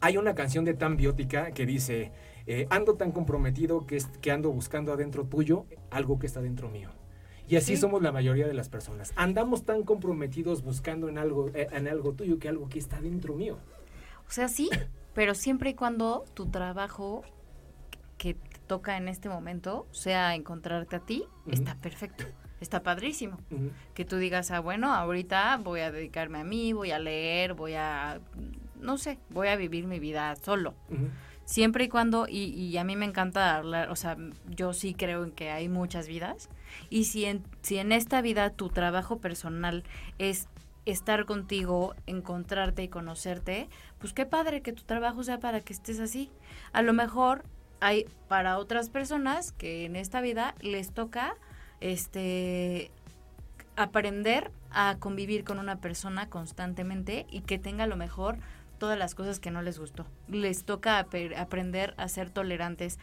Hay 0.00 0.16
una 0.16 0.34
canción 0.34 0.64
de 0.64 0.74
Tan 0.74 0.96
Biótica 0.96 1.52
que 1.52 1.64
dice, 1.64 2.10
eh, 2.46 2.66
ando 2.70 2.94
tan 2.94 3.12
comprometido 3.12 3.86
que, 3.86 3.96
es- 3.96 4.06
que 4.20 4.32
ando 4.32 4.50
buscando 4.50 4.92
adentro 4.92 5.24
tuyo 5.24 5.64
algo 5.90 6.18
que 6.18 6.26
está 6.26 6.42
dentro 6.42 6.68
mío. 6.68 6.90
Y 7.48 7.56
así 7.56 7.74
Sí. 7.76 7.82
somos 7.82 8.02
la 8.02 8.10
mayoría 8.12 8.46
de 8.48 8.54
las 8.54 8.68
personas. 8.68 9.12
Andamos 9.14 9.64
tan 9.64 9.82
comprometidos 9.84 10.62
buscando 10.62 11.08
en 11.08 11.18
algo, 11.18 11.50
eh, 11.54 11.68
en 11.72 11.86
algo 11.86 12.14
tuyo 12.14 12.38
que 12.38 12.48
algo 12.48 12.68
que 12.68 12.78
está 12.78 13.00
dentro 13.00 13.34
mío. 13.34 13.58
O 14.28 14.32
sea, 14.32 14.48
sí, 14.48 14.70
pero 15.14 15.34
siempre 15.34 15.70
y 15.70 15.74
cuando 15.74 16.24
tu 16.34 16.46
trabajo 16.50 17.22
que 18.18 18.34
te 18.34 18.58
toca 18.66 18.96
en 18.96 19.08
este 19.08 19.28
momento 19.28 19.86
sea 19.90 20.34
encontrarte 20.34 20.96
a 20.96 21.00
ti, 21.00 21.24
está 21.50 21.74
perfecto. 21.74 22.24
Está 22.60 22.84
padrísimo. 22.84 23.38
Que 23.92 24.04
tú 24.04 24.18
digas, 24.18 24.52
ah, 24.52 24.60
bueno, 24.60 24.94
ahorita 24.94 25.56
voy 25.56 25.80
a 25.80 25.90
dedicarme 25.90 26.38
a 26.38 26.44
mí, 26.44 26.72
voy 26.72 26.92
a 26.92 27.00
leer, 27.00 27.54
voy 27.54 27.74
a, 27.74 28.20
no 28.80 28.98
sé, 28.98 29.18
voy 29.30 29.48
a 29.48 29.56
vivir 29.56 29.88
mi 29.88 29.98
vida 29.98 30.36
solo. 30.36 30.74
Siempre 31.44 31.84
y 31.84 31.88
cuando, 31.88 32.28
y, 32.28 32.44
y 32.54 32.78
a 32.78 32.84
mí 32.84 32.94
me 32.94 33.04
encanta 33.04 33.56
hablar, 33.56 33.90
o 33.90 33.96
sea, 33.96 34.16
yo 34.48 34.72
sí 34.72 34.94
creo 34.94 35.24
en 35.24 35.32
que 35.32 35.50
hay 35.50 35.68
muchas 35.68 36.06
vidas. 36.06 36.48
Y 36.88 37.04
si 37.04 37.24
en, 37.24 37.42
si 37.62 37.78
en 37.78 37.90
esta 37.90 38.22
vida 38.22 38.50
tu 38.50 38.68
trabajo 38.68 39.18
personal 39.18 39.82
es 40.18 40.48
estar 40.84 41.24
contigo, 41.24 41.94
encontrarte 42.06 42.82
y 42.82 42.88
conocerte, 42.88 43.68
pues 43.98 44.12
qué 44.12 44.26
padre 44.26 44.62
que 44.62 44.72
tu 44.72 44.82
trabajo 44.82 45.22
sea 45.22 45.38
para 45.38 45.60
que 45.60 45.72
estés 45.72 46.00
así. 46.00 46.30
A 46.72 46.82
lo 46.82 46.92
mejor 46.92 47.44
hay 47.80 48.06
para 48.28 48.58
otras 48.58 48.90
personas 48.90 49.52
que 49.52 49.84
en 49.84 49.96
esta 49.96 50.20
vida 50.20 50.54
les 50.60 50.92
toca 50.92 51.34
este 51.80 52.90
aprender 53.76 54.50
a 54.70 54.96
convivir 54.98 55.44
con 55.44 55.58
una 55.58 55.76
persona 55.76 56.28
constantemente 56.28 57.26
y 57.30 57.40
que 57.40 57.58
tenga 57.58 57.84
a 57.84 57.88
lo 57.88 57.96
mejor 57.96 58.38
todas 58.78 58.98
las 58.98 59.14
cosas 59.14 59.38
que 59.38 59.50
no 59.50 59.62
les 59.62 59.78
gustó. 59.78 60.06
Les 60.28 60.64
toca 60.64 60.98
aprender 60.98 61.94
a 61.96 62.08
ser 62.08 62.30
tolerantes, 62.30 62.98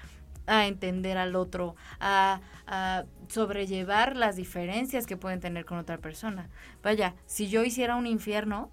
a 0.50 0.68
entender 0.68 1.18
al 1.18 1.36
otro, 1.36 1.76
a, 2.00 2.41
a 2.68 3.06
sobrellevar 3.28 4.16
las 4.16 4.36
diferencias 4.36 5.06
que 5.06 5.18
pueden 5.18 5.39
tener 5.39 5.66
con 5.66 5.78
otra 5.78 5.97
persona. 5.97 6.50
Vaya, 6.84 7.16
si 7.26 7.50
yo 7.50 7.64
hiciera 7.64 7.95
un 7.95 8.08
infierno, 8.08 8.72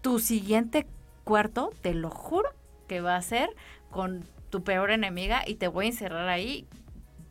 tu 0.00 0.18
siguiente 0.18 0.86
cuarto, 1.24 1.70
te 1.80 1.94
lo 1.94 2.10
juro, 2.10 2.50
que 2.88 3.00
va 3.00 3.16
a 3.16 3.22
ser 3.22 3.48
con 3.90 4.24
tu 4.50 4.62
peor 4.62 4.90
enemiga 4.90 5.42
y 5.46 5.54
te 5.54 5.68
voy 5.68 5.86
a 5.86 5.88
encerrar 5.88 6.28
ahí 6.28 6.66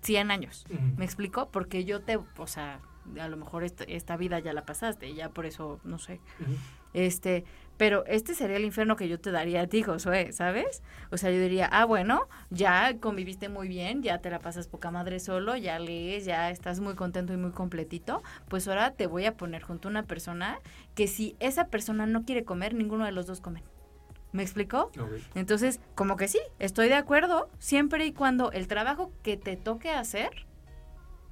100 0.01 0.31
años. 0.31 0.65
¿Me 0.97 1.05
explico? 1.05 1.49
Porque 1.49 1.85
yo 1.85 2.01
te, 2.01 2.17
o 2.17 2.47
sea, 2.47 2.79
a 3.19 3.27
lo 3.27 3.37
mejor 3.37 3.63
esta, 3.63 3.83
esta 3.83 4.17
vida 4.17 4.39
ya 4.39 4.53
la 4.53 4.65
pasaste, 4.65 5.09
y 5.09 5.15
ya 5.15 5.29
por 5.29 5.45
eso, 5.45 5.79
no 5.83 5.99
sé. 5.99 6.19
Este, 6.93 7.45
pero 7.77 8.05
este 8.05 8.35
sería 8.35 8.57
el 8.57 8.65
infierno 8.65 8.95
que 8.95 9.07
yo 9.07 9.19
te 9.19 9.31
daría 9.31 9.61
a 9.61 9.67
ti, 9.67 9.83
Josué, 9.83 10.31
¿sabes? 10.33 10.83
O 11.09 11.17
sea, 11.17 11.31
yo 11.31 11.39
diría, 11.39 11.67
ah, 11.71 11.85
bueno, 11.85 12.27
ya 12.49 12.97
conviviste 12.99 13.49
muy 13.49 13.67
bien, 13.67 14.03
ya 14.03 14.19
te 14.19 14.29
la 14.29 14.39
pasas 14.39 14.67
poca 14.67 14.91
madre 14.91 15.19
solo, 15.19 15.55
ya 15.55 15.79
lees, 15.79 16.25
ya 16.25 16.49
estás 16.49 16.79
muy 16.79 16.95
contento 16.95 17.33
y 17.33 17.37
muy 17.37 17.51
completito, 17.51 18.21
pues 18.47 18.67
ahora 18.67 18.91
te 18.91 19.07
voy 19.07 19.25
a 19.25 19.35
poner 19.35 19.63
junto 19.63 19.87
a 19.87 19.91
una 19.91 20.03
persona 20.03 20.59
que 20.95 21.07
si 21.07 21.35
esa 21.39 21.67
persona 21.67 22.05
no 22.05 22.23
quiere 22.23 22.43
comer, 22.43 22.73
ninguno 22.73 23.05
de 23.05 23.11
los 23.11 23.25
dos 23.25 23.41
comen. 23.41 23.63
¿Me 24.31 24.43
explicó? 24.43 24.91
Ok. 24.97 25.11
Entonces, 25.35 25.79
como 25.95 26.15
que 26.15 26.27
sí, 26.27 26.39
estoy 26.59 26.87
de 26.87 26.95
acuerdo, 26.95 27.49
siempre 27.59 28.05
y 28.05 28.13
cuando 28.13 28.51
el 28.51 28.67
trabajo 28.67 29.11
que 29.23 29.35
te 29.35 29.57
toque 29.57 29.89
hacer, 29.89 30.45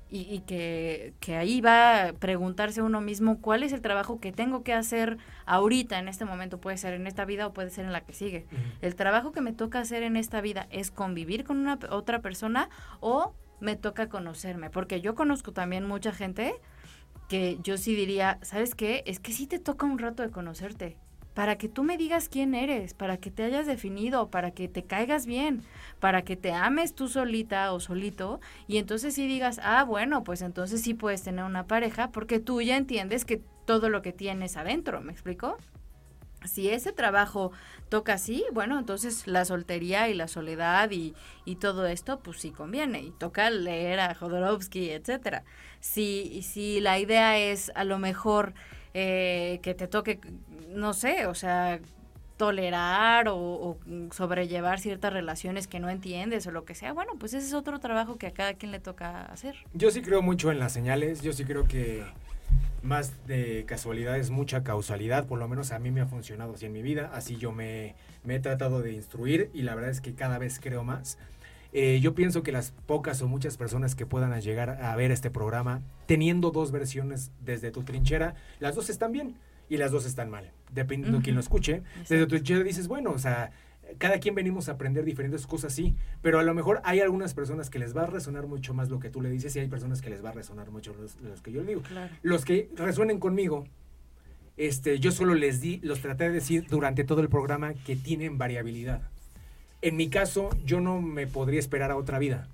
y, 0.09 0.21
y 0.21 0.39
que, 0.39 1.13
que 1.19 1.35
ahí 1.35 1.61
va 1.61 2.07
a 2.07 2.13
preguntarse 2.13 2.81
uno 2.81 3.01
mismo 3.01 3.39
cuál 3.39 3.63
es 3.63 3.73
el 3.73 3.81
trabajo 3.81 4.19
que 4.19 4.31
tengo 4.31 4.63
que 4.63 4.73
hacer 4.73 5.17
ahorita, 5.45 5.99
en 5.99 6.07
este 6.07 6.25
momento, 6.25 6.59
puede 6.59 6.77
ser 6.77 6.93
en 6.93 7.07
esta 7.07 7.25
vida 7.25 7.47
o 7.47 7.53
puede 7.53 7.69
ser 7.69 7.85
en 7.85 7.93
la 7.93 8.01
que 8.01 8.13
sigue. 8.13 8.45
El 8.81 8.95
trabajo 8.95 9.31
que 9.31 9.41
me 9.41 9.53
toca 9.53 9.79
hacer 9.79 10.03
en 10.03 10.17
esta 10.17 10.41
vida 10.41 10.67
es 10.71 10.91
convivir 10.91 11.43
con 11.43 11.57
una 11.57 11.79
otra 11.89 12.21
persona 12.21 12.69
o 12.99 13.33
me 13.59 13.75
toca 13.75 14.09
conocerme, 14.09 14.69
porque 14.69 15.01
yo 15.01 15.15
conozco 15.15 15.51
también 15.51 15.85
mucha 15.85 16.11
gente 16.11 16.55
que 17.27 17.59
yo 17.61 17.77
sí 17.77 17.95
diría, 17.95 18.39
¿sabes 18.41 18.73
qué? 18.73 19.03
Es 19.05 19.19
que 19.19 19.31
sí 19.31 19.45
te 19.47 19.59
toca 19.59 19.85
un 19.85 19.99
rato 19.99 20.23
de 20.23 20.31
conocerte. 20.31 20.97
Para 21.33 21.57
que 21.57 21.69
tú 21.69 21.83
me 21.83 21.97
digas 21.97 22.27
quién 22.27 22.53
eres, 22.55 22.93
para 22.93 23.17
que 23.17 23.31
te 23.31 23.43
hayas 23.43 23.67
definido, 23.67 24.29
para 24.29 24.51
que 24.51 24.67
te 24.67 24.83
caigas 24.83 25.25
bien, 25.25 25.63
para 25.99 26.23
que 26.23 26.35
te 26.35 26.51
ames 26.51 26.95
tú 26.95 27.07
solita 27.07 27.71
o 27.71 27.79
solito 27.79 28.41
y 28.67 28.77
entonces 28.77 29.13
sí 29.13 29.27
digas, 29.27 29.59
ah, 29.63 29.83
bueno, 29.83 30.23
pues 30.23 30.41
entonces 30.41 30.81
sí 30.81 30.93
puedes 30.93 31.23
tener 31.23 31.45
una 31.45 31.67
pareja 31.67 32.11
porque 32.11 32.39
tú 32.39 32.61
ya 32.61 32.77
entiendes 32.77 33.25
que 33.25 33.41
todo 33.65 33.89
lo 33.89 34.01
que 34.01 34.11
tienes 34.11 34.57
adentro, 34.57 34.99
¿me 35.01 35.11
explico? 35.11 35.57
Si 36.45 36.69
ese 36.69 36.93
trabajo 36.93 37.51
toca 37.89 38.13
así, 38.13 38.45
bueno, 38.53 38.79
entonces 38.79 39.27
la 39.27 39.43
soltería 39.43 40.07
y 40.09 40.13
la 40.13 40.27
soledad 40.27 40.89
y, 40.91 41.13
y 41.43 41.57
todo 41.57 41.85
esto, 41.85 42.19
pues 42.19 42.39
sí 42.39 42.51
conviene. 42.51 43.01
Y 43.01 43.11
toca 43.11 43.49
leer 43.49 43.99
a 43.99 44.15
Jodorowsky, 44.15 44.89
etcétera. 44.91 45.43
Si, 45.81 46.41
si 46.41 46.79
la 46.79 46.97
idea 46.97 47.37
es 47.37 47.71
a 47.75 47.83
lo 47.83 47.99
mejor 47.99 48.53
eh, 48.93 49.59
que 49.61 49.73
te 49.73 49.87
toque, 49.87 50.19
no 50.69 50.93
sé, 50.93 51.27
o 51.27 51.35
sea, 51.35 51.79
tolerar 52.37 53.27
o, 53.27 53.77
sobrellevar 54.11 54.79
ciertas 54.79 55.11
relaciones 55.11 55.67
que 55.67 55.79
no 55.79 55.89
entiendes 55.89 56.47
o 56.47 56.51
lo 56.51 56.63
que 56.63 56.73
sea, 56.73 56.93
bueno, 56.93 57.13
pues 57.19 57.33
ese 57.33 57.47
es 57.47 57.53
otro 57.53 57.79
trabajo 57.79 58.17
que 58.17 58.27
a 58.27 58.31
cada 58.31 58.53
quien 58.53 58.71
le 58.71 58.79
toca 58.79 59.25
hacer. 59.25 59.55
Yo 59.73 59.91
sí 59.91 60.01
creo 60.01 60.21
mucho 60.21 60.51
en 60.51 60.59
las 60.59 60.71
señales, 60.71 61.21
yo 61.21 61.33
sí 61.33 61.43
creo 61.43 61.67
que 61.67 62.03
más 62.81 63.27
de 63.27 63.65
casualidad 63.67 64.17
es 64.17 64.29
mucha 64.29 64.63
causalidad, 64.63 65.27
por 65.27 65.37
lo 65.37 65.47
menos 65.47 65.71
a 65.71 65.79
mí 65.79 65.91
me 65.91 66.01
ha 66.01 66.05
funcionado 66.05 66.53
así 66.53 66.65
en 66.65 66.71
mi 66.71 66.81
vida, 66.81 67.11
así 67.13 67.35
yo 67.35 67.51
me 67.51 67.95
he 68.27 68.39
tratado 68.39 68.81
de 68.81 68.93
instruir 68.93 69.49
y 69.53 69.63
la 69.63 69.75
verdad 69.75 69.91
es 69.91 69.99
que 69.99 70.13
cada 70.13 70.37
vez 70.37 70.59
creo 70.61 70.83
más. 70.83 71.17
Eh, 71.71 71.99
yo 72.01 72.15
pienso 72.15 72.41
que 72.41 72.51
las 72.51 72.71
pocas 72.85 73.21
o 73.21 73.27
muchas 73.27 73.57
personas 73.57 73.95
que 73.95 74.05
puedan 74.05 74.39
llegar 74.41 74.81
a 74.81 74.95
ver 74.95 75.11
este 75.11 75.29
programa, 75.29 75.81
teniendo 76.07 76.51
dos 76.51 76.71
versiones 76.71 77.31
desde 77.43 77.71
tu 77.71 77.83
trinchera, 77.83 78.35
las 78.59 78.75
dos 78.75 78.89
están 78.89 79.11
bien 79.11 79.35
y 79.69 79.77
las 79.77 79.91
dos 79.91 80.05
están 80.05 80.29
mal, 80.29 80.51
dependiendo 80.73 81.17
de 81.19 81.23
quién 81.23 81.35
lo 81.35 81.41
escuche. 81.41 81.83
Desde 82.07 82.21
tu 82.21 82.27
trinchera 82.27 82.63
dices, 82.63 82.87
bueno, 82.87 83.11
o 83.11 83.19
sea, 83.19 83.51
cada 83.97 84.19
quien 84.19 84.35
venimos 84.35 84.69
a 84.69 84.73
aprender 84.73 85.05
diferentes 85.05 85.45
cosas, 85.45 85.73
sí, 85.73 85.95
pero 86.21 86.39
a 86.39 86.43
lo 86.43 86.53
mejor 86.53 86.81
hay 86.83 86.99
algunas 86.99 87.33
personas 87.33 87.69
que 87.69 87.79
les 87.79 87.95
va 87.95 88.03
a 88.03 88.07
resonar 88.07 88.47
mucho 88.47 88.73
más 88.73 88.89
lo 88.89 88.99
que 88.99 89.09
tú 89.09 89.21
le 89.21 89.29
dices 89.29 89.55
y 89.55 89.59
hay 89.59 89.67
personas 89.67 90.01
que 90.01 90.09
les 90.09 90.23
va 90.23 90.29
a 90.29 90.33
resonar 90.33 90.71
mucho 90.71 90.93
los, 90.93 91.19
los 91.21 91.41
que 91.41 91.51
yo 91.51 91.61
le 91.61 91.69
digo. 91.69 91.81
Claro. 91.81 92.13
Los 92.21 92.45
que 92.45 92.69
resuenen 92.75 93.19
conmigo, 93.19 93.65
este, 94.57 94.99
yo 94.99 95.11
solo 95.11 95.35
les 95.35 95.61
di, 95.61 95.79
los 95.83 96.01
traté 96.01 96.25
de 96.25 96.31
decir 96.31 96.67
durante 96.67 97.03
todo 97.03 97.21
el 97.21 97.29
programa 97.29 97.73
que 97.73 97.95
tienen 97.95 98.37
variabilidad. 98.37 99.01
En 99.81 99.95
mi 99.95 100.09
caso, 100.09 100.49
yo 100.65 100.81
no 100.81 101.01
me 101.01 101.27
podría 101.27 101.59
esperar 101.59 101.91
a 101.91 101.95
otra 101.97 102.19
vida. 102.19 102.47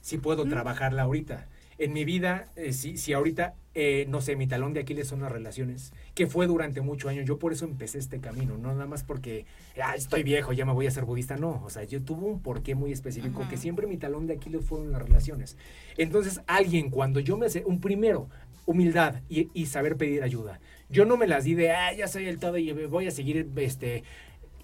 Si 0.00 0.18
puedo 0.18 0.44
trabajarla 0.46 1.02
ahorita. 1.02 1.46
En 1.78 1.92
mi 1.92 2.04
vida, 2.04 2.48
eh, 2.54 2.72
si, 2.72 2.96
si 2.96 3.12
ahorita, 3.12 3.54
eh, 3.74 4.06
no 4.08 4.20
sé, 4.20 4.36
mi 4.36 4.46
talón 4.46 4.72
de 4.72 4.80
Aquiles 4.80 5.08
son 5.08 5.22
las 5.22 5.32
relaciones, 5.32 5.92
que 6.14 6.28
fue 6.28 6.46
durante 6.46 6.80
muchos 6.80 7.10
años. 7.10 7.26
Yo 7.26 7.38
por 7.38 7.52
eso 7.52 7.64
empecé 7.64 7.98
este 7.98 8.20
camino, 8.20 8.56
no 8.58 8.72
nada 8.72 8.86
más 8.86 9.02
porque 9.02 9.46
"Ah, 9.82 9.96
estoy 9.96 10.22
viejo, 10.22 10.52
ya 10.52 10.64
me 10.64 10.72
voy 10.72 10.86
a 10.86 10.90
ser 10.92 11.04
budista. 11.04 11.36
No, 11.36 11.62
o 11.64 11.70
sea, 11.70 11.82
yo 11.84 12.00
tuve 12.02 12.26
un 12.26 12.40
porqué 12.40 12.76
muy 12.76 12.92
específico, 12.92 13.44
que 13.48 13.56
siempre 13.56 13.86
mi 13.88 13.96
talón 13.96 14.26
de 14.28 14.34
Aquiles 14.34 14.64
fueron 14.64 14.92
las 14.92 15.02
relaciones. 15.02 15.56
Entonces, 15.96 16.40
alguien, 16.46 16.90
cuando 16.90 17.18
yo 17.18 17.36
me 17.36 17.46
hace, 17.46 17.64
un 17.64 17.80
primero, 17.80 18.28
humildad 18.66 19.16
y, 19.28 19.48
y 19.54 19.66
saber 19.66 19.96
pedir 19.96 20.22
ayuda. 20.22 20.60
Yo 20.88 21.04
no 21.04 21.16
me 21.16 21.26
las 21.26 21.44
di 21.44 21.54
de, 21.54 21.72
ah, 21.72 21.92
ya 21.94 22.06
soy 22.06 22.26
el 22.26 22.38
todo 22.38 22.58
y 22.58 22.70
voy 22.86 23.06
a 23.08 23.10
seguir, 23.10 23.48
este, 23.56 24.04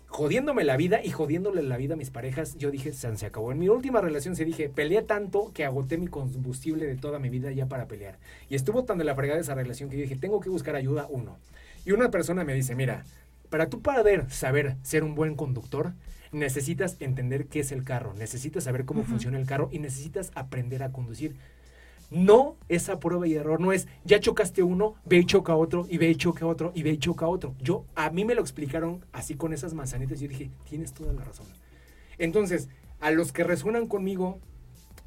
jodiéndome 0.08 0.64
la 0.64 0.76
vida 0.76 1.04
y 1.04 1.10
jodiéndole 1.10 1.62
la 1.62 1.76
vida 1.76 1.94
a 1.94 1.96
mis 1.96 2.10
parejas, 2.10 2.56
yo 2.56 2.70
dije, 2.70 2.92
"San, 2.92 3.18
se 3.18 3.26
acabó. 3.26 3.52
En 3.52 3.58
mi 3.58 3.68
última 3.68 4.00
relación 4.00 4.34
se 4.34 4.44
dije, 4.44 4.68
peleé 4.68 5.02
tanto 5.02 5.52
que 5.52 5.64
agoté 5.64 5.98
mi 5.98 6.08
combustible 6.08 6.86
de 6.86 6.96
toda 6.96 7.18
mi 7.18 7.28
vida 7.28 7.52
ya 7.52 7.66
para 7.66 7.86
pelear. 7.86 8.18
Y 8.48 8.54
estuvo 8.54 8.84
tan 8.84 8.98
de 8.98 9.04
la 9.04 9.14
fregada 9.14 9.40
esa 9.40 9.54
relación 9.54 9.90
que 9.90 9.96
yo 9.96 10.02
dije, 10.02 10.16
tengo 10.16 10.40
que 10.40 10.50
buscar 10.50 10.74
ayuda, 10.74 11.06
uno. 11.10 11.38
Y 11.84 11.92
una 11.92 12.10
persona 12.10 12.42
me 12.42 12.54
dice, 12.54 12.74
mira, 12.74 13.04
para 13.50 13.68
tú 13.68 13.80
poder 13.80 14.30
saber 14.30 14.76
ser 14.82 15.04
un 15.04 15.14
buen 15.14 15.34
conductor, 15.34 15.92
necesitas 16.32 16.96
entender 17.00 17.46
qué 17.46 17.60
es 17.60 17.72
el 17.72 17.84
carro, 17.84 18.14
necesitas 18.14 18.64
saber 18.64 18.84
cómo 18.84 19.04
funciona 19.04 19.38
el 19.38 19.46
carro 19.46 19.68
y 19.72 19.78
necesitas 19.78 20.30
aprender 20.34 20.82
a 20.82 20.92
conducir. 20.92 21.36
No 22.10 22.56
esa 22.68 22.98
prueba 23.00 23.26
y 23.26 23.34
error, 23.34 23.60
no 23.60 23.72
es 23.72 23.86
ya 24.04 24.18
chocaste 24.18 24.62
uno, 24.62 24.94
ve 25.04 25.18
y 25.18 25.24
choca 25.24 25.54
otro, 25.54 25.86
y 25.90 25.98
ve 25.98 26.08
y 26.10 26.16
choca 26.16 26.46
otro, 26.46 26.72
y 26.74 26.82
ve 26.82 26.92
y 26.92 26.98
choca 26.98 27.26
otro. 27.26 27.54
Yo, 27.60 27.84
a 27.94 28.10
mí 28.10 28.24
me 28.24 28.34
lo 28.34 28.40
explicaron 28.40 29.04
así 29.12 29.34
con 29.34 29.52
esas 29.52 29.74
manzanitas 29.74 30.18
y 30.18 30.24
yo 30.24 30.28
dije, 30.28 30.50
tienes 30.68 30.94
toda 30.94 31.12
la 31.12 31.24
razón. 31.24 31.46
Entonces, 32.16 32.68
a 33.00 33.10
los 33.10 33.32
que 33.32 33.44
resuenan 33.44 33.86
conmigo, 33.86 34.38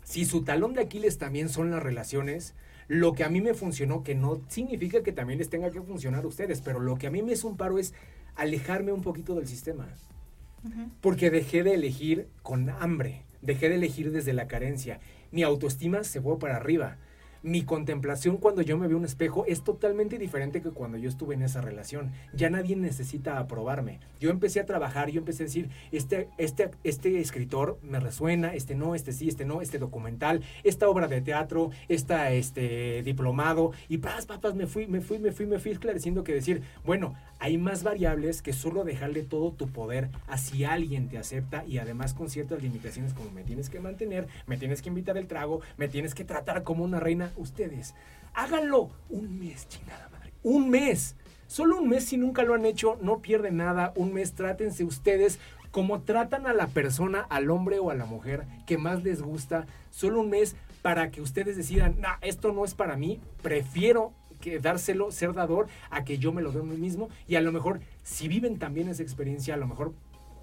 si 0.04 0.26
su 0.26 0.44
talón 0.44 0.74
de 0.74 0.82
Aquiles 0.82 1.18
también 1.18 1.50
son 1.50 1.72
las 1.72 1.82
relaciones, 1.82 2.54
lo 2.88 3.14
que 3.14 3.24
a 3.24 3.30
mí 3.30 3.42
me 3.42 3.54
funcionó, 3.54 4.04
que 4.04 4.16
no 4.16 4.42
significa 4.48 5.02
que 5.02 5.12
también 5.14 5.40
les 5.40 5.50
tenga 5.50 5.72
que 5.72 5.82
funcionar 5.82 6.24
a 6.24 6.28
ustedes, 6.28 6.62
pero 6.62 6.80
lo 6.80 6.98
que 6.98 7.08
a 7.08 7.12
mí 7.12 7.22
me 7.22 7.34
es 7.34 7.44
un 7.44 7.58
paro 7.58 7.80
es 7.80 7.94
alejarme 8.36 8.92
un 8.92 9.02
poquito 9.02 9.36
del 9.36 9.48
sistema. 9.48 9.88
Porque 11.02 11.32
dejé 11.32 11.64
de 11.64 11.74
elegir 11.74 12.28
con 12.44 12.70
hambre. 12.70 13.24
Dejé 13.42 13.70
de 13.70 13.76
elegir 13.76 14.12
desde 14.12 14.34
la 14.34 14.48
carencia. 14.48 15.00
Mi 15.32 15.44
autoestima 15.44 16.04
se 16.04 16.22
fue 16.22 16.40
para 16.40 16.58
arriba 16.58 16.98
mi 17.44 17.64
contemplación 17.64 18.38
cuando 18.38 18.62
yo 18.62 18.78
me 18.78 18.88
veo 18.88 18.98
un 18.98 19.06
espejo 19.06 19.46
es 19.48 19.64
totalmente 19.64 20.18
diferente 20.18 20.62
que 20.62 20.70
cuando 20.70 20.98
yo 20.98 21.10
estuve 21.10 21.36
en 21.36 21.42
esa 21.42 21.62
relación. 21.62 22.12
Ya 22.34 22.50
nadie 22.50 22.76
necesita 22.76 23.40
aprobarme. 23.40 24.00
Yo 24.20 24.30
empecé 24.30 24.60
a 24.60 24.66
trabajar, 24.66 25.10
yo 25.10 25.20
empecé 25.20 25.44
a 25.44 25.46
decir, 25.48 25.70
este, 25.92 26.30
este, 26.38 26.72
este 26.84 27.20
escritor 27.20 27.80
me 27.82 28.00
resuena, 28.00 28.54
este 28.54 28.76
no, 28.76 28.96
este 28.96 29.12
sí, 29.12 29.28
este 29.28 29.46
no, 29.46 29.62
este 29.62 29.80
documental, 29.80 30.42
esta 30.64 30.88
obra 30.88 31.08
de 31.08 31.22
teatro, 31.22 31.72
esta 31.88 32.32
este 32.32 33.02
diplomado, 33.04 33.72
y 33.90 33.98
paz, 33.98 34.26
papas, 34.26 34.56
me 34.56 34.68
fui, 34.68 34.88
me 34.88 35.02
fui, 35.02 35.20
me 35.20 35.32
fui, 35.32 35.46
me 35.46 35.60
fui 35.60 35.72
esclareciendo 35.72 36.24
que 36.24 36.34
decir, 36.34 36.62
bueno, 36.86 37.16
hay 37.40 37.58
más 37.58 37.82
variables 37.82 38.44
que 38.44 38.54
solo 38.54 38.84
dejarle 38.84 39.24
todo 39.24 39.52
tu 39.52 39.68
poder 39.68 40.10
a 40.28 40.38
si 40.38 40.64
alguien 40.64 41.10
te 41.10 41.18
acepta 41.18 41.66
y 41.66 41.80
además 41.80 42.14
con 42.14 42.30
ciertas 42.30 42.62
limitaciones 42.62 43.14
como 43.14 43.32
me 43.32 43.44
tienes 43.44 43.70
que 43.70 43.80
mantener, 43.80 44.28
me 44.46 44.58
tienes 44.58 44.84
que 44.84 44.90
invitar 44.90 45.18
el 45.18 45.28
trago, 45.28 45.62
me 45.78 45.88
tienes 45.88 46.14
que 46.14 46.24
tratar 46.24 46.62
como 46.62 46.84
una 46.84 47.00
reina 47.00 47.31
ustedes. 47.36 47.94
Háganlo 48.34 48.90
un 49.10 49.40
mes, 49.40 49.68
chingada 49.68 50.10
madre. 50.10 50.34
Un 50.44 50.70
mes. 50.70 51.16
Solo 51.48 51.78
un 51.80 51.90
mes 51.90 52.06
si 52.06 52.18
nunca 52.18 52.44
lo 52.44 52.54
han 52.54 52.66
hecho, 52.66 52.98
no 53.02 53.20
pierden 53.20 53.58
nada. 53.58 53.92
Un 53.96 54.14
mes 54.14 54.34
trátense 54.34 54.84
ustedes 54.84 55.40
como 55.72 56.02
tratan 56.02 56.48
a 56.48 56.54
la 56.54 56.68
persona, 56.68 57.26
al 57.30 57.50
hombre 57.50 57.80
o 57.80 57.90
a 57.90 57.96
la 57.96 58.06
mujer 58.06 58.46
que 58.66 58.78
más 58.78 59.04
les 59.04 59.22
gusta. 59.22 59.66
Solo 59.90 60.22
un 60.22 60.30
mes 60.30 60.56
para 60.82 61.12
que 61.12 61.22
ustedes 61.22 61.58
decidan, 61.58 62.00
nah, 62.00 62.16
esto 62.22 62.52
no 62.52 62.66
es 62.66 62.74
para 62.74 62.98
mí, 62.98 63.20
prefiero 63.42 64.14
que 64.40 64.60
dárselo, 64.60 65.12
ser 65.12 65.34
dador, 65.34 65.68
a 65.90 66.04
que 66.04 66.18
yo 66.18 66.32
me 66.34 66.42
lo 66.42 66.52
dé 66.52 66.60
a 66.60 66.64
mí 66.64 66.76
mismo. 66.76 67.10
Y 67.28 67.36
a 67.36 67.42
lo 67.42 67.52
mejor, 67.52 67.80
si 68.04 68.28
viven 68.28 68.58
también 68.58 68.90
esa 68.90 69.04
experiencia, 69.04 69.54
a 69.54 69.58
lo 69.58 69.68
mejor 69.68 69.94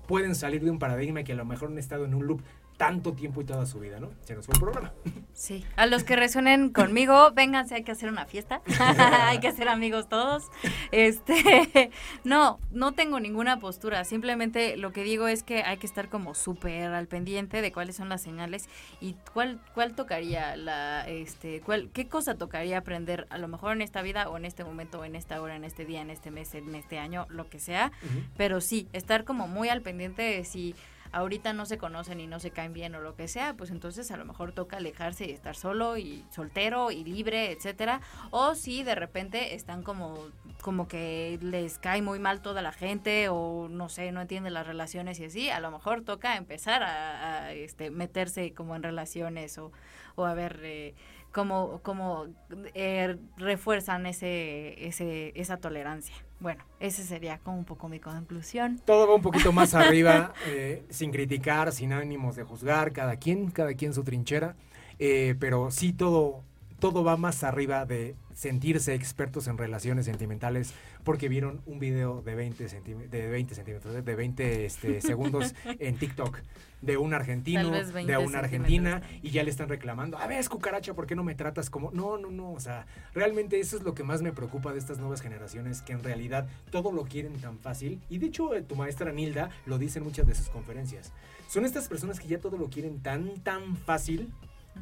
pueden 0.07 0.35
salir 0.35 0.65
de 0.65 0.71
un 0.71 0.79
paradigma 0.79 1.25
que 1.25 1.33
a 1.33 1.37
lo 1.37 1.45
mejor 1.45 1.69
han 1.69 1.79
estado 1.79 2.07
en 2.07 2.15
un 2.15 2.27
loop 2.27 2.41
tanto 2.79 3.13
tiempo 3.13 3.41
y 3.41 3.45
toda 3.45 3.67
su 3.67 3.81
vida, 3.81 3.99
¿no? 3.99 4.09
Se 4.25 4.35
nos 4.35 4.47
fue 4.47 4.55
el 4.55 4.61
programa. 4.61 4.93
Sí. 5.35 5.65
A 5.77 5.87
los 5.87 6.05
que 6.05 6.15
resuenen 6.15 6.71
conmigo, 6.73 7.33
vénganse, 7.33 7.75
hay 7.75 7.83
que 7.83 7.91
hacer 7.91 8.09
una 8.09 8.25
fiesta. 8.25 8.63
hay 8.79 9.41
que 9.41 9.53
ser 9.53 9.69
amigos 9.69 10.09
todos. 10.09 10.45
Este, 10.93 11.91
no, 12.25 12.61
no 12.71 12.93
tengo 12.93 13.19
ninguna 13.19 13.59
postura. 13.59 14.05
Simplemente 14.05 14.77
lo 14.77 14.93
que 14.93 15.03
digo 15.03 15.27
es 15.27 15.43
que 15.43 15.65
hay 15.65 15.79
que 15.79 15.87
estar 15.87 16.09
como 16.09 16.35
súper 16.35 16.93
al 16.93 17.09
pendiente 17.09 17.61
de 17.61 17.73
cuáles 17.73 17.97
son 17.97 18.09
las 18.09 18.23
señales 18.23 18.69
y 19.01 19.17
cuál, 19.33 19.61
cuál 19.75 19.95
tocaría 19.95 20.57
la, 20.57 21.07
este, 21.09 21.61
cuál, 21.61 21.91
qué 21.93 22.07
cosa 22.07 22.37
tocaría 22.37 22.79
aprender 22.79 23.27
a 23.31 23.39
lo 23.39 23.49
mejor 23.49 23.73
en 23.73 23.83
esta 23.83 24.03
vida 24.03 24.29
o 24.29 24.37
en 24.37 24.45
este 24.45 24.63
momento, 24.63 25.05
en 25.05 25.17
esta 25.17 25.43
hora, 25.43 25.57
en 25.57 25.65
este 25.65 25.85
día, 25.85 26.01
en 26.01 26.11
este 26.11 26.31
mes, 26.31 26.55
en 26.55 26.73
este 26.77 27.01
año, 27.01 27.27
lo 27.29 27.51
que 27.51 27.59
sea. 27.59 27.91
Pero 28.37 28.61
sí, 28.61 28.87
estar 28.93 29.25
como 29.25 29.49
muy 29.49 29.69
al 29.69 29.83
pendiente 29.83 30.23
de 30.23 30.45
si 30.45 30.77
ahorita 31.13 31.53
no 31.53 31.67
se 31.67 31.79
conocen 31.79 32.21
y 32.21 32.27
no 32.27 32.41
se 32.41 32.51
caen 32.51 32.73
bien 32.73 32.95
o 32.95 33.01
lo 33.01 33.15
que 33.15 33.29
sea, 33.29 33.55
pues 33.55 33.71
entonces 33.71 34.11
a 34.11 34.17
lo 34.17 34.25
mejor 34.25 34.53
toca 34.53 34.77
alejarse 34.77 35.27
y 35.27 35.31
estar 35.31 35.57
solo 35.57 35.97
y 35.97 36.25
soltero 36.31 36.91
y 36.91 37.05
libre, 37.05 37.53
etcétera. 37.53 38.01
O 38.31 38.55
si 38.55 38.83
de 38.83 38.95
repente 38.95 39.55
están 39.55 39.83
como, 39.83 40.19
como 40.61 40.89
que 40.89 41.39
les 41.43 41.79
cae 41.79 42.03
muy 42.03 42.19
mal 42.19 42.41
toda 42.43 42.63
la 42.63 42.73
gente 42.73 43.29
o 43.29 43.69
no 43.69 43.89
sé, 43.89 44.13
no 44.13 44.21
entienden 44.21 44.55
las 44.55 44.67
relaciones 44.67 45.21
y 45.21 45.27
así, 45.27 45.51
a 45.51 45.61
lo 45.61 45.71
mejor 45.71 46.03
toca 46.03 46.37
empezar 46.37 46.83
a, 46.83 47.53
este, 47.53 47.91
meterse 47.91 48.53
como 48.53 48.77
en 48.77 48.83
relaciones 48.83 49.59
o, 49.59 49.73
o 50.17 50.25
a 50.25 50.35
ver... 50.35 50.61
Eh, 50.63 50.95
cómo 51.31 52.27
eh, 52.75 53.17
refuerzan 53.37 54.07
ese, 54.07 54.87
ese, 54.87 55.33
esa 55.37 55.59
tolerancia. 55.59 56.17
Bueno, 56.41 56.65
ese 56.79 57.03
sería 57.03 57.39
como 57.39 57.59
un 57.59 57.65
poco 57.65 57.89
mi 57.89 57.99
conclusión. 57.99 58.81
Todo 58.85 59.09
va 59.09 59.15
un 59.15 59.23
poquito 59.23 59.53
más 59.53 59.75
arriba, 59.75 60.33
eh, 60.47 60.85
sin 60.89 61.11
criticar, 61.11 61.73
sin 61.73 61.93
ánimos 61.93 62.37
de 62.37 62.45
juzgar, 62.45 62.93
cada 62.93 63.17
quien, 63.17 63.51
cada 63.51 63.75
quien 63.75 63.93
su 63.93 64.05
trinchera, 64.05 64.55
eh, 64.99 65.35
pero 65.41 65.71
sí 65.71 65.93
todo, 65.93 66.45
todo 66.79 67.05
va 67.05 67.17
más 67.17 67.43
arriba 67.45 67.85
de 67.87 68.15
sentirse 68.35 68.95
expertos 68.95 69.49
en 69.49 69.59
relaciones 69.59 70.07
sentimentales 70.07 70.73
porque 71.03 71.29
vieron 71.29 71.61
un 71.67 71.79
video 71.79 72.23
de 72.23 72.35
20, 72.35 72.69
de 73.09 73.29
20 73.29 73.55
centímetros, 73.55 74.05
de 74.05 74.15
20 74.15 74.65
este, 74.65 75.01
segundos 75.01 75.55
en 75.65 75.97
TikTok 75.97 76.39
de 76.81 76.97
un 76.97 77.13
argentino, 77.13 77.71
de 77.71 78.19
una 78.19 78.39
argentina, 78.39 79.03
y 79.23 79.31
ya 79.31 79.43
le 79.43 79.51
están 79.51 79.69
reclamando, 79.69 80.17
a 80.19 80.27
ver, 80.27 80.47
cucaracha, 80.49 80.95
¿por 80.95 81.07
qué 81.07 81.17
no 81.17 81.25
me 81.25 81.35
tratas 81.35 81.71
como...? 81.71 81.91
No, 81.91 82.19
no, 82.19 82.31
no, 82.31 82.53
o 82.53 82.61
sea, 82.61 82.87
realmente 83.15 83.59
eso 83.59 83.77
es 83.77 83.83
lo 83.83 83.95
que 83.95 84.05
más 84.05 84.23
me 84.23 84.33
preocupa 84.33 84.73
de 84.73 84.79
estas 84.79 84.99
nuevas 84.99 85.21
generaciones, 85.21 85.83
que 85.83 85.93
en 85.93 86.05
realidad 86.05 86.49
todo 86.71 86.93
lo 86.93 87.05
quieren 87.05 87.33
tan 87.41 87.59
fácil, 87.59 88.01
y 88.09 88.19
de 88.19 88.27
hecho 88.27 88.55
eh, 88.55 88.63
tu 88.63 88.77
maestra 88.77 89.13
Nilda 89.13 89.51
lo 89.67 89.79
dice 89.79 89.99
en 89.99 90.05
muchas 90.05 90.27
de 90.27 90.35
sus 90.35 90.49
conferencias. 90.51 91.13
Son 91.49 91.65
estas 91.65 91.89
personas 91.89 92.21
que 92.21 92.29
ya 92.29 92.39
todo 92.39 92.57
lo 92.57 92.69
quieren 92.69 93.01
tan, 93.01 93.41
tan 93.41 93.77
fácil 93.77 94.33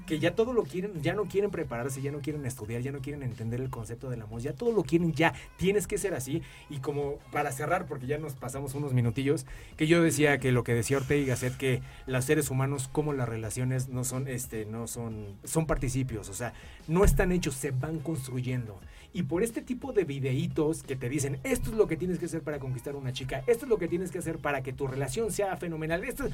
que 0.06 0.18
ya 0.18 0.34
todo 0.34 0.52
lo 0.52 0.64
quieren, 0.64 1.02
ya 1.02 1.14
no 1.14 1.24
quieren 1.24 1.50
prepararse, 1.50 2.02
ya 2.02 2.12
no 2.12 2.20
quieren 2.20 2.44
estudiar, 2.46 2.82
ya 2.82 2.92
no 2.92 3.00
quieren 3.00 3.22
entender 3.22 3.60
el 3.60 3.70
concepto 3.70 4.10
del 4.10 4.22
amor, 4.22 4.40
ya 4.40 4.52
todo 4.52 4.72
lo 4.72 4.82
quieren 4.82 5.12
ya, 5.12 5.34
tienes 5.56 5.86
que 5.86 5.98
ser 5.98 6.14
así. 6.14 6.42
Y 6.70 6.78
como 6.78 7.18
para 7.32 7.52
cerrar, 7.52 7.86
porque 7.86 8.06
ya 8.06 8.18
nos 8.18 8.34
pasamos 8.34 8.74
unos 8.74 8.92
minutillos, 8.92 9.46
que 9.76 9.86
yo 9.86 10.02
decía 10.02 10.38
que 10.38 10.52
lo 10.52 10.64
que 10.64 10.74
decía 10.74 10.98
Ortega 10.98 11.34
y 11.34 11.50
que 11.58 11.82
los 12.06 12.24
seres 12.24 12.50
humanos 12.50 12.88
como 12.90 13.12
las 13.12 13.28
relaciones 13.28 13.88
no 13.88 14.04
son, 14.04 14.28
este, 14.28 14.64
no 14.66 14.86
son, 14.86 15.36
son 15.44 15.66
participios, 15.66 16.28
o 16.28 16.34
sea, 16.34 16.52
no 16.88 17.04
están 17.04 17.32
hechos, 17.32 17.54
se 17.54 17.70
van 17.70 17.98
construyendo. 17.98 18.78
Y 19.12 19.22
por 19.22 19.42
este 19.42 19.62
tipo 19.62 19.92
de 19.92 20.04
videitos 20.04 20.82
que 20.82 20.96
te 20.96 21.08
dicen, 21.08 21.38
esto 21.42 21.70
es 21.70 21.76
lo 21.76 21.86
que 21.86 21.96
tienes 21.96 22.18
que 22.18 22.26
hacer 22.26 22.42
para 22.42 22.58
conquistar 22.58 22.94
a 22.94 22.98
una 22.98 23.12
chica, 23.12 23.42
esto 23.46 23.64
es 23.64 23.70
lo 23.70 23.78
que 23.78 23.88
tienes 23.88 24.10
que 24.10 24.18
hacer 24.18 24.38
para 24.38 24.62
que 24.62 24.72
tu 24.72 24.86
relación 24.86 25.32
sea 25.32 25.56
fenomenal, 25.56 26.04
esto 26.04 26.28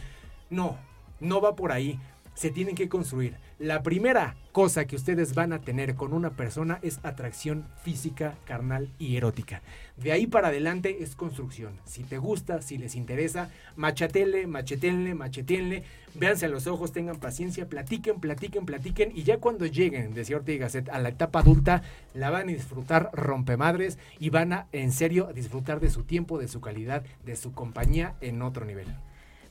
no, 0.51 0.77
no 1.21 1.41
va 1.41 1.55
por 1.55 1.71
ahí 1.71 1.99
se 2.35 2.51
tienen 2.51 2.75
que 2.75 2.89
construir. 2.89 3.37
La 3.59 3.83
primera 3.83 4.35
cosa 4.51 4.87
que 4.87 4.97
ustedes 4.97 5.35
van 5.35 5.53
a 5.53 5.61
tener 5.61 5.95
con 5.95 6.13
una 6.13 6.31
persona 6.31 6.79
es 6.83 6.99
atracción 7.05 7.65
física, 7.85 8.35
carnal 8.45 8.89
y 8.99 9.17
erótica. 9.17 9.63
De 9.97 10.11
ahí 10.11 10.27
para 10.27 10.49
adelante 10.49 11.03
es 11.03 11.15
construcción. 11.15 11.79
Si 11.85 12.03
te 12.03 12.19
gusta, 12.19 12.61
si 12.61 12.77
les 12.77 12.97
interesa, 12.97 13.51
machatele, 13.77 14.47
machetenle, 14.47 15.15
machetenle, 15.15 15.85
véanse 16.15 16.47
a 16.47 16.49
los 16.49 16.67
ojos, 16.67 16.93
tengan 16.93 17.21
paciencia, 17.21 17.69
platiquen, 17.69 18.21
platiquen, 18.21 18.67
platiquen 18.67 19.13
y 19.15 19.23
ya 19.23 19.39
cuando 19.39 19.67
lleguen, 19.67 20.13
decía 20.13 20.37
Ortega 20.37 20.67
Gasset, 20.67 20.89
a 20.89 20.99
la 20.99 21.11
etapa 21.11 21.41
adulta, 21.41 21.83
la 22.15 22.31
van 22.31 22.49
a 22.49 22.53
disfrutar 22.53 23.11
rompemadres 23.13 23.99
y 24.19 24.31
van 24.31 24.53
a 24.53 24.67
en 24.73 24.93
serio 24.93 25.31
disfrutar 25.35 25.81
de 25.81 25.91
su 25.91 26.03
tiempo, 26.03 26.39
de 26.39 26.49
su 26.49 26.61
calidad, 26.61 27.05
de 27.25 27.37
su 27.37 27.53
compañía 27.53 28.15
en 28.21 28.43
otro 28.43 28.65
nivel. 28.65 28.89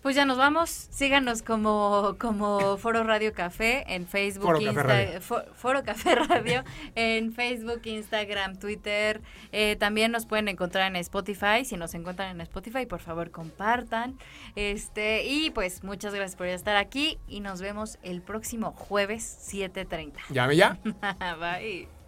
Pues 0.02 0.16
ya 0.16 0.26
nos 0.26 0.38
vamos. 0.38 0.70
Síganos 0.70 1.44
como, 1.44 2.16
como 2.20 2.78
Foro 2.78 3.04
Radio 3.04 3.34
Café 3.34 3.84
en 3.88 4.08
Facebook, 4.08 4.46
Foro, 4.46 4.60
Café, 4.60 4.84
Radio. 4.84 5.22
Foro 5.54 5.84
Café 5.84 6.16
Radio 6.16 6.64
en 6.96 7.34
Facebook, 7.34 7.82
Instagram, 7.84 8.58
Twitter. 8.58 9.22
Eh, 9.52 9.76
también 9.76 10.12
nos 10.12 10.26
pueden 10.26 10.48
encontrar 10.48 10.88
en 10.88 10.96
Spotify. 10.96 11.66
Si 11.66 11.78
nos 11.78 11.94
encuentran 11.94 12.32
en 12.32 12.42
Spotify, 12.42 12.86
por 12.88 13.00
favor 13.00 13.30
compartan. 13.30 14.18
Este 14.56 15.26
y 15.26 15.52
pues 15.52 15.84
muchas 15.84 16.14
gracias 16.16 16.36
por 16.36 16.48
estar 16.48 16.78
aquí 16.78 17.20
y 17.28 17.42
nos 17.42 17.62
vemos 17.62 18.00
el 18.02 18.22
próximo 18.22 18.72
jueves 18.72 19.38
7:30. 19.52 20.14
Llame 20.30 20.56
ya. 20.56 20.80
Bye. 21.40 22.01